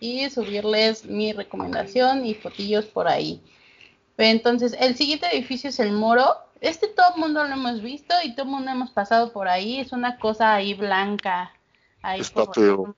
y 0.00 0.28
subirles 0.30 1.04
mi 1.04 1.32
recomendación 1.32 2.26
y 2.26 2.34
fotillos 2.34 2.86
por 2.86 3.08
ahí. 3.08 3.40
Entonces, 4.16 4.76
el 4.78 4.96
siguiente 4.96 5.26
edificio 5.32 5.70
es 5.70 5.80
el 5.80 5.92
Moro. 5.92 6.36
Este 6.60 6.88
todo 6.88 7.14
el 7.14 7.20
mundo 7.20 7.44
lo 7.44 7.54
hemos 7.54 7.80
visto 7.80 8.14
y 8.22 8.34
todo 8.34 8.44
el 8.44 8.52
mundo 8.52 8.70
hemos 8.70 8.90
pasado 8.90 9.32
por 9.32 9.48
ahí. 9.48 9.80
Es 9.80 9.92
una 9.92 10.18
cosa 10.18 10.54
ahí 10.54 10.74
blanca. 10.74 11.52
Ahí 12.02 12.20
Está. 12.20 12.44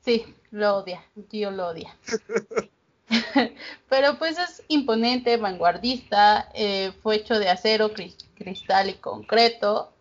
Sí, 0.00 0.24
lo 0.52 0.76
odia. 0.76 1.02
tío 1.28 1.50
lo 1.50 1.68
odia. 1.68 1.96
Pero 3.88 4.18
pues 4.18 4.38
es 4.38 4.62
imponente, 4.68 5.36
vanguardista. 5.36 6.48
Eh, 6.54 6.92
fue 7.02 7.16
hecho 7.16 7.38
de 7.38 7.50
acero, 7.50 7.92
cristal 8.34 8.90
y 8.90 8.94
concreto 8.94 9.92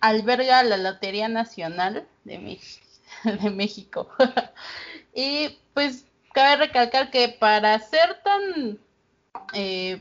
alberga 0.00 0.62
la 0.62 0.76
Lotería 0.76 1.28
Nacional 1.28 2.06
de, 2.24 2.38
México. 3.50 4.08
y 5.14 5.58
pues 5.74 6.06
cabe 6.32 6.66
recalcar 6.66 7.10
que 7.10 7.28
para 7.28 7.78
ser 7.78 8.20
tan 8.22 8.78
eh, 9.52 10.00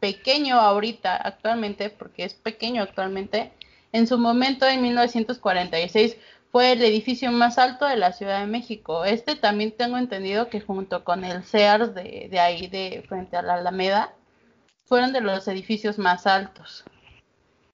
pequeño 0.00 0.58
ahorita, 0.58 1.16
actualmente, 1.16 1.90
porque 1.90 2.24
es 2.24 2.34
pequeño 2.34 2.82
actualmente, 2.82 3.52
en 3.92 4.06
su 4.06 4.18
momento, 4.18 4.66
en 4.66 4.82
1946, 4.82 6.16
fue 6.56 6.72
el 6.72 6.80
edificio 6.80 7.30
más 7.32 7.58
alto 7.58 7.84
de 7.84 7.98
la 7.98 8.14
Ciudad 8.14 8.40
de 8.40 8.46
México. 8.46 9.04
Este 9.04 9.36
también 9.36 9.76
tengo 9.76 9.98
entendido 9.98 10.48
que 10.48 10.62
junto 10.62 11.04
con 11.04 11.22
el 11.22 11.44
Sears 11.44 11.94
de, 11.94 12.30
ahí, 12.40 12.66
de 12.68 13.04
frente 13.06 13.36
a 13.36 13.42
la 13.42 13.56
Alameda, 13.56 14.14
fueron 14.86 15.12
de 15.12 15.20
los 15.20 15.46
edificios 15.48 15.98
más 15.98 16.26
altos. 16.26 16.82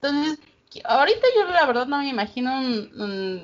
Entonces, 0.00 0.40
ahorita 0.82 1.20
yo 1.36 1.52
la 1.52 1.64
verdad 1.64 1.86
no 1.86 1.98
me 1.98 2.08
imagino 2.08 2.60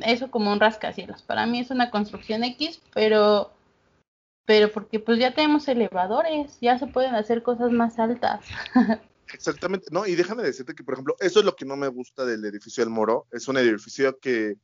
eso 0.05 0.28
como 0.28 0.51
un 0.53 0.59
rascacielos. 0.59 1.22
Para 1.22 1.47
mí 1.47 1.61
es 1.61 1.70
una 1.70 1.93
construcción 1.93 2.43
X, 2.43 2.80
pero 2.93 3.53
pero 4.45 4.72
porque 4.72 4.99
pues 4.99 5.20
ya 5.20 5.34
tenemos 5.34 5.68
elevadores, 5.68 6.59
ya 6.61 6.80
se 6.80 6.89
pueden 6.89 7.14
hacer 7.14 7.45
cosas 7.45 7.70
más 7.70 8.01
altas. 8.01 8.45
Exactamente, 9.32 9.86
no, 9.93 10.05
y 10.05 10.16
déjame 10.16 10.43
decirte 10.43 10.74
que, 10.74 10.82
por 10.82 10.95
ejemplo, 10.95 11.14
eso 11.20 11.39
es 11.39 11.45
lo 11.45 11.55
que 11.55 11.64
no 11.64 11.76
me 11.76 11.86
gusta 11.86 12.24
del 12.24 12.45
edificio 12.45 12.82
del 12.82 12.93
Moro. 12.93 13.28
Es 13.30 13.47
un 13.47 13.57
edificio 13.57 14.18
que 14.18 14.57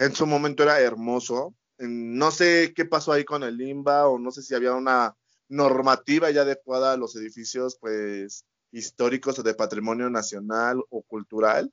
en 0.00 0.14
su 0.14 0.26
momento 0.26 0.62
era 0.62 0.80
hermoso. 0.80 1.54
No 1.78 2.30
sé 2.30 2.72
qué 2.74 2.86
pasó 2.86 3.12
ahí 3.12 3.24
con 3.24 3.42
el 3.42 3.58
Limba 3.58 4.08
o 4.08 4.18
no 4.18 4.30
sé 4.30 4.42
si 4.42 4.54
había 4.54 4.72
una 4.72 5.14
normativa 5.48 6.30
ya 6.30 6.42
adecuada 6.42 6.92
a 6.92 6.96
los 6.96 7.14
edificios, 7.16 7.76
pues, 7.78 8.46
históricos 8.72 9.38
o 9.38 9.42
de 9.42 9.54
patrimonio 9.54 10.08
nacional 10.08 10.80
o 10.88 11.02
cultural. 11.02 11.70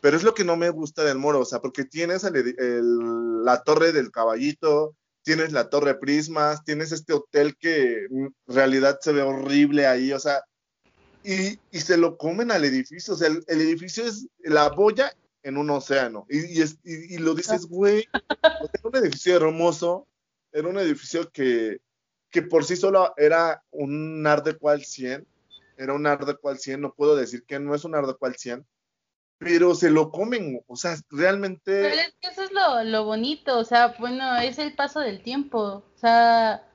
Pero 0.00 0.16
es 0.16 0.22
lo 0.22 0.32
que 0.34 0.44
no 0.44 0.56
me 0.56 0.70
gusta 0.70 1.04
del 1.04 1.18
Moro, 1.18 1.40
o 1.40 1.44
sea, 1.44 1.60
porque 1.60 1.84
tienes 1.84 2.22
la 2.22 3.62
torre 3.62 3.92
del 3.92 4.10
caballito, 4.10 4.94
tienes 5.22 5.52
la 5.52 5.68
torre 5.68 5.96
Prismas, 5.96 6.64
tienes 6.64 6.92
este 6.92 7.12
hotel 7.12 7.56
que 7.58 8.04
en 8.04 8.34
realidad 8.46 8.98
se 9.02 9.12
ve 9.12 9.22
horrible 9.22 9.86
ahí, 9.86 10.12
o 10.12 10.20
sea, 10.20 10.42
y, 11.24 11.58
se 11.78 11.96
lo 11.96 12.16
comen 12.16 12.52
al 12.52 12.64
edificio, 12.64 13.14
o 13.14 13.16
sea, 13.16 13.28
el, 13.28 13.60
edificio 13.60 14.04
es 14.04 14.28
la 14.44 14.68
boya 14.68 15.12
en 15.46 15.56
un 15.56 15.70
océano, 15.70 16.26
y, 16.28 16.60
y, 16.60 17.18
lo 17.18 17.32
dices, 17.32 17.66
güey, 17.66 18.08
era 18.42 18.80
un 18.82 18.96
edificio 18.96 19.36
hermoso, 19.36 20.08
era 20.50 20.66
un 20.66 20.76
edificio 20.76 21.30
que, 21.30 21.78
que 22.30 22.42
por 22.42 22.64
sí 22.64 22.74
solo 22.74 23.14
era 23.16 23.62
un 23.70 24.26
Art 24.26 24.58
cual 24.58 24.84
100, 24.84 25.24
era 25.78 25.92
un 25.92 26.04
Art 26.04 26.40
cual 26.40 26.58
100, 26.58 26.80
no 26.80 26.92
puedo 26.94 27.14
decir 27.14 27.44
que 27.44 27.60
no 27.60 27.76
es 27.76 27.84
un 27.84 27.94
Art 27.94 28.18
cual 28.18 28.34
100, 28.34 28.66
pero 29.38 29.76
se 29.76 29.88
lo 29.88 30.10
comen, 30.10 30.64
o 30.66 30.74
sea, 30.74 30.96
realmente... 31.10 31.80
Pero 31.80 31.94
es 31.94 32.14
que 32.20 32.28
eso 32.28 32.42
es 32.42 32.50
lo, 32.50 32.82
lo 32.82 33.04
bonito, 33.04 33.56
o 33.56 33.64
sea, 33.64 33.94
bueno, 34.00 34.38
es 34.38 34.58
el 34.58 34.74
paso 34.74 34.98
del 34.98 35.22
tiempo, 35.22 35.84
o 35.94 35.98
sea, 35.98 36.68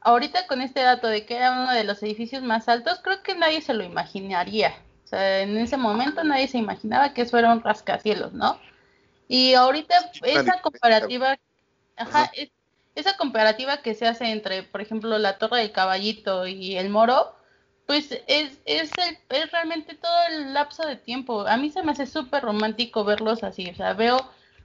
ahorita 0.00 0.48
con 0.48 0.62
este 0.62 0.80
dato 0.80 1.06
de 1.06 1.24
que 1.26 1.36
era 1.36 1.52
uno 1.52 1.72
de 1.72 1.84
los 1.84 2.02
edificios 2.02 2.42
más 2.42 2.68
altos, 2.68 2.98
creo 3.04 3.22
que 3.22 3.36
nadie 3.36 3.60
se 3.60 3.72
lo 3.72 3.84
imaginaría, 3.84 4.74
sea, 5.10 5.40
en 5.40 5.56
ese 5.56 5.76
momento 5.76 6.24
nadie 6.24 6.48
se 6.48 6.58
imaginaba 6.58 7.12
que 7.12 7.22
eso 7.22 7.38
era 7.38 7.52
un 7.52 7.62
rascacielos, 7.62 8.32
¿no? 8.32 8.58
Y 9.28 9.54
ahorita 9.54 9.94
esa 10.22 10.60
comparativa, 10.60 11.38
ajá, 11.96 12.30
esa 12.94 13.16
comparativa 13.16 13.82
que 13.82 13.94
se 13.94 14.06
hace 14.06 14.30
entre, 14.30 14.62
por 14.62 14.80
ejemplo, 14.80 15.18
la 15.18 15.38
Torre 15.38 15.58
del 15.58 15.72
Caballito 15.72 16.46
y 16.46 16.76
el 16.76 16.90
Moro, 16.90 17.34
pues 17.86 18.12
es, 18.26 18.58
es, 18.64 18.90
es 19.28 19.52
realmente 19.52 19.94
todo 19.94 20.18
el 20.30 20.54
lapso 20.54 20.86
de 20.86 20.96
tiempo. 20.96 21.46
A 21.46 21.56
mí 21.56 21.70
se 21.70 21.82
me 21.82 21.92
hace 21.92 22.06
súper 22.06 22.42
romántico 22.42 23.04
verlos 23.04 23.42
así, 23.42 23.68
o 23.70 23.74
sea, 23.74 23.94
veo 23.94 24.18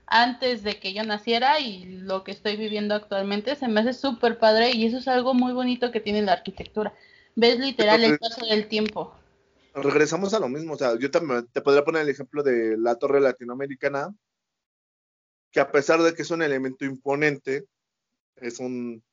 antes 0.06 0.62
de 0.62 0.78
que 0.78 0.92
yo 0.92 1.02
naciera 1.02 1.58
y 1.58 1.84
lo 1.84 2.22
que 2.22 2.30
estoy 2.30 2.56
viviendo 2.56 2.94
actualmente, 2.94 3.56
se 3.56 3.68
me 3.68 3.80
hace 3.80 3.92
súper 3.92 4.38
padre 4.38 4.70
y 4.70 4.86
eso 4.86 4.98
es 4.98 5.08
algo 5.08 5.34
muy 5.34 5.52
bonito 5.52 5.90
que 5.90 6.00
tiene 6.00 6.22
la 6.22 6.32
arquitectura. 6.32 6.92
Ves 7.34 7.58
literal 7.58 8.02
el 8.04 8.18
paso 8.18 8.46
del 8.46 8.68
tiempo. 8.68 9.14
Regresamos 9.76 10.32
a 10.32 10.40
lo 10.40 10.48
mismo, 10.48 10.72
o 10.72 10.78
sea, 10.78 10.98
yo 10.98 11.10
también 11.10 11.46
te 11.52 11.60
podría 11.60 11.84
poner 11.84 12.02
el 12.02 12.08
ejemplo 12.08 12.42
de 12.42 12.78
la 12.78 12.94
torre 12.94 13.20
latinoamericana, 13.20 14.14
que 15.52 15.60
a 15.60 15.70
pesar 15.70 16.00
de 16.02 16.14
que 16.14 16.22
es 16.22 16.30
un 16.30 16.40
elemento 16.40 16.86
imponente, 16.86 17.66
es 18.36 18.58
un, 18.58 19.04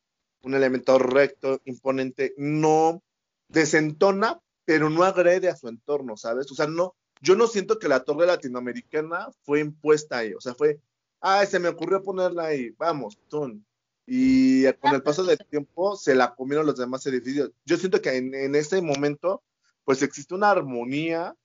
un 0.41 0.53
elemento 0.53 0.97
recto, 0.99 1.61
imponente, 1.65 2.33
no 2.37 3.03
desentona, 3.49 4.39
pero 4.63 4.89
no 4.89 5.03
agrede 5.03 5.49
a 5.49 5.57
su 5.57 5.67
entorno, 5.67 6.15
¿sabes? 6.15 6.49
O 6.49 6.55
sea, 6.55 6.65
no, 6.67 6.95
yo 7.21 7.35
no 7.35 7.47
siento 7.47 7.77
que 7.77 7.89
la 7.89 8.05
torre 8.05 8.25
latinoamericana 8.25 9.27
fue 9.43 9.59
impuesta 9.59 10.19
ahí, 10.19 10.33
o 10.33 10.39
sea, 10.39 10.55
fue, 10.55 10.79
ay, 11.19 11.45
se 11.47 11.59
me 11.59 11.67
ocurrió 11.67 12.01
ponerla 12.01 12.45
ahí, 12.45 12.69
vamos, 12.77 13.19
tun. 13.27 13.65
Y 14.05 14.71
con 14.73 14.93
el 14.95 15.03
paso 15.03 15.25
del 15.25 15.37
tiempo 15.49 15.97
se 15.97 16.15
la 16.15 16.35
comieron 16.35 16.65
los 16.65 16.77
demás 16.77 17.05
edificios. 17.05 17.51
Yo 17.65 17.75
siento 17.75 18.01
que 18.01 18.15
en, 18.15 18.33
en 18.33 18.55
ese 18.55 18.81
momento, 18.81 19.41
pues 19.85 20.01
existe 20.01 20.33
una 20.33 20.51
armonía 20.51 21.35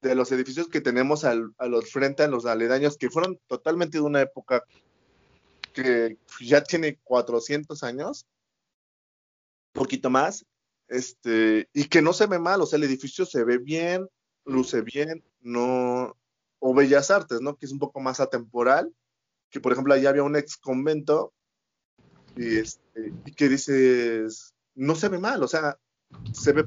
de 0.00 0.14
los 0.14 0.30
edificios 0.32 0.68
que 0.68 0.80
tenemos 0.80 1.24
al, 1.24 1.52
a 1.58 1.66
los 1.66 1.90
frente, 1.90 2.22
a 2.22 2.28
los 2.28 2.46
aledaños, 2.46 2.96
que 2.96 3.10
fueron 3.10 3.38
totalmente 3.46 3.98
de 3.98 4.04
una 4.04 4.22
época 4.22 4.64
que 5.72 6.18
ya 6.40 6.62
tiene 6.62 6.98
400 7.02 7.82
años, 7.82 8.26
poquito 9.72 10.10
más, 10.10 10.44
este, 10.88 11.68
y 11.72 11.84
que 11.84 12.02
no 12.02 12.12
se 12.12 12.26
ve 12.26 12.38
mal, 12.38 12.60
o 12.60 12.66
sea, 12.66 12.78
el 12.78 12.84
edificio 12.84 13.26
se 13.26 13.44
ve 13.44 13.58
bien, 13.58 14.08
luce 14.44 14.82
bien, 14.82 15.24
no, 15.40 16.16
o 16.58 16.74
Bellas 16.74 17.10
Artes, 17.10 17.40
¿no? 17.40 17.56
Que 17.56 17.66
es 17.66 17.72
un 17.72 17.78
poco 17.78 18.00
más 18.00 18.20
atemporal, 18.20 18.92
que 19.50 19.60
por 19.60 19.72
ejemplo 19.72 19.94
allá 19.94 20.10
había 20.10 20.22
un 20.22 20.36
ex 20.36 20.56
convento 20.56 21.32
y, 22.36 22.58
este, 22.58 23.12
y 23.26 23.32
que 23.32 23.48
dices, 23.48 24.54
no 24.74 24.94
se 24.94 25.08
ve 25.08 25.18
mal, 25.18 25.42
o 25.42 25.48
sea, 25.48 25.78
se 26.32 26.52
ve. 26.52 26.64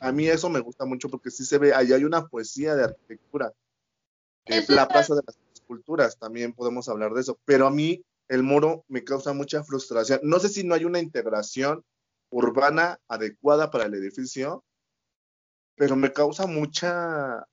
A 0.00 0.12
mí 0.12 0.26
eso 0.26 0.48
me 0.48 0.60
gusta 0.60 0.86
mucho 0.86 1.08
porque 1.10 1.30
sí 1.30 1.44
se 1.44 1.58
ve, 1.58 1.74
allá 1.74 1.96
hay 1.96 2.04
una 2.04 2.26
poesía 2.26 2.74
de 2.74 2.84
arquitectura. 2.84 3.52
Eh, 4.46 4.64
la 4.68 4.88
Plaza 4.88 5.14
de 5.14 5.22
las 5.26 5.38
Esculturas, 5.52 6.18
también 6.18 6.54
podemos 6.54 6.88
hablar 6.88 7.12
de 7.12 7.20
eso, 7.20 7.38
pero 7.44 7.66
a 7.66 7.70
mí 7.70 8.02
el 8.28 8.42
moro 8.42 8.84
me 8.88 9.04
causa 9.04 9.34
mucha 9.34 9.62
frustración. 9.62 10.20
No 10.22 10.38
sé 10.38 10.48
si 10.48 10.64
no 10.64 10.74
hay 10.74 10.84
una 10.84 11.00
integración 11.00 11.84
urbana 12.30 12.98
adecuada 13.08 13.70
para 13.70 13.84
el 13.84 13.94
edificio, 13.94 14.64
pero 15.76 15.96
me 15.96 16.12
causa 16.12 16.46
mucha, 16.46 17.44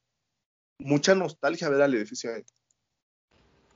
mucha 0.79 1.15
nostalgia 1.15 1.69
ver 1.69 1.81
al 1.81 1.95
edificio 1.95 2.33
ahí. 2.33 2.43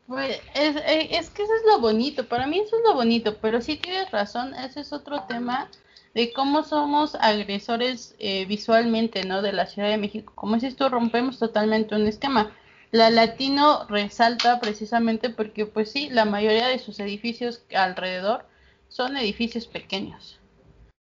Pues 0.08 0.40
es, 0.56 0.76
es, 0.76 1.30
que 1.30 1.44
eso 1.44 1.56
es 1.56 1.64
lo 1.68 1.80
bonito, 1.80 2.28
para 2.28 2.48
mí 2.48 2.60
eso 2.60 2.78
es 2.78 2.84
lo 2.84 2.94
bonito, 2.94 3.38
pero 3.42 3.62
sí 3.62 3.78
tienes 3.78 4.12
razón, 4.12 4.54
ese 4.56 4.82
es 4.82 4.94
otro 4.94 5.24
tema 5.24 5.70
de 6.14 6.34
cómo 6.34 6.64
somos 6.64 7.16
agresores 7.16 8.16
eh, 8.20 8.46
visualmente, 8.46 9.24
¿no? 9.24 9.42
De 9.42 9.54
la 9.54 9.66
Ciudad 9.66 9.90
de 9.90 9.98
México. 9.98 10.34
Como 10.36 10.56
dices 10.56 10.76
tú, 10.76 10.90
rompemos 10.90 11.40
totalmente 11.40 11.96
un 11.96 12.08
esquema. 12.08 12.52
La 12.92 13.10
Latino 13.10 13.86
resalta 13.88 14.60
precisamente 14.60 15.30
porque, 15.30 15.66
pues 15.66 15.92
sí, 15.92 16.10
la 16.10 16.26
mayoría 16.26 16.68
de 16.68 16.80
sus 16.80 17.00
edificios 17.00 17.64
alrededor 17.74 18.46
son 18.90 19.16
edificios 19.16 19.68
pequeños. 19.68 20.40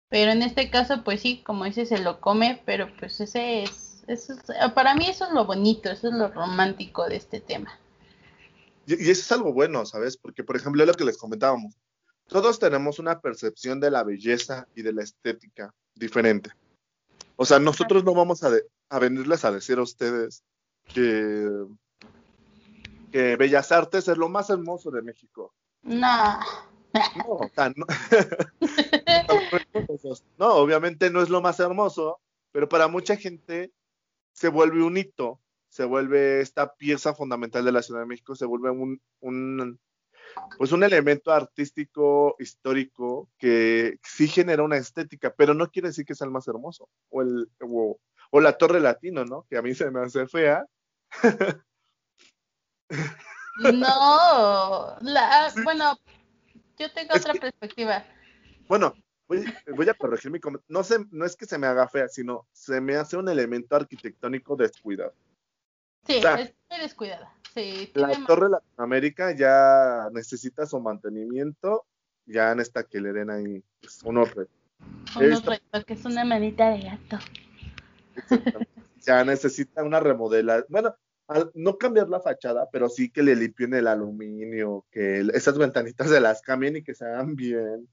Pero 0.09 0.31
en 0.31 0.41
este 0.41 0.69
caso, 0.69 1.03
pues 1.03 1.21
sí, 1.21 1.41
como 1.45 1.63
dices, 1.63 1.89
se 1.89 1.99
lo 1.99 2.19
come, 2.19 2.61
pero 2.65 2.89
pues 2.99 3.19
ese 3.21 3.63
es, 3.63 4.03
eso 4.07 4.33
es, 4.33 4.71
para 4.73 4.95
mí 4.95 5.07
eso 5.07 5.25
es 5.25 5.31
lo 5.31 5.45
bonito, 5.45 5.89
eso 5.89 6.09
es 6.09 6.13
lo 6.13 6.29
romántico 6.29 7.07
de 7.07 7.15
este 7.15 7.39
tema. 7.39 7.79
Y, 8.85 9.07
y 9.07 9.09
eso 9.09 9.21
es 9.21 9.31
algo 9.31 9.53
bueno, 9.53 9.85
¿sabes? 9.85 10.17
Porque, 10.17 10.43
por 10.43 10.57
ejemplo, 10.57 10.85
lo 10.85 10.93
que 10.93 11.05
les 11.05 11.17
comentábamos. 11.17 11.75
Todos 12.27 12.59
tenemos 12.59 12.99
una 12.99 13.21
percepción 13.21 13.79
de 13.79 13.91
la 13.91 14.03
belleza 14.03 14.67
y 14.75 14.81
de 14.81 14.93
la 14.93 15.03
estética 15.03 15.73
diferente. 15.95 16.51
O 17.37 17.45
sea, 17.45 17.59
nosotros 17.59 18.03
no 18.03 18.13
vamos 18.13 18.43
a, 18.43 18.49
de, 18.49 18.63
a 18.89 18.99
venirles 18.99 19.45
a 19.45 19.51
decir 19.51 19.77
a 19.77 19.83
ustedes 19.83 20.43
que, 20.93 21.49
que 23.11 23.35
Bellas 23.37 23.71
Artes 23.71 24.07
es 24.07 24.17
lo 24.17 24.27
más 24.27 24.49
hermoso 24.49 24.91
de 24.91 25.01
México. 25.01 25.53
No. 25.83 26.39
No, 26.93 27.27
o 27.27 27.49
sea, 27.53 27.71
no. 27.75 27.85
no, 30.37 30.55
obviamente 30.55 31.09
no 31.09 31.21
es 31.21 31.29
lo 31.29 31.41
más 31.41 31.59
hermoso, 31.59 32.19
pero 32.51 32.67
para 32.67 32.87
mucha 32.87 33.15
gente 33.15 33.71
se 34.33 34.49
vuelve 34.49 34.83
un 34.83 34.97
hito, 34.97 35.39
se 35.69 35.85
vuelve 35.85 36.41
esta 36.41 36.73
pieza 36.73 37.13
fundamental 37.13 37.63
de 37.65 37.71
la 37.71 37.83
Ciudad 37.83 38.01
de 38.01 38.07
México, 38.07 38.35
se 38.35 38.45
vuelve 38.45 38.71
un, 38.71 38.99
un 39.19 39.79
pues 40.57 40.71
un 40.71 40.83
elemento 40.83 41.31
artístico 41.31 42.35
histórico 42.39 43.29
que 43.37 43.99
sí 44.03 44.27
genera 44.27 44.63
una 44.63 44.77
estética, 44.77 45.33
pero 45.35 45.53
no 45.53 45.69
quiere 45.69 45.89
decir 45.89 46.05
que 46.05 46.15
sea 46.15 46.25
el 46.25 46.31
más 46.31 46.47
hermoso. 46.47 46.89
O, 47.09 47.21
el, 47.21 47.49
o, 47.61 47.99
o 48.31 48.39
la 48.39 48.57
Torre 48.57 48.79
Latino, 48.79 49.25
¿no? 49.25 49.45
Que 49.49 49.57
a 49.57 49.61
mí 49.61 49.73
se 49.75 49.91
me 49.91 50.01
hace 50.01 50.27
fea. 50.27 50.65
no, 53.59 54.97
la, 55.01 55.51
sí. 55.53 55.61
bueno, 55.63 55.97
yo 56.77 56.91
tengo 56.93 57.13
es 57.13 57.21
otra 57.21 57.33
que, 57.33 57.39
perspectiva. 57.39 58.05
Bueno, 58.67 58.93
voy, 59.27 59.45
voy, 59.75 59.89
a 59.89 59.93
corregir 59.93 60.31
mi 60.31 60.39
comentario. 60.39 60.65
No, 60.69 60.83
se, 60.83 60.99
no 61.11 61.25
es 61.25 61.35
que 61.35 61.45
se 61.45 61.57
me 61.57 61.67
haga 61.67 61.87
fea, 61.87 62.07
sino 62.07 62.47
se 62.51 62.81
me 62.81 62.95
hace 62.95 63.17
un 63.17 63.29
elemento 63.29 63.75
arquitectónico 63.75 64.55
descuidado. 64.55 65.13
Sí, 66.05 66.17
o 66.17 66.21
sea, 66.21 66.35
es 66.39 66.53
muy 66.69 66.79
descuidada. 66.79 67.33
Sí, 67.57 67.91
la 67.95 68.11
Torre 68.27 68.49
Latinoamérica 68.49 69.35
ya 69.35 70.09
necesita 70.13 70.67
su 70.67 70.79
mantenimiento. 70.79 71.87
Ya 72.27 72.51
en 72.51 72.59
esta 72.59 72.83
que 72.83 73.01
le 73.01 73.13
den 73.13 73.31
ahí 73.31 73.63
pues, 73.81 74.03
unos 74.03 74.35
retos. 74.35 74.53
Unos 75.15 75.43
retos, 75.43 75.85
que 75.85 75.93
es 75.95 76.05
una 76.05 76.23
manita 76.23 76.69
de 76.69 76.81
gato. 76.81 77.17
ya 79.01 79.25
necesita 79.25 79.81
una 79.83 79.99
remodelación. 79.99 80.67
Bueno, 80.69 80.95
no 81.55 81.79
cambiar 81.79 82.09
la 82.09 82.19
fachada, 82.19 82.69
pero 82.71 82.89
sí 82.89 83.09
que 83.09 83.23
le 83.23 83.35
limpien 83.35 83.73
el 83.73 83.87
aluminio, 83.87 84.85
que 84.91 85.21
esas 85.33 85.57
ventanitas 85.57 86.09
se 86.09 86.21
las 86.21 86.43
cambien 86.43 86.75
y 86.75 86.83
que 86.83 86.93
se 86.93 87.05
hagan 87.05 87.35
bien. 87.35 87.89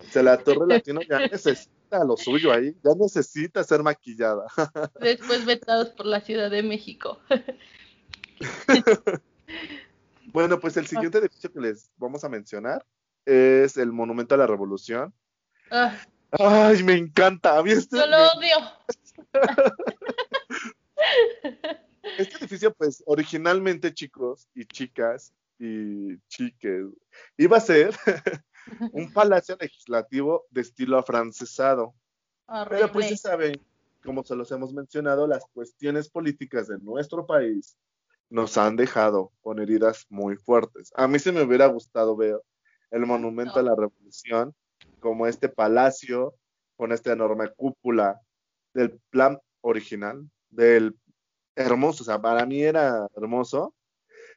O 0.00 0.04
sea, 0.04 0.24
la 0.24 0.36
Torre 0.36 0.66
Latino 0.66 1.00
ya 1.08 1.20
necesita 1.20 2.02
lo 2.04 2.16
suyo 2.16 2.52
ahí, 2.52 2.76
ya 2.82 2.90
necesita 2.98 3.62
ser 3.62 3.84
maquillada. 3.84 4.46
Después 5.00 5.46
vetados 5.46 5.90
por 5.90 6.06
la 6.06 6.20
Ciudad 6.20 6.50
de 6.50 6.64
México. 6.64 7.20
bueno, 10.32 10.60
pues 10.60 10.76
el 10.76 10.86
siguiente 10.86 11.18
edificio 11.18 11.52
que 11.52 11.60
les 11.60 11.90
vamos 11.96 12.22
a 12.24 12.28
mencionar 12.28 12.84
es 13.24 13.76
el 13.76 13.92
Monumento 13.92 14.34
a 14.34 14.38
la 14.38 14.46
Revolución. 14.46 15.12
Ah. 15.70 15.96
Ay, 16.30 16.82
me 16.82 16.94
encanta. 16.94 17.58
A 17.58 17.62
mí 17.62 17.72
este 17.72 17.96
Yo 17.96 18.06
lo 18.06 18.16
me... 18.16 18.26
odio. 18.26 18.56
Este 22.18 22.38
edificio, 22.38 22.72
pues, 22.72 23.02
originalmente, 23.06 23.92
chicos 23.92 24.48
y 24.54 24.64
chicas 24.64 25.34
y 25.58 26.16
chiques, 26.28 26.86
iba 27.36 27.56
a 27.56 27.60
ser 27.60 27.96
un 28.92 29.12
palacio 29.12 29.56
legislativo 29.60 30.46
de 30.50 30.60
estilo 30.60 30.98
afrancesado. 30.98 31.94
Horrible. 32.46 32.78
Pero 32.78 32.92
pues 32.92 33.10
ya 33.10 33.16
saben, 33.16 33.60
como 34.04 34.22
se 34.22 34.36
los 34.36 34.52
hemos 34.52 34.72
mencionado, 34.72 35.26
las 35.26 35.44
cuestiones 35.52 36.08
políticas 36.08 36.68
de 36.68 36.78
nuestro 36.78 37.26
país 37.26 37.76
nos 38.28 38.58
han 38.58 38.76
dejado 38.76 39.32
con 39.40 39.60
heridas 39.60 40.06
muy 40.08 40.36
fuertes. 40.36 40.92
A 40.96 41.06
mí 41.08 41.18
se 41.18 41.32
me 41.32 41.42
hubiera 41.42 41.66
gustado 41.66 42.16
ver 42.16 42.40
el 42.90 43.06
monumento 43.06 43.54
no. 43.54 43.60
a 43.60 43.62
la 43.62 43.76
revolución 43.76 44.54
como 45.00 45.26
este 45.26 45.48
palacio 45.48 46.34
con 46.76 46.92
esta 46.92 47.12
enorme 47.12 47.48
cúpula 47.56 48.20
del 48.74 49.00
plan 49.10 49.38
original, 49.62 50.28
del 50.50 50.96
hermoso, 51.54 52.02
o 52.02 52.06
sea, 52.06 52.20
para 52.20 52.44
mí 52.44 52.62
era 52.62 53.08
hermoso. 53.16 53.74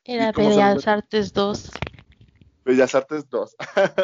Era 0.03 0.31
Bellas 0.31 0.87
Artes 0.87 1.33
2. 1.33 1.71
Bellas 2.63 2.95
Artes 2.95 3.29
2. 3.29 3.55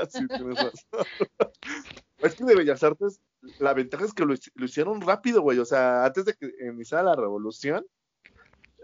sí, 0.10 0.28
tienes 0.28 0.58
razón. 0.58 0.72
es 2.18 2.36
que 2.36 2.44
de 2.44 2.56
Bellas 2.56 2.84
Artes, 2.84 3.22
la 3.60 3.74
ventaja 3.74 4.06
es 4.06 4.14
que 4.14 4.26
lo, 4.26 4.36
lo 4.56 4.66
hicieron 4.66 5.02
rápido, 5.02 5.42
güey. 5.42 5.60
O 5.60 5.66
sea, 5.66 6.06
antes 6.06 6.26
de 6.26 6.34
que 6.34 6.52
iniciara 6.68 7.04
la 7.04 7.16
revolución, 7.16 7.86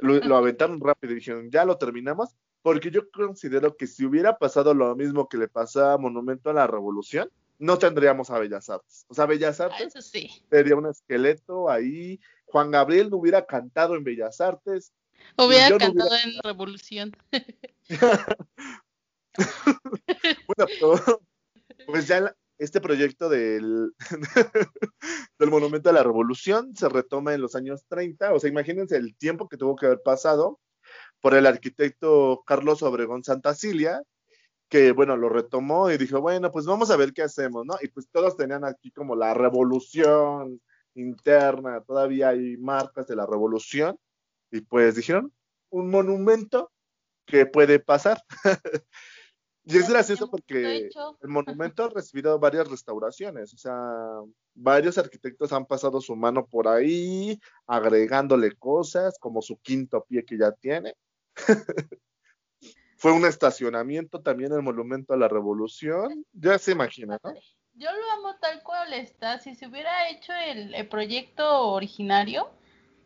lo, 0.02 0.20
lo, 0.20 0.36
aventaron 0.36 0.80
rápido 0.82 1.14
y 1.14 1.16
dijeron, 1.18 1.49
ya 1.49 1.66
lo 1.66 1.78
terminamos, 1.78 2.36
porque 2.62 2.91
yo 2.91 3.10
considero 3.12 3.76
que 3.76 3.88
si 3.88 4.06
hubiera 4.06 4.38
pasado 4.38 4.74
lo 4.74 4.95
mismo 4.95 5.28
que 5.30 5.38
le 5.38 5.47
pasó 5.47 5.89
a 5.89 5.97
Monumento 5.97 6.49
a 6.49 6.54
la 6.54 6.68
Revolución, 6.68 7.32
no 7.62 7.78
tendríamos 7.78 8.30
a 8.32 8.39
Bellas 8.39 8.70
Artes. 8.70 9.06
O 9.08 9.14
sea, 9.14 9.28
Bellas 9.28 9.60
Artes 9.60 9.95
Eso 9.95 10.02
sí. 10.02 10.43
sería 10.49 10.76
un 10.76 10.88
esqueleto 10.88 11.70
ahí. 11.70 12.20
Juan 12.45 12.72
Gabriel 12.72 13.10
no 13.10 13.18
hubiera 13.18 13.45
cantado 13.45 13.95
en 13.95 14.04
Bellas 14.04 14.41
Artes. 14.41 14.91
Hubiera 15.38 15.70
cantado 15.78 15.93
no 15.93 16.06
hubiera... 16.08 16.24
en 16.24 16.41
Revolución. 16.43 17.16
bueno, 20.47 20.66
pero, 20.80 21.22
pues 21.86 22.08
ya 22.08 22.36
este 22.62 22.80
proyecto 22.80 23.28
del, 23.28 23.91
del 25.39 25.49
Monumento 25.49 25.89
a 25.89 25.93
la 25.93 26.03
Revolución 26.03 26.76
se 26.76 26.89
retoma 26.89 27.34
en 27.34 27.41
los 27.41 27.55
años 27.55 27.86
30, 27.88 28.34
o 28.34 28.39
sea, 28.39 28.51
imagínense 28.51 28.97
el 28.97 29.16
tiempo 29.16 29.49
que 29.49 29.57
tuvo 29.57 29.76
que 29.76 29.88
haber 29.88 30.01
pasado 30.03 30.59
por 31.22 31.34
el 31.34 31.47
arquitecto 31.47 32.43
Carlos 32.45 32.84
Obregón 32.84 33.24
Santacilia, 33.24 34.03
que 34.70 34.91
bueno, 34.91 35.18
lo 35.18 35.28
retomó 35.28 35.89
y 35.89 35.97
dijo, 35.97 36.22
bueno, 36.22 36.51
pues 36.51 36.68
vamos 36.68 36.91
a 36.91 36.97
ver 36.97 37.14
qué 37.14 37.24
hacemos, 37.24 37.66
¿no? 37.66 37.76
Y 37.82 37.88
pues 37.88 38.07
todos 38.12 38.38
tenían 38.38 38.64
aquí 38.64 38.91
como 38.91 39.16
la 39.16 39.34
revolución 39.34 40.62
interna, 40.93 41.82
todavía 41.82 42.30
hay 42.30 42.57
marcas 42.57 43.07
de 43.07 43.16
la 43.16 43.26
revolución, 43.26 43.97
y 44.51 44.62
pues 44.62 44.95
dijeron, 44.95 45.34
un 45.72 45.89
monumento 45.89 46.72
que 47.26 47.47
puede 47.47 47.80
pasar. 47.80 48.22
Y 49.64 49.78
es 49.78 49.88
gracioso 49.88 50.30
porque 50.30 50.89
el 51.22 51.30
monumento 51.30 51.84
ha 51.84 51.89
recibido 51.89 52.38
varias 52.39 52.68
restauraciones, 52.68 53.53
o 53.53 53.57
sea, 53.57 53.78
varios 54.55 54.97
arquitectos 54.97 55.53
han 55.53 55.68
pasado 55.68 56.01
su 56.01 56.16
mano 56.16 56.47
por 56.47 56.68
ahí, 56.68 57.39
agregándole 57.68 58.53
cosas, 58.53 59.20
como 59.20 59.41
su 59.41 59.57
quinto 59.57 60.03
pie 60.03 60.26
que 60.26 60.38
ya 60.38 60.51
tiene. 60.51 60.95
Fue 62.97 63.12
un 63.12 63.26
estacionamiento 63.26 64.22
también 64.22 64.51
el 64.51 64.62
monumento 64.64 65.14
a 65.14 65.18
la 65.18 65.28
revolución, 65.28 66.26
ya 66.34 66.57
se 66.57 66.72
imagina, 66.72 67.20
¿no? 67.24 67.34
Yo 67.74 67.89
lo 67.91 68.12
amo 68.12 68.36
tal 68.39 68.62
cual 68.64 68.93
está, 68.93 69.39
si 69.39 69.55
se 69.55 69.68
hubiera 69.68 70.09
hecho 70.09 70.34
el, 70.34 70.88
proyecto 70.88 71.70
originario, 71.70 72.49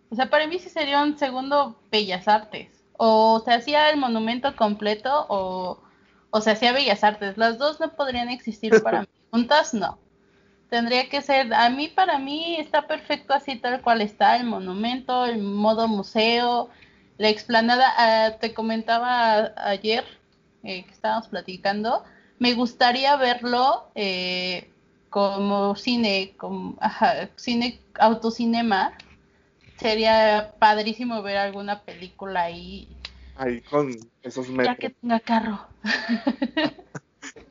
o 0.09 0.15
sea, 0.15 0.29
para 0.29 0.47
mí 0.47 0.59
sí 0.59 0.69
sería 0.69 1.03
un 1.03 1.17
segundo 1.17 1.79
Bellas 1.91 2.27
Artes, 2.27 2.83
o 2.97 3.41
se 3.45 3.53
hacía 3.53 3.89
el 3.89 3.97
monumento 3.97 4.55
completo 4.55 5.25
o 5.29 5.84
o 6.35 6.41
sea, 6.41 6.51
hacía 6.51 6.73
Bellas 6.73 7.01
Artes. 7.05 7.37
Las 7.37 7.57
dos 7.57 7.79
no 7.79 7.95
podrían 7.95 8.27
existir 8.27 8.73
para 8.83 9.01
mí. 9.01 9.07
Juntas 9.31 9.73
no. 9.73 9.97
Tendría 10.69 11.07
que 11.07 11.21
ser, 11.21 11.53
a 11.53 11.69
mí, 11.69 11.87
para 11.87 12.19
mí, 12.19 12.57
está 12.59 12.87
perfecto 12.87 13.33
así 13.33 13.55
tal 13.55 13.81
cual 13.81 14.01
está 14.01 14.35
el 14.35 14.45
monumento, 14.45 15.25
el 15.25 15.37
modo 15.41 15.87
museo, 15.87 16.69
la 17.17 17.29
explanada. 17.29 17.85
Ah, 17.97 18.31
te 18.37 18.53
comentaba 18.53 19.53
ayer 19.55 20.03
eh, 20.63 20.83
que 20.83 20.91
estábamos 20.91 21.29
platicando, 21.29 22.03
me 22.37 22.53
gustaría 22.53 23.15
verlo 23.15 23.85
eh, 23.95 24.69
como 25.09 25.77
cine, 25.77 26.33
como, 26.35 26.77
cine, 27.37 27.79
autocinema. 27.97 28.97
Sería 29.77 30.53
padrísimo 30.59 31.21
ver 31.21 31.37
alguna 31.37 31.79
película 31.83 32.41
ahí 32.41 32.89
ahí 33.35 33.61
con 33.61 33.95
esos 34.23 34.49
metros. 34.49 34.75
Ya 34.75 34.75
que 34.75 34.89
tenga 34.91 35.19
carro. 35.19 35.67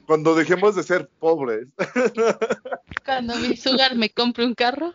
Cuando 0.07 0.35
dejemos 0.35 0.75
de 0.77 0.83
ser 0.83 1.09
pobres. 1.19 1.69
Cuando 3.05 3.37
mi 3.37 3.57
sugar 3.57 3.95
me 3.97 4.11
compre 4.11 4.45
un 4.45 4.55
carro. 4.55 4.95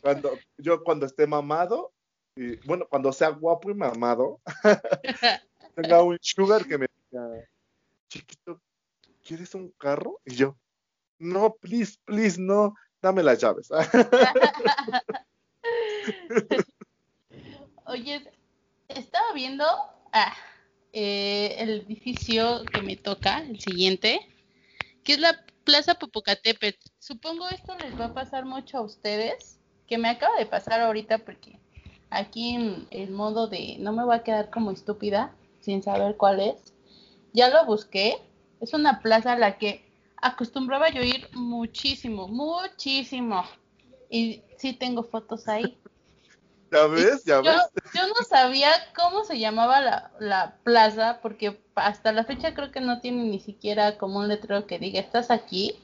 Cuando 0.00 0.38
yo 0.56 0.82
cuando 0.82 1.06
esté 1.06 1.26
mamado 1.26 1.92
y 2.36 2.56
bueno, 2.66 2.86
cuando 2.88 3.12
sea 3.12 3.28
guapo 3.28 3.70
y 3.70 3.74
mamado, 3.74 4.40
tenga 5.74 6.02
un 6.02 6.16
sugar 6.20 6.66
que 6.66 6.78
me 6.78 6.86
diga, 7.10 7.28
chiquito, 8.08 8.60
¿quieres 9.22 9.54
un 9.54 9.70
carro? 9.76 10.20
Y 10.24 10.36
yo, 10.36 10.56
no, 11.18 11.54
please, 11.60 11.98
please, 12.04 12.40
no, 12.40 12.74
dame 13.02 13.22
las 13.22 13.38
llaves. 13.40 13.68
Oye, 17.84 18.32
estaba 18.96 19.32
viendo 19.34 19.64
ah, 20.12 20.34
eh, 20.92 21.56
el 21.58 21.82
edificio 21.82 22.64
que 22.72 22.82
me 22.82 22.96
toca, 22.96 23.38
el 23.38 23.60
siguiente, 23.60 24.20
que 25.04 25.14
es 25.14 25.20
la 25.20 25.44
Plaza 25.64 25.94
Popocatépetl. 25.94 26.90
Supongo 26.98 27.48
esto 27.48 27.76
les 27.76 27.98
va 27.98 28.06
a 28.06 28.14
pasar 28.14 28.44
mucho 28.44 28.78
a 28.78 28.82
ustedes, 28.82 29.58
que 29.86 29.98
me 29.98 30.08
acaba 30.08 30.36
de 30.36 30.46
pasar 30.46 30.80
ahorita 30.80 31.18
porque 31.18 31.58
aquí 32.10 32.54
en 32.54 32.86
el 32.90 33.10
modo 33.10 33.46
de 33.46 33.76
no 33.78 33.92
me 33.92 34.04
voy 34.04 34.16
a 34.16 34.22
quedar 34.22 34.50
como 34.50 34.70
estúpida 34.70 35.34
sin 35.60 35.82
saber 35.82 36.16
cuál 36.16 36.40
es. 36.40 36.74
Ya 37.32 37.48
lo 37.48 37.64
busqué. 37.66 38.16
Es 38.60 38.74
una 38.74 39.00
plaza 39.00 39.32
a 39.32 39.38
la 39.38 39.58
que 39.58 39.84
acostumbraba 40.16 40.90
yo 40.90 41.02
ir 41.02 41.28
muchísimo, 41.32 42.28
muchísimo. 42.28 43.44
Y 44.10 44.42
sí 44.58 44.72
tengo 44.72 45.04
fotos 45.04 45.48
ahí. 45.48 45.78
¿Ya 46.70 46.86
ves? 46.86 47.24
¿Ya 47.24 47.40
ves? 47.40 47.56
Yo, 47.94 48.06
no 48.06 48.24
sabía 48.28 48.70
cómo 48.94 49.24
se 49.24 49.38
llamaba 49.38 50.10
la, 50.18 50.56
plaza, 50.62 51.18
porque 51.20 51.60
hasta 51.74 52.12
la 52.12 52.24
fecha 52.24 52.54
creo 52.54 52.70
que 52.70 52.80
no 52.80 53.00
tiene 53.00 53.24
ni 53.24 53.40
siquiera 53.40 53.98
como 53.98 54.20
un 54.20 54.28
letrero 54.28 54.66
que 54.66 54.78
diga, 54.78 55.00
estás 55.00 55.30
aquí. 55.30 55.76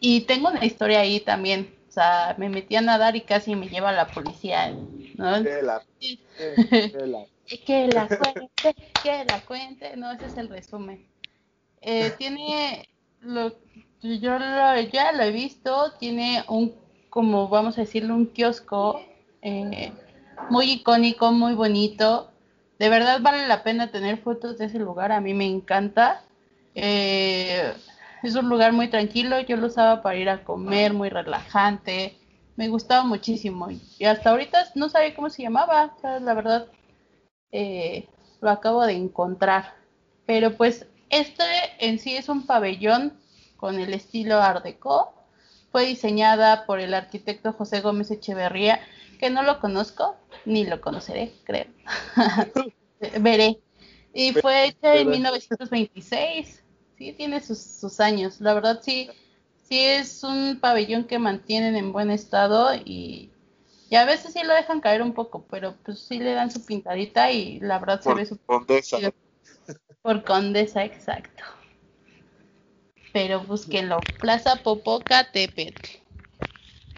Y 0.00 0.22
tengo 0.22 0.48
una 0.48 0.64
historia 0.64 1.00
ahí 1.00 1.20
también. 1.20 1.74
O 1.88 1.92
sea, 1.92 2.34
me 2.38 2.48
metí 2.48 2.76
a 2.76 2.80
nadar 2.80 3.14
y 3.14 3.20
casi 3.20 3.54
me 3.54 3.68
lleva 3.68 3.92
la 3.92 4.06
policía. 4.08 4.70
¿no? 5.16 5.42
Que 5.42 5.62
la, 5.62 5.82
que 7.66 7.88
la 7.88 8.08
cuente, 8.08 8.74
que 9.02 9.24
la 9.24 9.40
cuente. 9.46 9.96
No, 9.96 10.12
ese 10.12 10.26
es 10.26 10.36
el 10.36 10.48
resumen. 10.48 11.06
Eh, 11.80 12.12
tiene, 12.16 12.88
lo, 13.20 13.54
yo 14.00 14.38
lo, 14.38 14.80
ya 14.80 15.12
lo 15.12 15.22
he 15.22 15.30
visto, 15.30 15.92
tiene 15.98 16.42
un 16.48 16.83
como 17.14 17.46
vamos 17.48 17.78
a 17.78 17.82
decirle, 17.82 18.12
un 18.12 18.26
kiosco 18.26 19.00
eh, 19.40 19.92
muy 20.50 20.72
icónico, 20.72 21.30
muy 21.30 21.54
bonito. 21.54 22.32
De 22.80 22.88
verdad 22.88 23.20
vale 23.22 23.46
la 23.46 23.62
pena 23.62 23.92
tener 23.92 24.18
fotos 24.18 24.58
de 24.58 24.64
ese 24.64 24.80
lugar, 24.80 25.12
a 25.12 25.20
mí 25.20 25.32
me 25.32 25.46
encanta. 25.46 26.24
Eh, 26.74 27.72
es 28.24 28.34
un 28.34 28.48
lugar 28.48 28.72
muy 28.72 28.88
tranquilo, 28.88 29.38
yo 29.42 29.56
lo 29.56 29.68
usaba 29.68 30.02
para 30.02 30.16
ir 30.16 30.28
a 30.28 30.42
comer, 30.42 30.92
muy 30.92 31.08
relajante. 31.08 32.18
Me 32.56 32.66
gustaba 32.66 33.04
muchísimo 33.04 33.68
y 33.70 34.06
hasta 34.06 34.30
ahorita 34.30 34.72
no 34.74 34.88
sabía 34.88 35.14
cómo 35.14 35.30
se 35.30 35.42
llamaba, 35.42 35.94
la 36.02 36.34
verdad 36.34 36.66
eh, 37.52 38.08
lo 38.40 38.50
acabo 38.50 38.84
de 38.84 38.94
encontrar. 38.94 39.76
Pero 40.26 40.56
pues 40.56 40.88
este 41.10 41.44
en 41.78 42.00
sí 42.00 42.16
es 42.16 42.28
un 42.28 42.44
pabellón 42.44 43.12
con 43.56 43.78
el 43.78 43.94
estilo 43.94 44.42
Art 44.42 44.64
Deco 44.64 45.13
fue 45.74 45.86
diseñada 45.86 46.66
por 46.66 46.78
el 46.78 46.94
arquitecto 46.94 47.52
José 47.52 47.80
Gómez 47.80 48.08
Echeverría, 48.12 48.78
que 49.18 49.28
no 49.28 49.42
lo 49.42 49.58
conozco, 49.58 50.14
ni 50.44 50.64
lo 50.64 50.80
conoceré, 50.80 51.32
creo. 51.42 51.66
Veré. 53.20 53.58
Y 54.12 54.34
fue 54.34 54.66
hecha 54.66 54.94
en 54.94 55.10
1926. 55.10 56.62
Sí, 56.96 57.12
tiene 57.14 57.40
sus, 57.40 57.98
años. 57.98 58.40
La 58.40 58.54
verdad, 58.54 58.82
sí, 58.84 59.10
sí 59.64 59.80
es 59.80 60.22
un 60.22 60.60
pabellón 60.60 61.08
que 61.08 61.18
mantienen 61.18 61.74
en 61.74 61.92
buen 61.92 62.12
estado 62.12 62.72
y, 62.76 63.32
a 63.90 64.04
veces 64.04 64.32
sí 64.32 64.44
lo 64.44 64.54
dejan 64.54 64.80
caer 64.80 65.02
un 65.02 65.12
poco, 65.12 65.44
pero 65.50 65.74
pues 65.84 65.98
sí 65.98 66.20
le 66.20 66.34
dan 66.34 66.52
su 66.52 66.64
pintadita 66.64 67.32
y 67.32 67.58
la 67.58 67.80
verdad 67.80 68.00
se 68.00 68.14
ve 68.14 68.26
su... 68.26 68.38
Condesa. 68.46 68.98
Por 70.02 70.22
condesa, 70.22 70.84
exacto 70.84 71.42
pero 73.14 73.44
búsquenlo. 73.44 74.02
Plaza 74.20 74.60
Popocatépetl. 74.64 75.88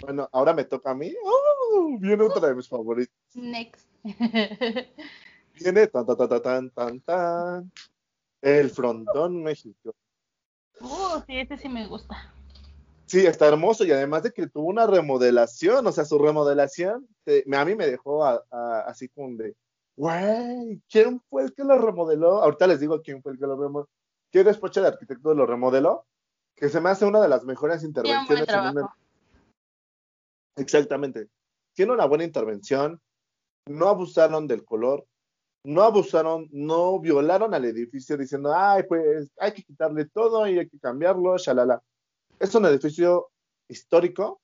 Bueno, 0.00 0.26
ahora 0.32 0.54
me 0.54 0.64
toca 0.64 0.92
a 0.92 0.94
mí. 0.94 1.14
¡Oh! 1.22 1.98
Viene 2.00 2.24
otra 2.24 2.48
de 2.48 2.54
mis 2.54 2.66
favoritos. 2.66 3.14
Next. 3.34 3.86
Viene 5.60 5.86
tan, 5.88 6.06
tan, 6.06 6.16
tan, 6.16 6.42
tan, 6.42 6.70
tan, 6.70 7.00
tan. 7.00 7.72
El 8.40 8.70
Frontón 8.70 9.42
México. 9.42 9.94
Uh, 10.80 11.20
sí, 11.26 11.36
ese 11.36 11.58
sí 11.58 11.68
me 11.68 11.86
gusta. 11.86 12.32
Sí, 13.04 13.26
está 13.26 13.48
hermoso 13.48 13.84
y 13.84 13.92
además 13.92 14.22
de 14.22 14.32
que 14.32 14.46
tuvo 14.46 14.68
una 14.68 14.86
remodelación, 14.86 15.86
o 15.86 15.92
sea, 15.92 16.06
su 16.06 16.18
remodelación 16.18 17.06
a 17.52 17.64
mí 17.66 17.74
me 17.74 17.86
dejó 17.86 18.24
así 18.24 19.08
como 19.10 19.36
de, 19.36 19.54
güey, 19.96 20.80
¿quién 20.88 21.20
fue 21.28 21.44
el 21.44 21.52
que 21.54 21.62
lo 21.62 21.78
remodeló? 21.78 22.42
Ahorita 22.42 22.66
les 22.66 22.80
digo 22.80 23.02
quién 23.02 23.22
fue 23.22 23.32
el 23.32 23.38
que 23.38 23.46
lo 23.46 23.60
remodeló 23.60 23.88
¿Qué 24.30 24.44
despacho 24.44 24.82
de 24.82 24.88
arquitecto 24.88 25.34
lo 25.34 25.46
remodeló? 25.46 26.06
Que 26.54 26.68
se 26.68 26.80
me 26.80 26.90
hace 26.90 27.04
una 27.04 27.20
de 27.20 27.28
las 27.28 27.44
mejores 27.44 27.82
intervenciones. 27.84 28.48
En 28.48 28.84
Exactamente. 30.56 31.28
Tiene 31.74 31.92
una 31.92 32.06
buena 32.06 32.24
intervención, 32.24 33.00
no 33.66 33.88
abusaron 33.88 34.46
del 34.46 34.64
color, 34.64 35.06
no 35.64 35.82
abusaron, 35.82 36.48
no 36.52 36.98
violaron 37.00 37.52
al 37.52 37.64
edificio 37.64 38.16
diciendo, 38.16 38.54
ay, 38.54 38.84
pues 38.84 39.30
hay 39.38 39.52
que 39.52 39.62
quitarle 39.62 40.06
todo 40.06 40.46
y 40.46 40.58
hay 40.58 40.68
que 40.68 40.78
cambiarlo, 40.78 41.36
shalala. 41.36 41.82
Es 42.38 42.54
un 42.54 42.66
edificio 42.66 43.28
histórico 43.68 44.40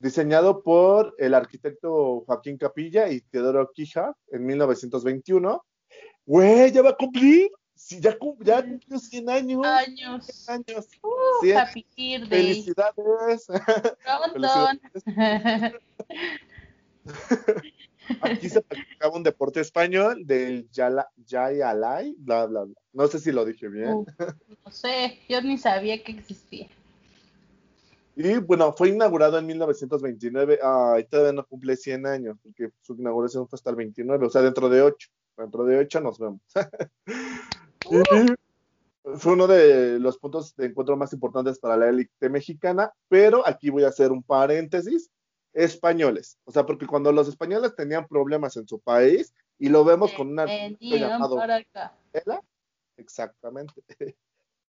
diseñado 0.00 0.62
por 0.62 1.14
el 1.18 1.34
arquitecto 1.34 2.20
Joaquín 2.26 2.56
Capilla 2.56 3.08
y 3.08 3.20
Teodoro 3.22 3.70
Quija 3.72 4.14
en 4.28 4.46
1921. 4.46 5.64
Güey, 6.26 6.70
ya 6.70 6.82
va 6.82 6.90
a 6.90 6.96
cumplir 6.96 7.50
Sí, 7.78 8.00
ya, 8.00 8.10
ya 8.10 8.18
cumplió 8.18 8.98
100 8.98 9.30
años. 9.30 9.64
Años. 9.64 10.26
100 10.26 10.64
años. 10.68 10.88
Uh, 11.00 11.56
happy 11.56 11.86
Felicidades. 12.28 13.46
Aquí 18.22 18.48
se 18.48 18.60
practicaba 18.62 19.16
un 19.16 19.22
deporte 19.22 19.60
español 19.60 20.26
del 20.26 20.68
Yayalay, 20.70 22.14
bla, 22.18 22.46
bla, 22.46 22.64
bla. 22.64 22.74
No 22.92 23.06
sé 23.06 23.20
si 23.20 23.30
lo 23.30 23.44
dije 23.44 23.68
bien. 23.68 23.90
Uh, 23.90 24.06
no 24.64 24.72
sé, 24.72 25.20
yo 25.28 25.40
ni 25.40 25.56
sabía 25.56 26.02
que 26.02 26.12
existía. 26.12 26.68
Y 28.16 28.38
bueno, 28.38 28.72
fue 28.72 28.88
inaugurado 28.88 29.38
en 29.38 29.46
1929. 29.46 30.58
Ay, 30.60 31.04
todavía 31.04 31.32
no 31.32 31.46
cumple 31.46 31.76
100 31.76 32.06
años, 32.06 32.36
porque 32.42 32.70
su 32.82 32.94
inauguración 32.94 33.46
fue 33.46 33.56
hasta 33.56 33.70
el 33.70 33.76
29, 33.76 34.26
o 34.26 34.30
sea, 34.30 34.42
dentro 34.42 34.68
de 34.68 34.82
8. 34.82 35.08
Dentro 35.36 35.64
de 35.64 35.78
8 35.78 36.00
nos 36.00 36.18
vemos. 36.18 36.40
fue 39.16 39.32
uno 39.32 39.46
de 39.46 39.98
los 39.98 40.18
puntos 40.18 40.54
de 40.56 40.66
encuentro 40.66 40.96
más 40.96 41.12
importantes 41.12 41.58
para 41.58 41.76
la 41.76 41.88
élite 41.88 42.28
mexicana, 42.28 42.92
pero 43.08 43.46
aquí 43.46 43.70
voy 43.70 43.84
a 43.84 43.88
hacer 43.88 44.12
un 44.12 44.22
paréntesis, 44.22 45.10
españoles, 45.54 46.38
o 46.44 46.52
sea, 46.52 46.66
porque 46.66 46.86
cuando 46.86 47.10
los 47.10 47.28
españoles 47.28 47.74
tenían 47.74 48.06
problemas 48.06 48.56
en 48.56 48.68
su 48.68 48.78
país, 48.78 49.34
y 49.58 49.68
lo 49.68 49.84
vemos 49.84 50.12
con 50.12 50.28
un 50.28 50.38
artículo 50.38 50.96
llamado 50.96 51.36
exactamente. 52.96 53.74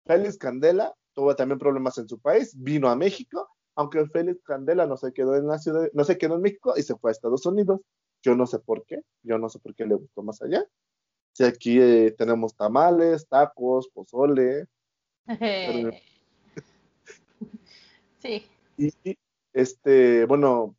Félix 0.05 0.37
Candela 0.37 0.95
tuvo 1.13 1.35
también 1.35 1.59
problemas 1.59 1.97
en 1.97 2.07
su 2.07 2.19
país, 2.19 2.53
vino 2.57 2.89
a 2.89 2.95
México, 2.95 3.47
aunque 3.75 4.05
Félix 4.07 4.41
Candela 4.43 4.87
no 4.87 4.97
se 4.97 5.13
quedó 5.13 5.35
en 5.35 5.47
la 5.47 5.59
ciudad, 5.59 5.89
no 5.93 6.03
se 6.03 6.17
quedó 6.17 6.35
en 6.35 6.41
México 6.41 6.73
y 6.75 6.83
se 6.83 6.95
fue 6.95 7.11
a 7.11 7.13
Estados 7.13 7.45
Unidos. 7.45 7.81
Yo 8.23 8.35
no 8.35 8.45
sé 8.45 8.59
por 8.59 8.85
qué, 8.85 9.01
yo 9.23 9.37
no 9.37 9.49
sé 9.49 9.59
por 9.59 9.75
qué 9.75 9.85
le 9.85 9.95
gustó 9.95 10.23
más 10.23 10.41
allá. 10.41 10.63
Aquí 11.39 11.79
eh, 11.79 12.13
tenemos 12.17 12.55
tamales, 12.55 13.27
tacos, 13.27 13.89
pozole. 13.89 14.67
sí. 18.19 18.45
Y 18.77 18.91
este, 19.53 20.25
bueno, 20.25 20.75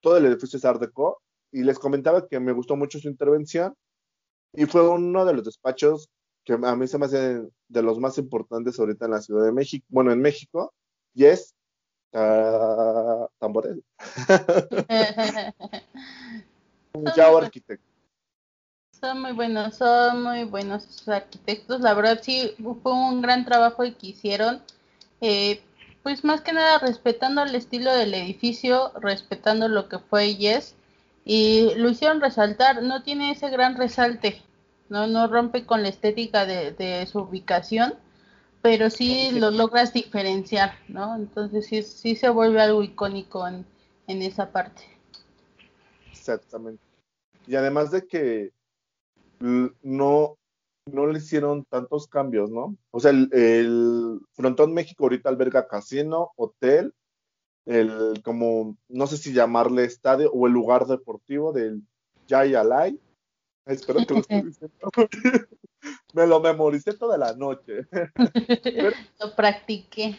todo 0.00 0.16
el 0.16 0.26
edificio 0.26 0.56
es 0.56 0.64
Art 0.64 0.80
Deco 0.80 1.20
y 1.52 1.62
les 1.62 1.78
comentaba 1.78 2.26
que 2.28 2.40
me 2.40 2.52
gustó 2.52 2.76
mucho 2.76 2.98
su 2.98 3.08
intervención 3.08 3.74
y 4.52 4.66
fue 4.66 4.88
uno 4.88 5.24
de 5.24 5.34
los 5.34 5.44
despachos 5.44 6.08
que 6.44 6.54
a 6.54 6.76
mí 6.76 6.86
se 6.86 6.98
me 6.98 7.06
hace 7.06 7.42
de 7.68 7.82
los 7.82 7.98
más 7.98 8.16
importantes 8.16 8.78
ahorita 8.78 9.04
en 9.04 9.10
la 9.10 9.20
Ciudad 9.20 9.44
de 9.44 9.52
México, 9.52 9.84
bueno, 9.90 10.12
en 10.12 10.22
México, 10.22 10.72
y 11.12 11.26
es 11.26 11.54
uh, 12.12 13.26
tambores. 13.38 13.76
Chao 17.14 17.38
arquitecto. 17.38 17.87
Son 19.00 19.20
muy 19.20 19.32
buenos, 19.32 19.76
son 19.76 20.24
muy 20.24 20.42
buenos 20.44 20.84
esos 20.84 21.08
arquitectos. 21.08 21.80
La 21.80 21.94
verdad 21.94 22.18
sí 22.20 22.54
fue 22.82 22.92
un 22.92 23.22
gran 23.22 23.44
trabajo 23.44 23.84
el 23.84 23.94
que 23.96 24.08
hicieron. 24.08 24.60
Eh, 25.20 25.62
pues 26.02 26.24
más 26.24 26.40
que 26.40 26.52
nada 26.52 26.78
respetando 26.78 27.42
el 27.42 27.54
estilo 27.54 27.92
del 27.92 28.14
edificio, 28.14 28.92
respetando 29.00 29.68
lo 29.68 29.88
que 29.88 29.98
fue 29.98 30.34
Yes 30.34 30.74
y 31.24 31.74
lo 31.76 31.90
hicieron 31.90 32.20
resaltar. 32.20 32.82
No 32.82 33.04
tiene 33.04 33.30
ese 33.30 33.50
gran 33.50 33.76
resalte, 33.76 34.42
no, 34.88 35.06
no 35.06 35.28
rompe 35.28 35.64
con 35.64 35.82
la 35.82 35.88
estética 35.88 36.44
de, 36.44 37.06
su 37.06 37.20
ubicación, 37.20 37.94
pero 38.62 38.90
sí 38.90 39.30
lo 39.32 39.52
logras 39.52 39.92
diferenciar, 39.92 40.72
¿no? 40.88 41.14
Entonces 41.14 41.66
sí, 41.66 41.82
sí 41.82 42.16
se 42.16 42.30
vuelve 42.30 42.62
algo 42.62 42.82
icónico 42.82 43.46
en, 43.46 43.64
en 44.08 44.22
esa 44.22 44.50
parte. 44.50 44.82
Exactamente. 46.10 46.82
Y 47.46 47.54
además 47.54 47.92
de 47.92 48.06
que 48.06 48.57
no, 49.40 50.38
no 50.86 51.06
le 51.06 51.18
hicieron 51.18 51.64
tantos 51.64 52.08
cambios, 52.08 52.50
¿no? 52.50 52.76
O 52.90 53.00
sea, 53.00 53.10
el, 53.10 54.20
Frontón 54.32 54.72
México 54.74 55.04
ahorita 55.04 55.28
alberga 55.28 55.68
casino, 55.68 56.32
hotel, 56.36 56.94
el 57.66 58.22
como, 58.24 58.76
no 58.88 59.06
sé 59.06 59.18
si 59.18 59.32
llamarle 59.32 59.84
estadio 59.84 60.30
o 60.32 60.46
el 60.46 60.52
lugar 60.52 60.86
deportivo 60.86 61.52
del 61.52 61.82
Jai 62.28 62.54
Alay. 62.54 62.98
Espero 63.66 64.00
que 64.06 64.14
lo 64.14 64.20
esté 64.20 64.42
diciendo. 64.42 64.90
Me 66.14 66.26
lo 66.26 66.40
memoricé 66.40 66.94
toda 66.94 67.18
la 67.18 67.34
noche. 67.34 67.86
lo 69.20 69.36
practiqué. 69.36 70.18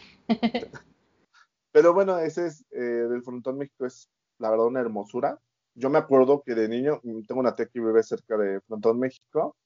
Pero 1.72 1.92
bueno, 1.92 2.18
ese 2.18 2.46
es, 2.46 2.64
eh, 2.70 2.80
del 2.80 3.22
Frontón 3.22 3.58
México 3.58 3.84
es 3.84 4.08
la 4.38 4.50
verdad 4.50 4.66
una 4.66 4.80
hermosura 4.80 5.38
yo 5.74 5.90
me 5.90 5.98
acuerdo 5.98 6.42
que 6.44 6.54
de 6.54 6.68
niño, 6.68 7.00
mm, 7.02 7.22
tengo 7.22 7.40
una 7.40 7.54
tía 7.54 7.66
que 7.66 7.80
vive 7.80 8.02
cerca 8.02 8.36
de 8.36 8.60
Frontón, 8.62 8.98
México, 8.98 9.56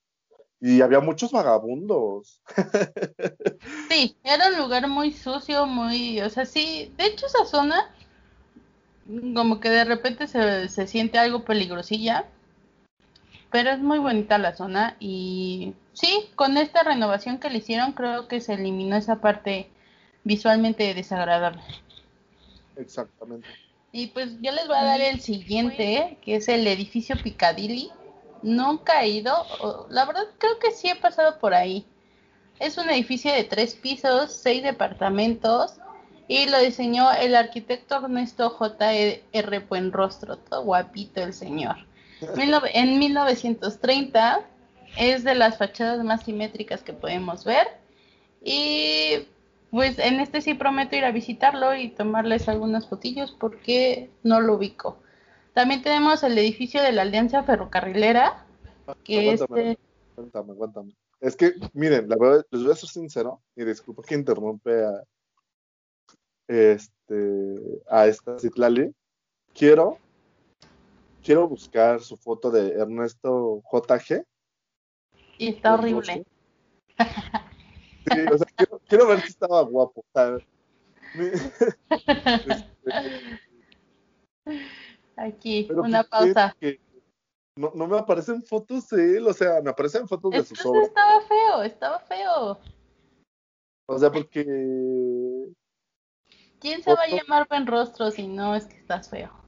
y 0.60 0.80
había 0.80 1.00
muchos 1.00 1.32
vagabundos. 1.32 2.40
Sí, 3.90 4.16
era 4.24 4.48
un 4.48 4.58
lugar 4.58 4.88
muy 4.88 5.12
sucio, 5.12 5.66
muy, 5.66 6.20
o 6.20 6.28
sea, 6.28 6.44
sí, 6.44 6.92
de 6.96 7.06
hecho 7.06 7.26
esa 7.26 7.44
zona, 7.44 7.94
como 9.34 9.60
que 9.60 9.68
de 9.68 9.84
repente 9.84 10.26
se, 10.26 10.68
se 10.68 10.86
siente 10.86 11.18
algo 11.18 11.44
peligrosilla, 11.44 12.26
pero 13.50 13.70
es 13.70 13.78
muy 13.78 13.98
bonita 13.98 14.38
la 14.38 14.56
zona 14.56 14.96
y 14.98 15.74
sí, 15.92 16.28
con 16.34 16.56
esta 16.56 16.82
renovación 16.82 17.38
que 17.38 17.50
le 17.50 17.58
hicieron 17.58 17.92
creo 17.92 18.26
que 18.26 18.40
se 18.40 18.54
eliminó 18.54 18.96
esa 18.96 19.20
parte 19.20 19.68
visualmente 20.24 20.92
desagradable. 20.94 21.62
Exactamente. 22.76 23.48
Y 23.96 24.08
pues 24.08 24.40
yo 24.40 24.50
les 24.50 24.66
voy 24.66 24.76
a 24.76 24.82
dar 24.82 25.00
el 25.00 25.20
siguiente, 25.20 26.18
que 26.20 26.34
es 26.34 26.48
el 26.48 26.66
edificio 26.66 27.14
Piccadilly. 27.22 27.92
Nunca 28.42 29.04
he 29.04 29.10
ido, 29.10 29.32
la 29.88 30.04
verdad 30.04 30.24
creo 30.38 30.58
que 30.58 30.72
sí 30.72 30.88
he 30.88 30.96
pasado 30.96 31.38
por 31.38 31.54
ahí. 31.54 31.86
Es 32.58 32.76
un 32.76 32.90
edificio 32.90 33.32
de 33.32 33.44
tres 33.44 33.76
pisos, 33.76 34.32
seis 34.32 34.64
departamentos, 34.64 35.74
y 36.26 36.46
lo 36.46 36.58
diseñó 36.58 37.12
el 37.12 37.36
arquitecto 37.36 37.94
Ernesto 37.94 38.50
J.R. 38.50 39.58
Buenrostro, 39.60 40.38
todo 40.38 40.64
guapito 40.64 41.22
el 41.22 41.32
señor. 41.32 41.76
En 42.74 42.98
1930 42.98 44.40
es 44.96 45.22
de 45.22 45.36
las 45.36 45.56
fachadas 45.56 46.04
más 46.04 46.24
simétricas 46.24 46.82
que 46.82 46.94
podemos 46.94 47.44
ver. 47.44 47.68
Y 48.42 49.28
pues 49.74 49.98
en 49.98 50.20
este 50.20 50.40
sí 50.40 50.54
prometo 50.54 50.94
ir 50.94 51.04
a 51.04 51.10
visitarlo 51.10 51.74
y 51.74 51.88
tomarles 51.88 52.48
algunas 52.48 52.88
fotillos 52.88 53.32
porque 53.32 54.08
no 54.22 54.40
lo 54.40 54.54
ubico. 54.54 54.98
También 55.52 55.82
tenemos 55.82 56.22
el 56.22 56.38
edificio 56.38 56.80
de 56.80 56.92
la 56.92 57.02
Alianza 57.02 57.42
Ferrocarrilera, 57.42 58.46
que 59.02 59.32
aguántame, 59.32 59.72
este... 59.72 59.82
aguántame, 60.16 60.52
aguántame. 60.52 60.92
Es 61.20 61.34
que, 61.34 61.54
miren, 61.72 62.08
la 62.08 62.16
verdad, 62.16 62.46
les 62.52 62.62
voy 62.62 62.70
a 62.70 62.76
ser 62.76 62.88
sincero, 62.88 63.42
y 63.56 63.64
disculpa 63.64 64.04
que 64.06 64.14
interrumpe 64.14 64.84
a 64.84 65.02
este 66.46 67.82
a 67.90 68.06
esta 68.06 68.38
Citlali. 68.38 68.94
Quiero 69.54 69.98
quiero 71.20 71.48
buscar 71.48 72.00
su 72.00 72.16
foto 72.16 72.48
de 72.52 72.74
Ernesto 72.74 73.60
JG. 73.72 74.24
Y 75.38 75.48
está 75.48 75.74
horrible. 75.74 76.24
o 78.32 78.38
sea, 78.38 78.46
quiero, 78.86 79.06
ver 79.06 79.20
si 79.20 79.28
estaba 79.28 79.62
guapo. 79.62 80.04
Aquí, 85.16 85.68
una 85.70 86.02
pausa. 86.04 86.56
no, 87.56 87.72
no, 87.74 87.86
me 87.86 87.98
aparecen 87.98 88.42
fotos 88.42 88.88
de 88.88 89.18
él, 89.18 89.26
o 89.26 89.32
sea, 89.32 89.60
me 89.62 89.70
aparecen 89.70 90.08
fotos 90.08 90.32
de 90.32 90.44
sus 90.44 90.66
obras. 90.66 90.88
Estaba 90.88 91.20
feo, 91.22 91.62
estaba 91.62 92.00
feo. 92.00 92.58
O 93.86 93.98
sea, 93.98 94.10
porque. 94.10 94.44
¿Quién 96.58 96.82
se 96.82 96.94
va 96.94 97.02
a 97.02 97.08
llamar 97.08 97.46
buen 97.48 97.66
rostro 97.66 98.10
si 98.10 98.26
no 98.26 98.54
es 98.54 98.66
que 98.66 98.76
estás 98.76 99.10
feo? 99.10 99.43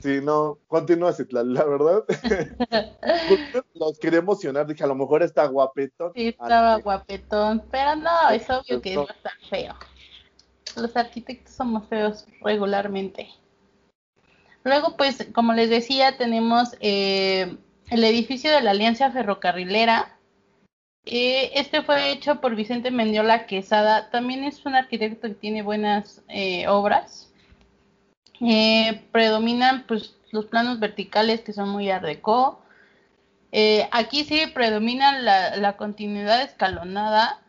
Sí, 0.00 0.20
no, 0.22 0.58
continúa, 0.66 1.12
Citlal, 1.12 1.52
la 1.52 1.64
verdad. 1.64 2.04
Los 3.74 3.98
quería 3.98 4.20
emocionar, 4.20 4.66
dije, 4.66 4.82
a 4.82 4.86
lo 4.86 4.94
mejor 4.94 5.22
está 5.22 5.46
guapetón. 5.46 6.12
Sí, 6.14 6.28
estaba 6.28 6.76
guapetón, 6.76 7.62
pero 7.70 7.96
no, 7.96 8.30
es 8.30 8.48
obvio 8.48 8.80
que 8.80 8.94
no 8.94 9.06
está 9.08 9.30
feo. 9.48 9.74
Los 10.76 10.96
arquitectos 10.96 11.54
somos 11.54 11.86
feos 11.88 12.26
regularmente. 12.42 13.28
Luego, 14.64 14.96
pues, 14.96 15.28
como 15.34 15.52
les 15.52 15.68
decía, 15.68 16.16
tenemos 16.16 16.76
eh, 16.80 17.56
el 17.90 18.04
edificio 18.04 18.50
de 18.50 18.62
la 18.62 18.70
Alianza 18.70 19.10
Ferrocarrilera. 19.10 20.16
Eh, 21.06 21.50
este 21.54 21.82
fue 21.82 22.12
hecho 22.12 22.40
por 22.40 22.54
Vicente 22.54 22.90
Mendiola 22.90 23.46
Quesada. 23.46 24.10
También 24.10 24.44
es 24.44 24.64
un 24.64 24.74
arquitecto 24.74 25.28
que 25.28 25.34
tiene 25.34 25.62
buenas 25.62 26.22
eh, 26.28 26.68
obras 26.68 27.29
eh, 28.40 29.02
predominan 29.12 29.84
pues 29.86 30.16
los 30.30 30.46
planos 30.46 30.80
verticales 30.80 31.40
que 31.40 31.52
son 31.52 31.68
muy 31.68 31.90
art 31.90 32.06
eh, 33.52 33.88
aquí 33.90 34.24
sí 34.24 34.42
predomina 34.54 35.18
la, 35.20 35.76
continuidad 35.76 36.42
escalonada. 36.42 37.42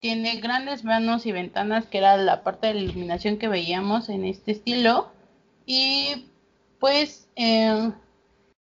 Tiene 0.00 0.36
grandes 0.40 0.82
vanos 0.82 1.26
y 1.26 1.32
ventanas, 1.32 1.86
que 1.86 1.98
era 1.98 2.16
la 2.16 2.42
parte 2.42 2.68
de 2.68 2.74
la 2.74 2.80
iluminación 2.80 3.38
que 3.38 3.48
veíamos 3.48 4.08
en 4.08 4.24
este 4.24 4.52
estilo. 4.52 5.10
Y 5.66 6.26
pues 6.78 7.28
eh, 7.36 7.90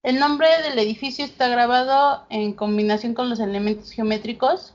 el 0.04 0.20
nombre 0.20 0.48
del 0.64 0.78
edificio 0.80 1.26
está 1.26 1.48
grabado 1.48 2.26
en 2.30 2.54
combinación 2.54 3.14
con 3.14 3.30
los 3.30 3.40
elementos 3.40 3.92
geométricos 3.92 4.74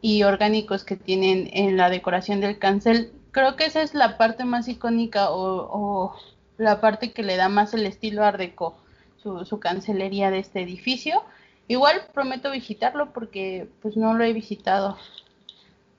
y 0.00 0.22
orgánicos 0.22 0.84
que 0.84 0.96
tienen 0.96 1.50
en 1.52 1.76
la 1.76 1.90
decoración 1.90 2.40
del 2.40 2.58
cancel 2.58 3.12
creo 3.34 3.56
que 3.56 3.66
esa 3.66 3.82
es 3.82 3.94
la 3.94 4.16
parte 4.16 4.44
más 4.44 4.68
icónica 4.68 5.26
o, 5.30 6.16
la 6.56 6.80
parte 6.80 7.12
que 7.12 7.24
le 7.24 7.36
da 7.36 7.48
más 7.48 7.74
el 7.74 7.84
estilo 7.84 8.22
Art 8.22 8.38
Deco, 8.38 8.76
su, 9.16 9.44
su, 9.44 9.58
cancelería 9.58 10.30
de 10.30 10.38
este 10.38 10.62
edificio. 10.62 11.24
Igual 11.66 12.06
prometo 12.14 12.52
visitarlo 12.52 13.12
porque 13.12 13.68
pues 13.82 13.96
no 13.96 14.14
lo 14.14 14.22
he 14.22 14.32
visitado. 14.32 14.96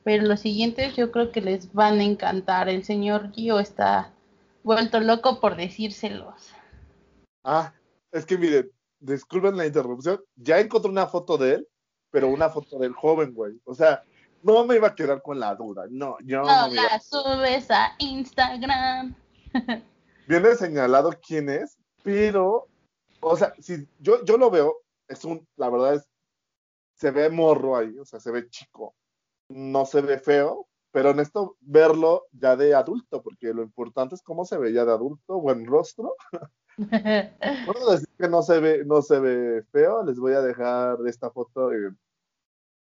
Pero 0.05 0.23
los 0.23 0.39
siguientes 0.39 0.95
yo 0.95 1.11
creo 1.11 1.31
que 1.31 1.41
les 1.41 1.73
van 1.73 1.99
a 1.99 2.03
encantar. 2.03 2.69
El 2.69 2.85
señor 2.85 3.33
Gio 3.33 3.59
está 3.59 4.13
vuelto 4.63 5.01
loco 5.01 5.41
por 5.41 5.57
decírselos. 5.57 6.53
Ah, 7.43 7.73
es 8.13 8.25
que 8.25 8.37
miren, 8.37 8.71
disculpen 8.99 9.57
la 9.57 9.65
interrupción, 9.65 10.21
ya 10.35 10.59
encontré 10.59 10.89
una 10.89 11.07
foto 11.07 11.37
de 11.37 11.55
él, 11.55 11.67
pero 12.11 12.29
una 12.29 12.49
foto 12.49 12.79
del 12.79 12.93
joven, 12.93 13.33
güey. 13.33 13.59
O 13.65 13.75
sea, 13.75 14.03
no 14.53 14.65
me 14.65 14.75
iba 14.75 14.89
a 14.89 14.95
quedar 14.95 15.21
con 15.21 15.39
la 15.39 15.55
duda. 15.55 15.85
No, 15.89 16.17
yo 16.23 16.41
no, 16.41 16.67
no 16.67 16.73
la 16.73 16.99
subes 16.99 17.69
a 17.71 17.95
Instagram. 17.97 19.15
Viene 20.27 20.55
señalado 20.55 21.11
quién 21.25 21.49
es, 21.49 21.77
pero, 22.03 22.67
o 23.21 23.37
sea, 23.37 23.53
si 23.59 23.87
yo, 23.99 24.23
yo 24.23 24.37
lo 24.37 24.51
veo, 24.51 24.77
es 25.07 25.25
un, 25.25 25.47
la 25.55 25.69
verdad 25.69 25.95
es, 25.95 26.07
se 26.95 27.11
ve 27.11 27.29
morro 27.29 27.75
ahí, 27.75 27.97
o 27.97 28.05
sea, 28.05 28.19
se 28.19 28.31
ve 28.31 28.49
chico. 28.49 28.95
No 29.49 29.85
se 29.85 30.01
ve 30.01 30.19
feo, 30.19 30.67
pero 30.91 31.09
en 31.09 31.19
esto 31.19 31.57
verlo 31.61 32.25
ya 32.31 32.55
de 32.55 32.73
adulto, 32.73 33.21
porque 33.21 33.53
lo 33.53 33.63
importante 33.63 34.15
es 34.15 34.21
cómo 34.21 34.45
se 34.45 34.57
ve 34.57 34.73
ya 34.73 34.85
de 34.85 34.91
adulto, 34.91 35.39
buen 35.39 35.65
rostro. 35.65 36.15
Puedo 37.65 37.91
decir 37.91 38.09
que 38.17 38.27
no 38.27 38.41
se 38.41 38.59
ve, 38.59 38.83
no 38.85 39.01
se 39.01 39.19
ve 39.19 39.63
feo, 39.71 40.03
les 40.03 40.19
voy 40.19 40.33
a 40.33 40.41
dejar 40.41 40.97
esta 41.05 41.31
foto 41.31 41.71
en, 41.71 41.97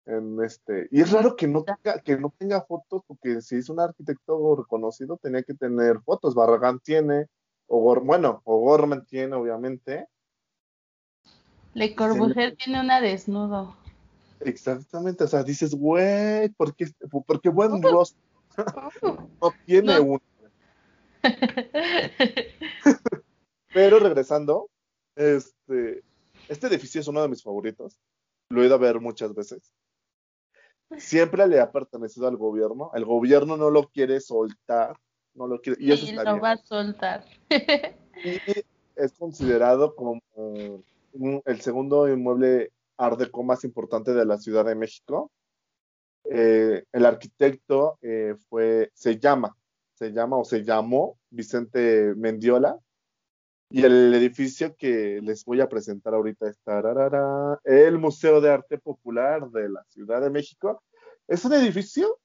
en 0.05 0.43
este. 0.43 0.87
Y 0.91 1.01
es 1.01 1.11
raro 1.11 1.35
que 1.35 1.47
no 1.47 1.63
tenga, 1.63 1.99
que 1.99 2.17
no 2.17 2.33
tenga 2.37 2.61
fotos, 2.61 3.03
porque 3.07 3.41
si 3.41 3.57
es 3.57 3.69
un 3.69 3.79
arquitecto 3.79 4.55
reconocido, 4.55 5.17
tenía 5.21 5.43
que 5.43 5.53
tener 5.53 5.99
fotos. 6.01 6.35
Barragán 6.35 6.79
tiene, 6.79 7.27
o 7.67 7.99
bueno, 8.01 8.41
o 8.45 8.59
Gorman 8.59 9.05
tiene, 9.05 9.35
obviamente. 9.35 10.07
Le 11.73 11.95
Corbusier 11.95 12.55
tiene 12.55 12.81
una 12.81 13.01
desnudo. 13.01 13.75
Exactamente, 14.41 15.23
o 15.23 15.27
sea, 15.27 15.43
dices, 15.43 15.73
güey, 15.73 16.49
¿por 16.49 16.75
qué, 16.75 16.87
porque 17.25 17.49
buen 17.49 17.81
rostro? 17.81 18.21
no 19.41 19.53
tiene 19.65 19.99
uno. 19.99 20.21
Pero 23.73 23.99
regresando, 23.99 24.69
este, 25.15 26.03
este 26.47 26.67
edificio 26.67 27.01
es 27.01 27.07
uno 27.07 27.21
de 27.21 27.29
mis 27.29 27.41
favoritos. 27.41 27.97
Lo 28.49 28.61
he 28.61 28.67
ido 28.67 28.75
a 28.75 28.79
ver 28.79 28.99
muchas 28.99 29.33
veces. 29.33 29.73
Siempre 30.97 31.47
le 31.47 31.59
ha 31.59 31.71
pertenecido 31.71 32.27
al 32.27 32.37
gobierno. 32.37 32.91
El 32.93 33.05
gobierno 33.05 33.57
no 33.57 33.69
lo 33.69 33.89
quiere 33.89 34.19
soltar. 34.19 34.97
No 35.33 35.47
lo 35.47 35.59
quiere. 35.61 35.81
Y 35.83 35.91
eso 35.91 36.05
lo 36.23 36.39
va 36.39 36.51
a 36.51 36.57
soltar. 36.57 37.25
y 37.49 38.63
es 38.95 39.13
considerado 39.13 39.95
como 39.95 40.21
el 41.45 41.61
segundo 41.61 42.07
inmueble 42.07 42.71
art 42.97 43.19
deco 43.19 43.43
más 43.43 43.63
importante 43.63 44.13
de 44.13 44.25
la 44.25 44.37
Ciudad 44.37 44.65
de 44.65 44.75
México. 44.75 45.31
Eh, 46.25 46.83
el 46.91 47.05
arquitecto 47.05 47.97
eh, 48.01 48.35
fue, 48.49 48.91
se 48.93 49.19
llama, 49.19 49.55
se 49.93 50.11
llama 50.11 50.37
o 50.37 50.45
se 50.45 50.63
llamó 50.63 51.17
Vicente 51.29 52.13
Mendiola. 52.15 52.77
Y 53.73 53.83
el 53.83 54.13
edificio 54.13 54.75
que 54.75 55.19
les 55.23 55.43
voy 55.45 55.59
a 55.59 55.67
presentar 55.67 56.13
ahorita 56.13 56.47
es 56.47 56.59
el 57.63 57.97
Museo 57.97 58.39
de 58.39 58.51
Arte 58.51 58.77
Popular 58.77 59.49
de 59.49 59.67
la 59.67 59.83
Ciudad 59.85 60.21
de 60.21 60.29
México. 60.29 60.83
Es 61.27 61.43
un 61.43 61.53
edificio 61.53 62.19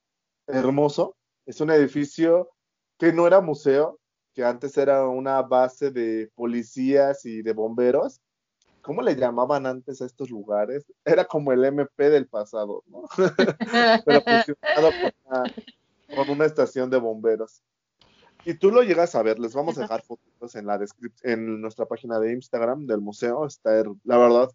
hermoso, 0.46 1.16
es 1.46 1.62
un 1.62 1.70
edificio 1.70 2.50
que 2.98 3.14
no 3.14 3.26
era 3.26 3.40
museo, 3.40 3.98
que 4.34 4.44
antes 4.44 4.76
era 4.76 5.08
una 5.08 5.40
base 5.40 5.90
de 5.90 6.30
policías 6.34 7.24
y 7.24 7.40
de 7.40 7.54
bomberos, 7.54 8.20
¿cómo 8.82 9.00
le 9.00 9.16
llamaban 9.16 9.64
antes 9.64 10.02
a 10.02 10.04
estos 10.04 10.28
lugares? 10.28 10.84
Era 11.02 11.24
como 11.24 11.52
el 11.52 11.64
MP 11.64 12.10
del 12.10 12.28
pasado, 12.28 12.82
¿no? 12.88 13.04
Pero 14.04 14.20
funcionado 14.20 14.90
con 16.14 16.30
una, 16.30 16.44
estación 16.44 16.90
de 16.90 16.98
bomberos. 16.98 17.62
Y 18.48 18.54
tú 18.54 18.70
lo 18.70 18.82
llegas 18.82 19.14
a 19.14 19.22
ver, 19.22 19.38
les 19.38 19.52
vamos 19.52 19.76
a 19.76 19.82
dejar 19.82 20.02
fotos 20.02 20.54
en 20.54 20.64
la 20.64 20.82
en 21.22 21.60
nuestra 21.60 21.84
página 21.84 22.18
de 22.18 22.32
Instagram 22.32 22.86
del 22.86 23.02
museo, 23.02 23.44
está 23.44 23.82
la 24.04 24.16
verdad, 24.16 24.50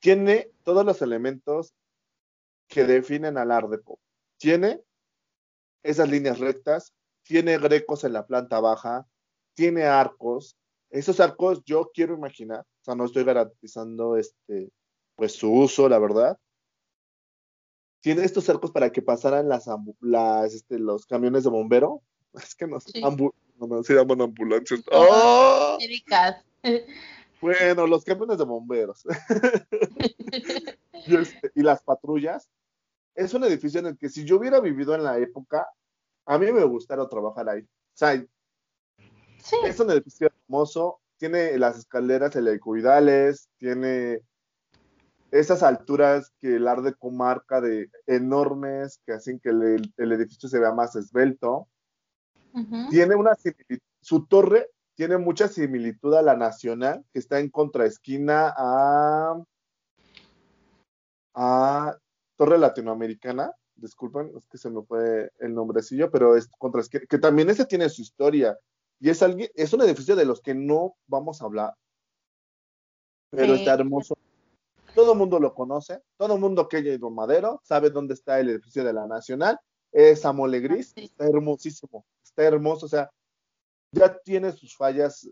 tiene 0.00 0.50
todos 0.64 0.84
los 0.84 1.00
elementos 1.00 1.72
que 2.66 2.82
definen 2.84 3.38
al 3.38 3.52
Art 3.52 3.68
Deco. 3.70 4.00
Tiene 4.36 4.82
esas 5.84 6.08
líneas 6.10 6.40
rectas, 6.40 6.92
tiene 7.22 7.56
grecos 7.58 8.02
en 8.02 8.14
la 8.14 8.26
planta 8.26 8.58
baja, 8.58 9.06
tiene 9.54 9.84
arcos. 9.84 10.56
Esos 10.90 11.20
arcos 11.20 11.62
yo 11.64 11.92
quiero 11.94 12.14
imaginar 12.14 12.62
o 12.62 12.84
sea, 12.84 12.96
no 12.96 13.04
estoy 13.04 13.22
garantizando 13.22 14.16
este, 14.16 14.72
pues 15.14 15.36
su 15.36 15.52
uso, 15.52 15.88
la 15.88 16.00
verdad. 16.00 16.36
Tiene 18.00 18.24
estos 18.24 18.42
cercos 18.42 18.72
para 18.72 18.90
que 18.90 19.02
pasaran 19.02 19.48
las, 19.48 19.66
las 20.00 20.52
este, 20.52 20.80
los 20.80 21.06
camiones 21.06 21.44
de 21.44 21.50
bombero. 21.50 22.02
Es 22.34 22.54
que 22.54 22.66
no, 22.66 22.80
sí. 22.80 23.00
no 23.00 23.82
se 23.82 23.94
llaman 23.94 24.22
ambulancias. 24.22 24.82
¡Oh! 24.90 25.78
Bueno, 27.40 27.86
los 27.86 28.04
camiones 28.04 28.38
de 28.38 28.44
bomberos. 28.44 29.04
y, 31.06 31.14
este, 31.14 31.52
y 31.54 31.62
las 31.62 31.82
patrullas. 31.82 32.48
Es 33.14 33.34
un 33.34 33.44
edificio 33.44 33.80
en 33.80 33.86
el 33.88 33.98
que 33.98 34.08
si 34.08 34.24
yo 34.24 34.38
hubiera 34.38 34.60
vivido 34.60 34.94
en 34.94 35.04
la 35.04 35.18
época, 35.18 35.68
a 36.24 36.38
mí 36.38 36.50
me 36.52 36.64
gustaría 36.64 37.06
trabajar 37.06 37.50
ahí. 37.50 37.60
O 37.60 37.66
sea, 37.92 38.24
sí. 39.42 39.56
es 39.66 39.78
un 39.78 39.90
edificio 39.90 40.28
hermoso, 40.28 41.00
tiene 41.18 41.58
las 41.58 41.78
escaleras 41.78 42.34
helicoidales, 42.34 43.50
tiene 43.58 44.20
esas 45.30 45.62
alturas 45.62 46.32
que 46.40 46.56
el 46.56 46.68
Art 46.68 46.96
comarca 46.98 47.60
de 47.60 47.90
enormes 48.06 49.00
que 49.04 49.12
hacen 49.12 49.40
que 49.40 49.50
el, 49.50 49.92
edificio 49.96 50.48
se 50.48 50.60
vea 50.60 50.72
más 50.72 50.94
esbelto. 50.94 51.68
Tiene 52.90 53.14
una 53.16 53.36
su 54.00 54.26
torre 54.26 54.70
tiene 54.94 55.18
mucha 55.18 55.48
similitud 55.48 56.14
a 56.14 56.22
la 56.22 56.36
nacional, 56.36 57.04
que 57.12 57.18
está 57.18 57.40
en 57.40 57.50
contraesquina 57.50 58.54
a, 58.56 59.42
a 61.34 61.98
Torre 62.36 62.58
Latinoamericana. 62.58 63.52
Disculpen, 63.76 64.30
es 64.36 64.46
que 64.46 64.56
se 64.56 64.70
me 64.70 64.82
fue 64.82 65.32
el 65.40 65.52
nombrecillo, 65.52 66.10
pero 66.10 66.36
es 66.36 66.48
contraesquina, 66.58 67.04
que 67.08 67.18
también 67.18 67.50
ese 67.50 67.66
tiene 67.66 67.88
su 67.88 68.02
historia. 68.02 68.56
Y 69.00 69.10
es, 69.10 69.20
alguien, 69.22 69.50
es 69.54 69.72
un 69.72 69.82
edificio 69.82 70.14
de 70.14 70.24
los 70.24 70.40
que 70.40 70.54
no 70.54 70.94
vamos 71.08 71.42
a 71.42 71.46
hablar, 71.46 71.74
pero 73.30 73.54
está 73.54 73.74
hermoso. 73.74 74.16
Todo 74.94 75.12
el 75.12 75.18
mundo 75.18 75.40
lo 75.40 75.54
conoce, 75.54 76.00
todo 76.16 76.34
el 76.34 76.40
mundo 76.40 76.68
que 76.68 76.76
haya 76.76 76.94
ido 76.94 77.10
Madero 77.10 77.60
sabe 77.64 77.90
dónde 77.90 78.14
está 78.14 78.38
el 78.38 78.50
edificio 78.50 78.84
de 78.84 78.92
la 78.92 79.08
Nacional. 79.08 79.58
Es 79.90 80.24
Amole 80.24 80.60
Gris, 80.60 80.92
está 80.96 81.26
hermosísimo, 81.26 82.04
está 82.34 82.42
hermoso, 82.42 82.86
o 82.86 82.88
sea, 82.88 83.10
ya 83.92 84.18
tiene 84.24 84.50
sus 84.52 84.76
fallas 84.76 85.28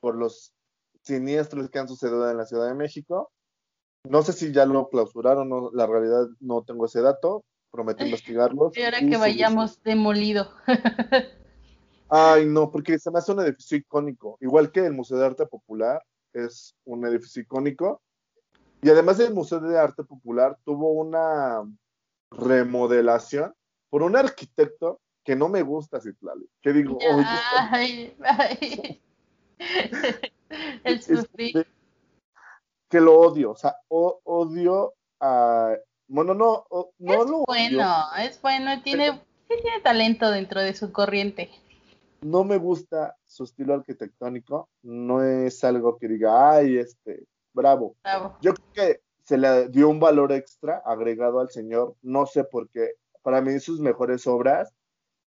por 0.00 0.16
los 0.16 0.54
siniestros 1.02 1.68
que 1.68 1.78
han 1.78 1.88
sucedido 1.88 2.28
en 2.30 2.38
la 2.38 2.46
Ciudad 2.46 2.68
de 2.68 2.74
México. 2.74 3.30
No 4.08 4.22
sé 4.22 4.32
si 4.32 4.52
ya 4.52 4.64
lo 4.64 4.88
clausuraron, 4.88 5.48
no, 5.48 5.70
la 5.72 5.86
realidad 5.86 6.26
no 6.40 6.62
tengo 6.62 6.86
ese 6.86 7.02
dato, 7.02 7.44
prometo 7.70 8.04
investigarlo. 8.04 8.70
Y 8.74 8.82
ahora 8.82 9.00
que 9.00 9.16
vayamos 9.16 9.82
demolido. 9.82 10.50
Ay, 12.08 12.46
no, 12.46 12.70
porque 12.70 12.98
se 12.98 13.10
me 13.10 13.18
hace 13.18 13.32
un 13.32 13.40
edificio 13.40 13.76
icónico, 13.76 14.38
igual 14.40 14.70
que 14.70 14.86
el 14.86 14.92
Museo 14.92 15.18
de 15.18 15.26
Arte 15.26 15.46
Popular 15.46 16.02
es 16.32 16.74
un 16.84 17.04
edificio 17.04 17.42
icónico. 17.42 18.00
Y 18.80 18.90
además 18.90 19.18
el 19.20 19.34
Museo 19.34 19.60
de 19.60 19.78
Arte 19.78 20.04
Popular 20.04 20.56
tuvo 20.64 20.92
una 20.92 21.62
remodelación 22.30 23.52
por 23.90 24.02
un 24.02 24.16
arquitecto 24.16 25.00
que 25.26 25.36
no 25.36 25.48
me 25.48 25.60
gusta, 25.60 26.00
Citlali. 26.00 26.48
Que 26.62 26.72
digo, 26.72 26.98
ay, 27.70 28.16
ay. 28.24 29.02
el 30.84 31.02
sufrir. 31.02 31.66
Que 32.88 33.00
lo 33.00 33.18
odio, 33.20 33.50
o 33.50 33.56
sea, 33.56 33.76
odio 33.88 34.94
a. 35.20 35.74
Bueno, 36.08 36.34
no, 36.34 36.64
no 36.98 37.12
es 37.12 37.28
lo 37.28 37.44
bueno, 37.46 37.94
es 38.16 38.40
bueno, 38.40 38.80
tiene, 38.82 39.20
tiene 39.48 39.80
talento 39.82 40.30
dentro 40.30 40.60
de 40.60 40.72
su 40.72 40.92
corriente 40.92 41.50
no 42.26 42.44
me 42.44 42.58
gusta 42.58 43.16
su 43.26 43.44
estilo 43.44 43.74
arquitectónico, 43.74 44.68
no 44.82 45.22
es 45.22 45.62
algo 45.64 45.96
que 45.96 46.08
diga, 46.08 46.50
ay, 46.52 46.78
este, 46.78 47.24
bravo. 47.52 47.96
Yo 48.40 48.54
creo 48.54 48.72
que 48.72 49.00
se 49.24 49.38
le 49.38 49.68
dio 49.68 49.88
un 49.88 50.00
valor 50.00 50.32
extra 50.32 50.82
agregado 50.84 51.40
al 51.40 51.50
señor, 51.50 51.94
no 52.02 52.26
sé 52.26 52.44
por 52.44 52.68
qué. 52.70 52.92
Para 53.22 53.40
mí 53.40 53.58
sus 53.60 53.80
mejores 53.80 54.26
obras, 54.26 54.72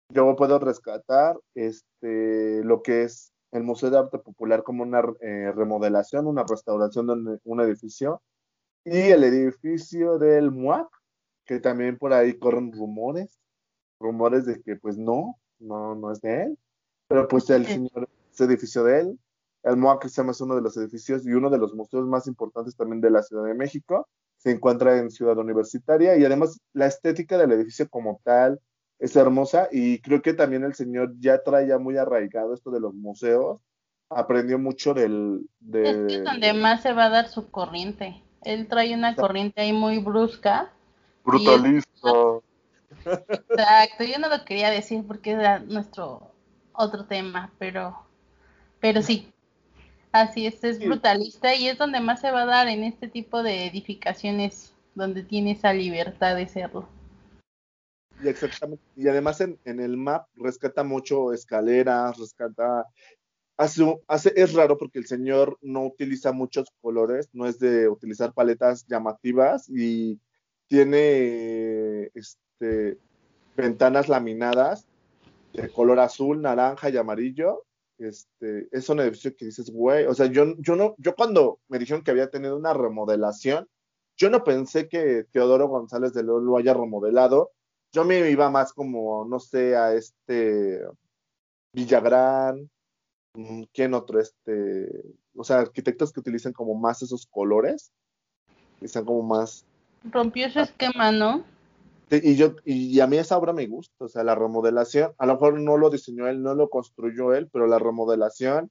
yo 0.10 0.36
puedo 0.36 0.60
rescatar 0.60 1.38
este, 1.56 2.64
lo 2.64 2.82
que 2.82 3.04
es 3.04 3.34
el 3.52 3.64
Museo 3.64 3.90
de 3.90 3.98
Arte 3.98 4.20
Popular 4.20 4.64
como 4.64 4.84
una 4.84 5.02
eh, 5.22 5.52
remodelación, 5.56 6.28
una 6.28 6.44
restauración 6.44 7.08
de 7.08 7.40
un, 7.44 7.62
edificio, 7.62 8.22
y 8.84 8.98
el 8.98 9.24
edificio 9.24 10.18
del 10.18 10.52
MUAC, 10.52 10.88
que 11.46 11.60
también 11.60 11.98
por 11.98 12.14
ahí 12.14 12.38
corren 12.38 12.72
rumores, 12.72 13.40
rumores 14.00 14.46
de 14.46 14.62
que 14.62 14.76
pues 14.76 14.98
no, 14.98 15.38
no, 15.60 15.96
no 15.96 16.12
es 16.12 16.22
de 16.22 16.44
él. 16.44 16.60
Pero 17.08 17.28
pues 17.28 17.50
el 17.50 17.66
señor, 17.66 18.10
ese 18.34 18.46
edificio 18.46 18.84
de 18.84 19.02
él, 19.02 19.20
el 19.64 19.78
MOAC 19.78 20.08
se 20.08 20.22
llama 20.22 20.32
es 20.32 20.42
uno 20.42 20.56
de 20.56 20.62
los 20.62 20.78
edificios 20.78 21.26
y 21.26 21.32
uno 21.32 21.50
de 21.50 21.58
los 21.58 21.74
museos 21.74 22.06
más 22.06 22.28
importantes 22.28 22.76
también 22.76 23.02
de 23.02 23.12
la 23.12 23.24
Ciudad 23.24 23.46
de 23.46 23.54
México. 23.54 24.08
Se 24.38 24.52
encuentra 24.52 24.98
en 24.98 25.10
Ciudad 25.10 25.38
Universitaria 25.38 26.16
y 26.18 26.24
además 26.24 26.60
la 26.74 26.86
estética 26.86 27.38
del 27.38 27.52
edificio 27.52 27.90
como 27.90 28.22
tal 28.24 28.62
es 29.00 29.16
hermosa 29.16 29.68
y 29.72 30.00
creo 30.00 30.22
que 30.22 30.34
también 30.34 30.64
el 30.64 30.74
señor 30.74 31.14
ya 31.20 31.44
trae 31.44 31.68
ya 31.68 31.78
muy 31.78 31.98
arraigado 31.98 32.54
esto 32.54 32.72
de 32.72 32.80
los 32.80 32.94
museos. 32.94 33.60
Aprendió 34.10 34.58
mucho 34.58 34.94
del... 34.94 35.48
De... 35.60 35.90
Es 35.90 35.98
que 36.08 36.16
es 36.16 36.24
donde 36.24 36.54
más 36.54 36.82
se 36.82 36.94
va 36.94 37.06
a 37.06 37.10
dar 37.10 37.28
su 37.28 37.50
corriente. 37.52 38.22
Él 38.44 38.68
trae 38.68 38.94
una 38.94 39.16
corriente 39.16 39.62
ahí 39.62 39.74
muy 39.74 40.00
brusca. 40.00 40.72
Brutalista. 41.26 41.88
Exacto, 43.06 44.04
yo 44.04 44.18
no 44.20 44.30
lo 44.30 44.46
quería 44.46 44.70
decir 44.70 45.04
porque 45.06 45.32
era 45.32 45.60
nuestro 45.60 46.32
otro 46.74 47.06
tema, 47.06 47.52
pero, 47.58 47.98
pero 48.80 49.02
sí, 49.02 49.32
así 50.12 50.48
es, 50.48 50.64
es 50.64 50.80
brutalista 50.80 51.54
y 51.56 51.68
es 51.68 51.78
donde 51.78 52.00
más 52.00 52.22
se 52.22 52.32
va 52.32 52.44
a 52.44 52.46
dar 52.46 52.68
en 52.68 52.84
este 52.84 53.08
tipo 53.08 53.44
de 53.44 53.68
edificaciones 53.68 54.74
donde 54.96 55.24
tiene 55.24 55.52
esa 55.52 55.74
libertad 55.74 56.36
de 56.36 56.48
serlo. 56.48 56.88
Y 58.24 58.28
exactamente, 58.28 58.84
y 58.96 59.08
además 59.08 59.42
en, 59.42 59.60
en 59.66 59.80
el 59.80 59.96
map 59.96 60.28
rescata 60.36 60.84
mucho 60.84 61.34
escaleras, 61.34 62.18
rescata 62.18 62.86
hace, 63.58 64.00
hace, 64.08 64.34
es 64.36 64.54
raro 64.54 64.78
porque 64.78 65.00
el 65.00 65.08
señor 65.08 65.58
no 65.62 65.86
utiliza 65.86 66.32
muchos 66.32 66.70
colores, 66.82 67.30
no 67.34 67.46
es 67.48 67.60
de 67.60 67.90
utilizar 67.90 68.34
paletas 68.34 68.86
llamativas 68.88 69.68
y 69.70 70.20
tiene 70.68 72.12
este, 72.14 72.98
ventanas 73.56 74.08
laminadas 74.10 74.88
de 75.54 75.70
color 75.70 76.00
azul, 76.00 76.42
naranja 76.42 76.90
y 76.90 76.98
amarillo. 76.98 77.64
Este, 77.98 78.68
es 78.72 78.88
un 78.90 79.00
edificio 79.00 79.36
que 79.36 79.46
dices, 79.46 79.72
güey, 79.72 80.06
o 80.06 80.14
sea, 80.14 80.28
yo, 80.28 80.56
yo 80.60 80.76
no, 80.76 80.94
yo 81.00 81.16
cuando 81.16 81.60
me 81.68 81.80
dijeron 81.80 82.04
que 82.04 82.12
había 82.12 82.30
tenido 82.30 82.56
una 82.56 82.74
remodelación, 82.74 83.68
yo 84.16 84.30
no 84.30 84.44
pensé 84.44 84.88
que 84.88 85.26
Teodoro 85.32 85.68
González 85.68 86.14
de 86.14 86.24
León 86.24 86.46
lo 86.46 86.58
haya 86.58 86.74
remodelado. 86.74 87.52
Yo 87.98 88.06
me 88.06 88.30
iba 88.30 88.48
más 88.52 88.74
como, 88.74 89.26
no 89.26 89.40
sé, 89.40 89.76
a 89.76 89.92
este 89.96 90.84
Villagrán, 91.74 92.70
mm, 93.34 93.64
¿quién 93.74 93.96
otro? 93.96 94.20
Este, 94.20 94.88
o 95.36 95.44
sea, 95.44 95.62
arquitectos 95.62 96.14
que 96.14 96.20
utilicen 96.20 96.54
como 96.54 96.76
más 96.76 97.02
esos 97.02 97.26
colores, 97.26 97.92
que 98.80 98.88
sean 98.88 99.04
como 99.04 99.24
más 99.24 99.66
Rompió 100.12 100.48
su 100.52 100.60
esquema, 100.60 101.12
¿no? 101.12 101.44
Y, 102.12 102.36
yo, 102.36 102.58
y 102.66 103.00
a 103.00 103.08
mí 103.08 103.18
esa 103.18 103.36
obra 103.36 103.52
me 103.52 103.66
gusta, 103.66 104.06
o 104.06 104.08
sea, 104.08 104.24
la 104.24 104.36
remodelación, 104.36 105.14
a 105.18 105.26
lo 105.26 105.34
mejor 105.34 105.60
no 105.60 105.78
lo 105.78 105.90
diseñó 105.90 106.28
él, 106.28 106.44
no 106.44 106.54
lo 106.54 106.70
construyó 106.70 107.34
él, 107.34 107.50
pero 107.52 107.66
la 107.66 107.80
remodelación 107.80 108.70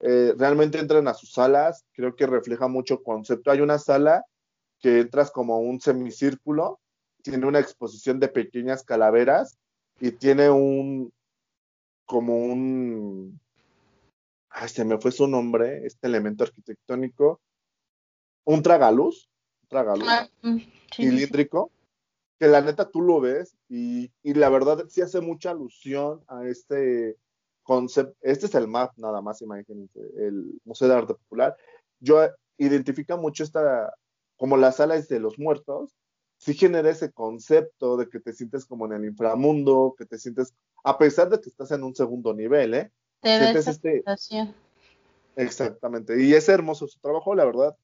eh, 0.00 0.34
realmente 0.36 0.78
entran 0.78 1.08
a 1.08 1.14
sus 1.14 1.32
salas, 1.32 1.86
creo 1.94 2.14
que 2.14 2.26
refleja 2.26 2.68
mucho 2.68 3.02
concepto. 3.02 3.50
Hay 3.50 3.62
una 3.62 3.78
sala 3.78 4.26
que 4.80 5.00
entras 5.00 5.30
como 5.30 5.60
un 5.60 5.80
semicírculo, 5.80 6.78
tiene 7.30 7.44
una 7.44 7.58
exposición 7.58 8.20
de 8.20 8.28
pequeñas 8.28 8.84
calaveras 8.84 9.58
y 9.98 10.12
tiene 10.12 10.48
un, 10.48 11.12
como 12.04 12.36
un, 12.36 13.40
ay, 14.50 14.68
se 14.68 14.84
me 14.84 14.98
fue 14.98 15.10
su 15.10 15.26
nombre, 15.26 15.84
este 15.86 16.06
elemento 16.06 16.44
arquitectónico, 16.44 17.40
un 18.44 18.62
tragaluz, 18.62 19.28
tragaluz 19.66 20.06
ah, 20.08 20.28
mm, 20.42 20.58
cilíndrico, 20.94 21.72
que 22.38 22.46
la 22.46 22.60
neta 22.60 22.88
tú 22.88 23.00
lo 23.00 23.20
ves 23.20 23.56
y, 23.68 24.12
y, 24.22 24.34
la 24.34 24.48
verdad 24.48 24.84
sí 24.88 25.00
hace 25.00 25.20
mucha 25.20 25.50
alusión 25.50 26.22
a 26.28 26.46
este 26.46 27.16
concepto. 27.64 28.16
Este 28.20 28.46
es 28.46 28.54
el 28.54 28.68
MAP, 28.68 28.96
nada 28.98 29.20
más, 29.20 29.42
imagínense, 29.42 29.98
el 30.16 30.60
Museo 30.64 30.86
de 30.86 30.94
Arte 30.94 31.14
Popular. 31.14 31.56
Yo 31.98 32.20
identifica 32.56 33.16
mucho 33.16 33.42
esta, 33.42 33.92
como 34.36 34.56
las 34.56 34.76
salas 34.76 35.08
de 35.08 35.18
los 35.18 35.40
muertos, 35.40 35.96
sí 36.46 36.54
genera 36.54 36.88
ese 36.88 37.10
concepto 37.10 37.96
de 37.96 38.08
que 38.08 38.20
te 38.20 38.32
sientes 38.32 38.64
como 38.64 38.86
en 38.86 38.92
el 38.92 39.04
inframundo, 39.04 39.96
que 39.98 40.06
te 40.06 40.16
sientes, 40.16 40.54
a 40.84 40.96
pesar 40.96 41.28
de 41.28 41.40
que 41.40 41.48
estás 41.48 41.72
en 41.72 41.82
un 41.82 41.94
segundo 41.94 42.32
nivel, 42.32 42.72
¿eh? 42.72 42.92
Te 43.20 43.50
esa 43.50 43.72
este... 43.72 44.04
Exactamente. 45.34 46.22
Y 46.22 46.32
es 46.32 46.48
hermoso 46.48 46.86
su 46.86 47.00
trabajo, 47.00 47.34
la 47.34 47.44
verdad 47.44 47.76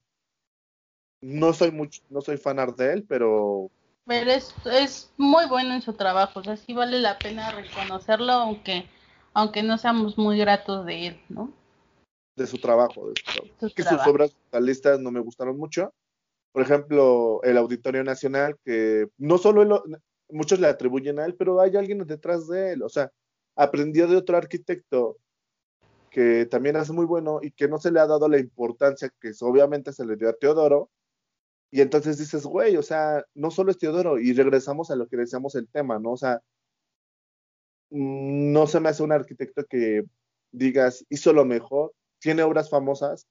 no 1.21 1.53
soy 1.53 1.71
mucho, 1.71 2.01
no 2.09 2.21
soy 2.21 2.37
fan 2.37 2.57
de 2.75 2.93
él, 2.93 3.05
pero 3.07 3.69
pero 4.05 4.31
es, 4.31 4.53
es 4.65 5.13
muy 5.17 5.45
bueno 5.47 5.73
en 5.73 5.81
su 5.81 5.93
trabajo, 5.93 6.39
o 6.39 6.43
sea, 6.43 6.57
sí 6.57 6.73
vale 6.73 6.99
la 6.99 7.17
pena 7.17 7.51
reconocerlo, 7.51 8.33
aunque, 8.33 8.85
aunque 9.33 9.63
no 9.63 9.77
seamos 9.77 10.17
muy 10.17 10.37
gratos 10.37 10.85
de 10.85 11.07
él, 11.07 11.21
¿no? 11.29 11.51
De 12.35 12.47
su 12.47 12.57
trabajo, 12.57 13.09
de 13.09 13.13
su 13.59 13.73
que 13.73 13.83
sus 13.83 14.05
obras 14.05 14.33
totalistas 14.33 14.99
no 14.99 15.11
me 15.11 15.21
gustaron 15.21 15.57
mucho. 15.57 15.93
Por 16.53 16.61
ejemplo, 16.61 17.41
el 17.43 17.57
Auditorio 17.57 18.03
Nacional, 18.03 18.55
que 18.63 19.07
no 19.17 19.37
solo 19.39 19.83
muchos 20.29 20.59
le 20.59 20.67
atribuyen 20.67 21.19
a 21.19 21.25
él, 21.25 21.35
pero 21.35 21.59
hay 21.59 21.75
alguien 21.75 22.05
detrás 22.05 22.47
de 22.47 22.73
él, 22.73 22.83
o 22.83 22.89
sea, 22.89 23.11
aprendió 23.55 24.07
de 24.07 24.15
otro 24.15 24.37
arquitecto 24.37 25.17
que 26.11 26.45
también 26.45 26.75
es 26.75 26.91
muy 26.91 27.05
bueno 27.05 27.39
y 27.41 27.51
que 27.51 27.67
no 27.67 27.79
se 27.79 27.91
le 27.91 27.99
ha 27.99 28.05
dado 28.05 28.29
la 28.29 28.37
importancia 28.37 29.11
que 29.19 29.31
obviamente 29.41 29.91
se 29.91 30.05
le 30.05 30.15
dio 30.15 30.29
a 30.29 30.33
Teodoro, 30.33 30.91
y 31.71 31.81
entonces 31.81 32.19
dices, 32.19 32.45
güey, 32.45 32.77
o 32.77 32.83
sea, 32.83 33.25
no 33.33 33.49
solo 33.49 33.71
es 33.71 33.79
Teodoro, 33.79 34.19
y 34.19 34.31
regresamos 34.33 34.91
a 34.91 34.95
lo 34.95 35.07
que 35.07 35.17
decíamos 35.17 35.55
el 35.55 35.67
tema, 35.67 35.97
¿no? 35.97 36.11
O 36.11 36.17
sea, 36.17 36.39
no 37.89 38.67
se 38.67 38.79
me 38.79 38.89
hace 38.89 39.01
un 39.01 39.11
arquitecto 39.11 39.63
que 39.65 40.03
digas, 40.51 41.03
hizo 41.09 41.33
lo 41.33 41.45
mejor, 41.45 41.93
tiene 42.19 42.43
obras 42.43 42.69
famosas, 42.69 43.25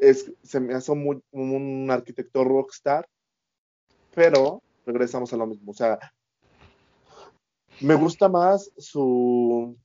es, 0.00 0.32
se 0.42 0.60
me 0.60 0.74
hace 0.74 0.90
un, 0.92 1.22
un 1.30 1.90
arquitecto 1.90 2.42
rockstar, 2.42 3.08
pero 4.14 4.62
regresamos 4.86 5.32
a 5.32 5.36
lo 5.36 5.46
mismo, 5.46 5.70
o 5.70 5.74
sea, 5.74 5.98
me 7.80 7.94
gusta 7.94 8.28
más 8.28 8.72
su, 8.76 9.76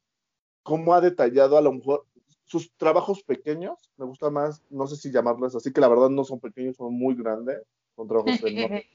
cómo 0.63 0.93
ha 0.93 1.01
detallado 1.01 1.57
a 1.57 1.61
lo 1.61 1.74
mejor, 1.74 2.05
sus 2.45 2.72
trabajos 2.78 3.24
pequeños, 3.24 3.91
me 3.97 4.05
gusta 4.05 4.30
más, 4.30 4.63
no 4.70 4.88
sé 4.88 4.95
si 4.95 5.11
llamarlos 5.11 5.55
así, 5.55 5.72
que 5.72 5.82
la 5.82 5.88
verdad 5.88 6.09
no 6.09 6.24
son 6.24 6.39
pequeños, 6.39 6.78
son 6.78 6.93
muy 6.93 7.16
grandes, 7.16 7.61
son 7.95 8.07
trabajos 8.07 8.39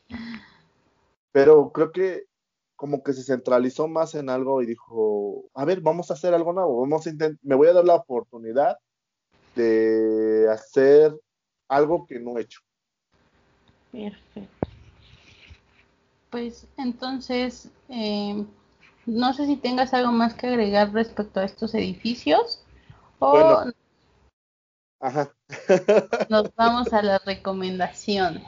Pero 1.32 1.70
creo 1.70 1.92
que 1.92 2.24
como 2.74 3.02
que 3.02 3.12
se 3.12 3.22
centralizó 3.22 3.88
más 3.88 4.14
en 4.14 4.30
algo 4.30 4.62
y 4.62 4.66
dijo, 4.66 5.44
a 5.54 5.64
ver, 5.64 5.80
vamos 5.80 6.10
a 6.10 6.14
hacer 6.14 6.32
algo 6.32 6.52
nuevo, 6.52 6.80
vamos 6.80 7.06
a 7.06 7.12
me 7.42 7.54
voy 7.54 7.68
a 7.68 7.74
dar 7.74 7.84
la 7.84 7.96
oportunidad 7.96 8.78
de 9.54 10.48
hacer 10.50 11.18
algo 11.68 12.06
que 12.06 12.18
no 12.18 12.38
he 12.38 12.42
hecho. 12.42 12.60
Perfecto. 13.92 14.68
Pues 16.30 16.66
entonces, 16.76 17.68
eh, 17.88 18.44
no 19.06 19.32
sé 19.34 19.46
si 19.46 19.56
tengas 19.56 19.92
algo 19.94 20.12
más 20.12 20.34
que 20.34 20.46
agregar 20.46 20.92
respecto 20.92 21.40
a 21.40 21.44
estos 21.44 21.74
edificios. 21.74 22.64
Bueno. 23.18 23.72
Ajá. 25.00 25.34
Nos 26.28 26.54
vamos 26.54 26.92
a 26.92 27.02
las 27.02 27.24
recomendaciones. 27.24 28.44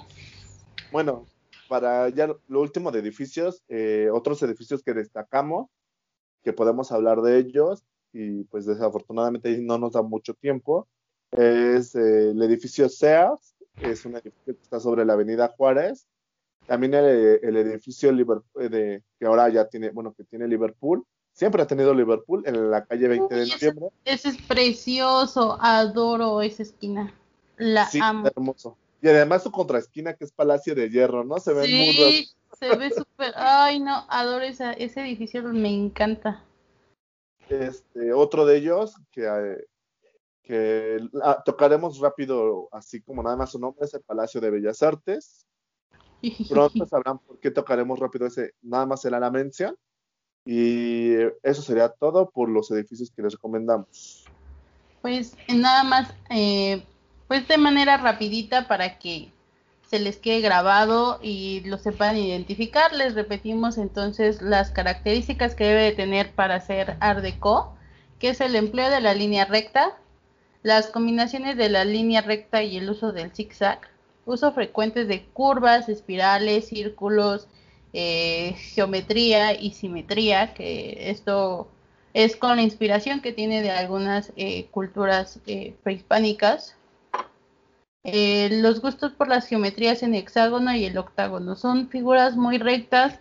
Bueno, 0.92 1.26
para 1.68 2.11
ya 2.11 2.28
lo 2.46 2.61
último 2.61 2.92
de 2.92 3.00
edificios, 3.00 3.62
eh, 3.68 4.11
otros 4.12 4.42
edificios 4.42 4.82
que 4.82 4.92
destacamos, 4.92 5.70
que 6.44 6.53
podemos 6.53 6.92
hablar 6.92 7.22
de 7.22 7.38
ellos, 7.38 7.82
y 8.13 8.45
pues 8.45 8.67
desafortunadamente 8.67 9.57
no 9.59 9.79
nos 9.79 9.93
da 9.93 10.03
mucho 10.03 10.35
tiempo, 10.35 10.87
es 11.33 11.95
eh, 11.95 12.31
el 12.31 12.43
edificio 12.43 12.89
Sears, 12.89 13.55
es 13.81 14.05
un 14.05 14.15
edificio 14.15 14.55
que 14.55 14.63
está 14.63 14.79
sobre 14.81 15.05
la 15.05 15.15
avenida 15.15 15.55
Juárez, 15.57 16.07
también 16.67 16.95
el, 16.95 17.41
el 17.43 17.57
edificio 17.57 18.13
Liverpool, 18.13 18.71
de, 18.71 19.03
que 19.19 19.27
ahora 19.27 19.49
ya 19.49 19.67
tiene, 19.67 19.91
bueno, 19.91 20.13
que 20.13 20.25
tiene 20.25 20.47
Liverpool, 20.47 21.05
siempre 21.33 21.63
ha 21.63 21.67
tenido 21.67 21.95
Liverpool 21.95 22.43
en 22.47 22.71
la 22.71 22.85
calle 22.85 23.09
20 23.09 23.35
de 23.35 23.47
noviembre. 23.47 23.87
Ese, 24.05 24.29
es 24.29 24.37
precioso, 24.43 25.59
adoro 25.61 26.43
esa 26.43 26.63
esquina. 26.63 27.15
La 27.57 27.87
sí, 27.87 27.99
amo. 28.03 28.27
hermoso. 28.27 28.77
Y 29.01 29.09
además 29.09 29.43
su 29.43 29.51
contraesquina 29.51 30.15
que 30.15 30.25
es 30.25 30.33
Palacio 30.33 30.75
de 30.75 30.89
Hierro, 30.89 31.25
¿no? 31.25 31.39
Se 31.39 31.53
ve 31.53 31.67
sí, 31.67 31.75
muy 31.75 32.29
se 32.59 32.77
ve 32.77 32.91
súper, 32.91 33.33
ay 33.37 33.81
no, 33.81 34.05
adoro 34.09 34.45
esa, 34.45 34.73
ese 34.75 35.01
edificio, 35.01 35.43
me 35.43 35.75
encanta. 35.75 36.45
Este, 37.49 38.12
otro 38.12 38.47
de 38.47 38.57
ellos 38.57 38.95
que, 39.11 39.26
eh, 39.26 39.64
que 40.43 40.99
tocaremos 41.45 41.99
rápido, 41.99 42.68
así 42.72 43.01
como 43.03 43.22
nada 43.22 43.36
más 43.36 43.51
su 43.51 43.59
nombre, 43.59 43.84
es 43.84 43.95
el 43.95 44.03
Palacio 44.03 44.40
de 44.40 44.51
Bellas 44.51 44.82
Artes. 44.82 45.47
Pronto 46.49 46.86
sabrán 46.86 47.18
por 47.18 47.38
qué 47.40 47.51
tocaremos 47.51 47.99
rápido 47.99 48.26
ese, 48.26 48.55
nada 48.62 48.86
más 48.86 49.03
será 49.03 49.18
la 49.20 49.30
mención. 49.30 49.76
Y 50.45 51.14
eso 51.43 51.62
sería 51.62 51.88
todo 51.88 52.30
por 52.30 52.49
los 52.49 52.70
edificios 52.72 53.12
que 53.14 53.22
les 53.22 53.34
recomendamos. 53.34 54.24
Pues 55.01 55.36
nada 55.49 55.84
más, 55.84 56.12
eh, 56.30 56.84
pues 57.28 57.47
de 57.47 57.59
manera 57.59 57.97
rapidita 57.97 58.66
para 58.66 58.99
que 58.99 59.30
se 59.93 59.99
les 59.99 60.16
quede 60.16 60.40
grabado 60.40 61.18
y 61.20 61.61
lo 61.66 61.76
sepan 61.76 62.16
identificar. 62.16 62.95
Les 62.95 63.14
repetimos 63.14 63.76
entonces 63.76 64.40
las 64.40 64.70
características 64.70 65.55
que 65.55 65.64
debe 65.64 65.82
de 65.82 65.93
tener 65.93 66.30
para 66.30 66.55
hacer 66.55 66.97
Art 67.01 67.20
Deco, 67.20 67.74
que 68.18 68.30
es 68.30 68.40
el 68.40 68.57
empleo 68.57 68.88
de 68.88 69.03
la 69.03 69.12
línea 69.12 69.45
recta, 69.45 69.99
las 70.62 70.86
combinaciones 70.86 71.59
de 71.59 71.68
la 71.68 71.84
línea 71.84 72.22
recta 72.22 72.62
y 72.62 72.78
el 72.78 72.88
uso 72.88 73.12
del 73.12 73.32
zigzag, 73.32 73.80
uso 74.24 74.53
frecuente 74.53 75.05
de 75.05 75.26
curvas, 75.26 75.90
espirales, 75.90 76.68
círculos, 76.68 77.47
eh, 77.93 78.55
geometría 78.74 79.53
y 79.53 79.72
simetría, 79.72 80.55
que 80.55 81.11
esto 81.11 81.68
es 82.14 82.36
con 82.36 82.57
la 82.57 82.62
inspiración 82.62 83.20
que 83.20 83.34
tiene 83.34 83.61
de 83.61 83.72
algunas 83.72 84.32
eh, 84.36 84.68
culturas 84.70 85.38
eh, 85.47 85.74
prehispánicas. 85.82 86.76
Los 88.05 88.80
gustos 88.80 89.12
por 89.12 89.28
las 89.28 89.46
geometrías 89.46 90.03
en 90.03 90.14
hexágono 90.14 90.74
y 90.74 90.84
el 90.84 90.98
octágono. 90.98 91.57
Son 91.57 91.88
figuras 91.88 92.36
muy 92.36 92.59
rectas 92.59 93.18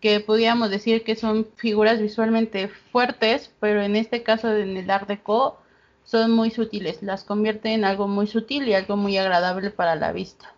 que 0.00 0.20
podríamos 0.20 0.70
decir 0.70 1.04
que 1.04 1.16
son 1.16 1.46
figuras 1.56 2.00
visualmente 2.00 2.68
fuertes, 2.68 3.52
pero 3.60 3.82
en 3.82 3.96
este 3.96 4.22
caso 4.22 4.54
en 4.56 4.76
el 4.76 4.90
Art 4.90 5.08
Deco 5.08 5.58
son 6.04 6.32
muy 6.32 6.50
sutiles, 6.50 7.02
las 7.02 7.24
convierte 7.24 7.74
en 7.74 7.84
algo 7.84 8.08
muy 8.08 8.26
sutil 8.26 8.66
y 8.66 8.74
algo 8.74 8.96
muy 8.96 9.18
agradable 9.18 9.70
para 9.70 9.94
la 9.94 10.12
vista. 10.12 10.54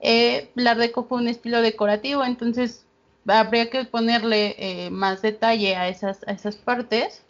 Eh, 0.00 0.50
la 0.54 0.74
deco 0.74 1.04
fue 1.04 1.18
un 1.18 1.28
estilo 1.28 1.62
decorativo, 1.62 2.24
entonces 2.24 2.86
habría 3.26 3.70
que 3.70 3.84
ponerle 3.84 4.54
eh, 4.58 4.90
más 4.90 5.22
detalle 5.22 5.74
a 5.74 5.88
esas, 5.88 6.22
a 6.28 6.32
esas 6.32 6.56
partes 6.56 7.25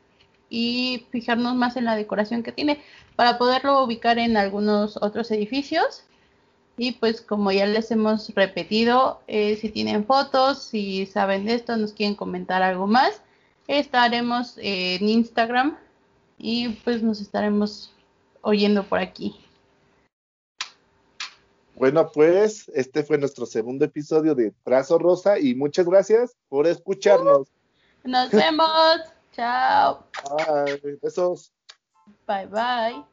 y 0.49 1.07
fijarnos 1.11 1.55
más 1.55 1.76
en 1.76 1.84
la 1.84 1.97
decoración 1.97 2.42
que 2.42 2.53
tiene 2.53 2.80
para 3.16 3.38
poderlo 3.38 3.82
ubicar 3.82 4.18
en 4.18 4.36
algunos 4.36 4.97
otros 5.03 5.30
edificios. 5.30 6.05
Y 6.78 6.92
pues 6.92 7.22
como 7.22 7.51
ya 7.53 7.66
les 7.66 7.90
hemos 7.90 8.28
repetido, 8.34 9.20
eh, 9.26 9.57
si 9.57 9.70
tienen 9.70 10.05
fotos, 10.05 10.62
si 10.62 11.07
saben 11.07 11.47
de 11.47 11.55
esto, 11.55 11.76
nos 11.76 11.92
quieren 11.94 12.14
comentar 12.14 12.62
algo 12.62 12.86
más, 12.86 13.22
estaremos 13.66 14.55
en 14.59 15.09
Instagram 15.09 15.78
y 16.38 16.68
pues 16.84 17.03
nos 17.03 17.20
estaremos 17.20 17.92
oyendo 18.42 18.84
por 18.84 18.99
aquí. 18.99 19.34
Bueno, 21.76 22.11
pues 22.12 22.70
este 22.74 23.03
fue 23.03 23.18
nuestro 23.18 23.44
segundo 23.44 23.84
episodio 23.84 24.34
de 24.34 24.53
Trazo 24.64 24.99
Rosa 24.99 25.38
y 25.38 25.55
muchas 25.55 25.86
gracias 25.86 26.34
por 26.49 26.66
escucharnos. 26.66 27.49
Nos 28.05 28.30
vemos. 28.30 29.15
Tchau. 29.37 30.01
Bye. 30.24 30.97
Besos. 31.03 31.53
Bye, 32.26 32.47
bye. 32.47 33.05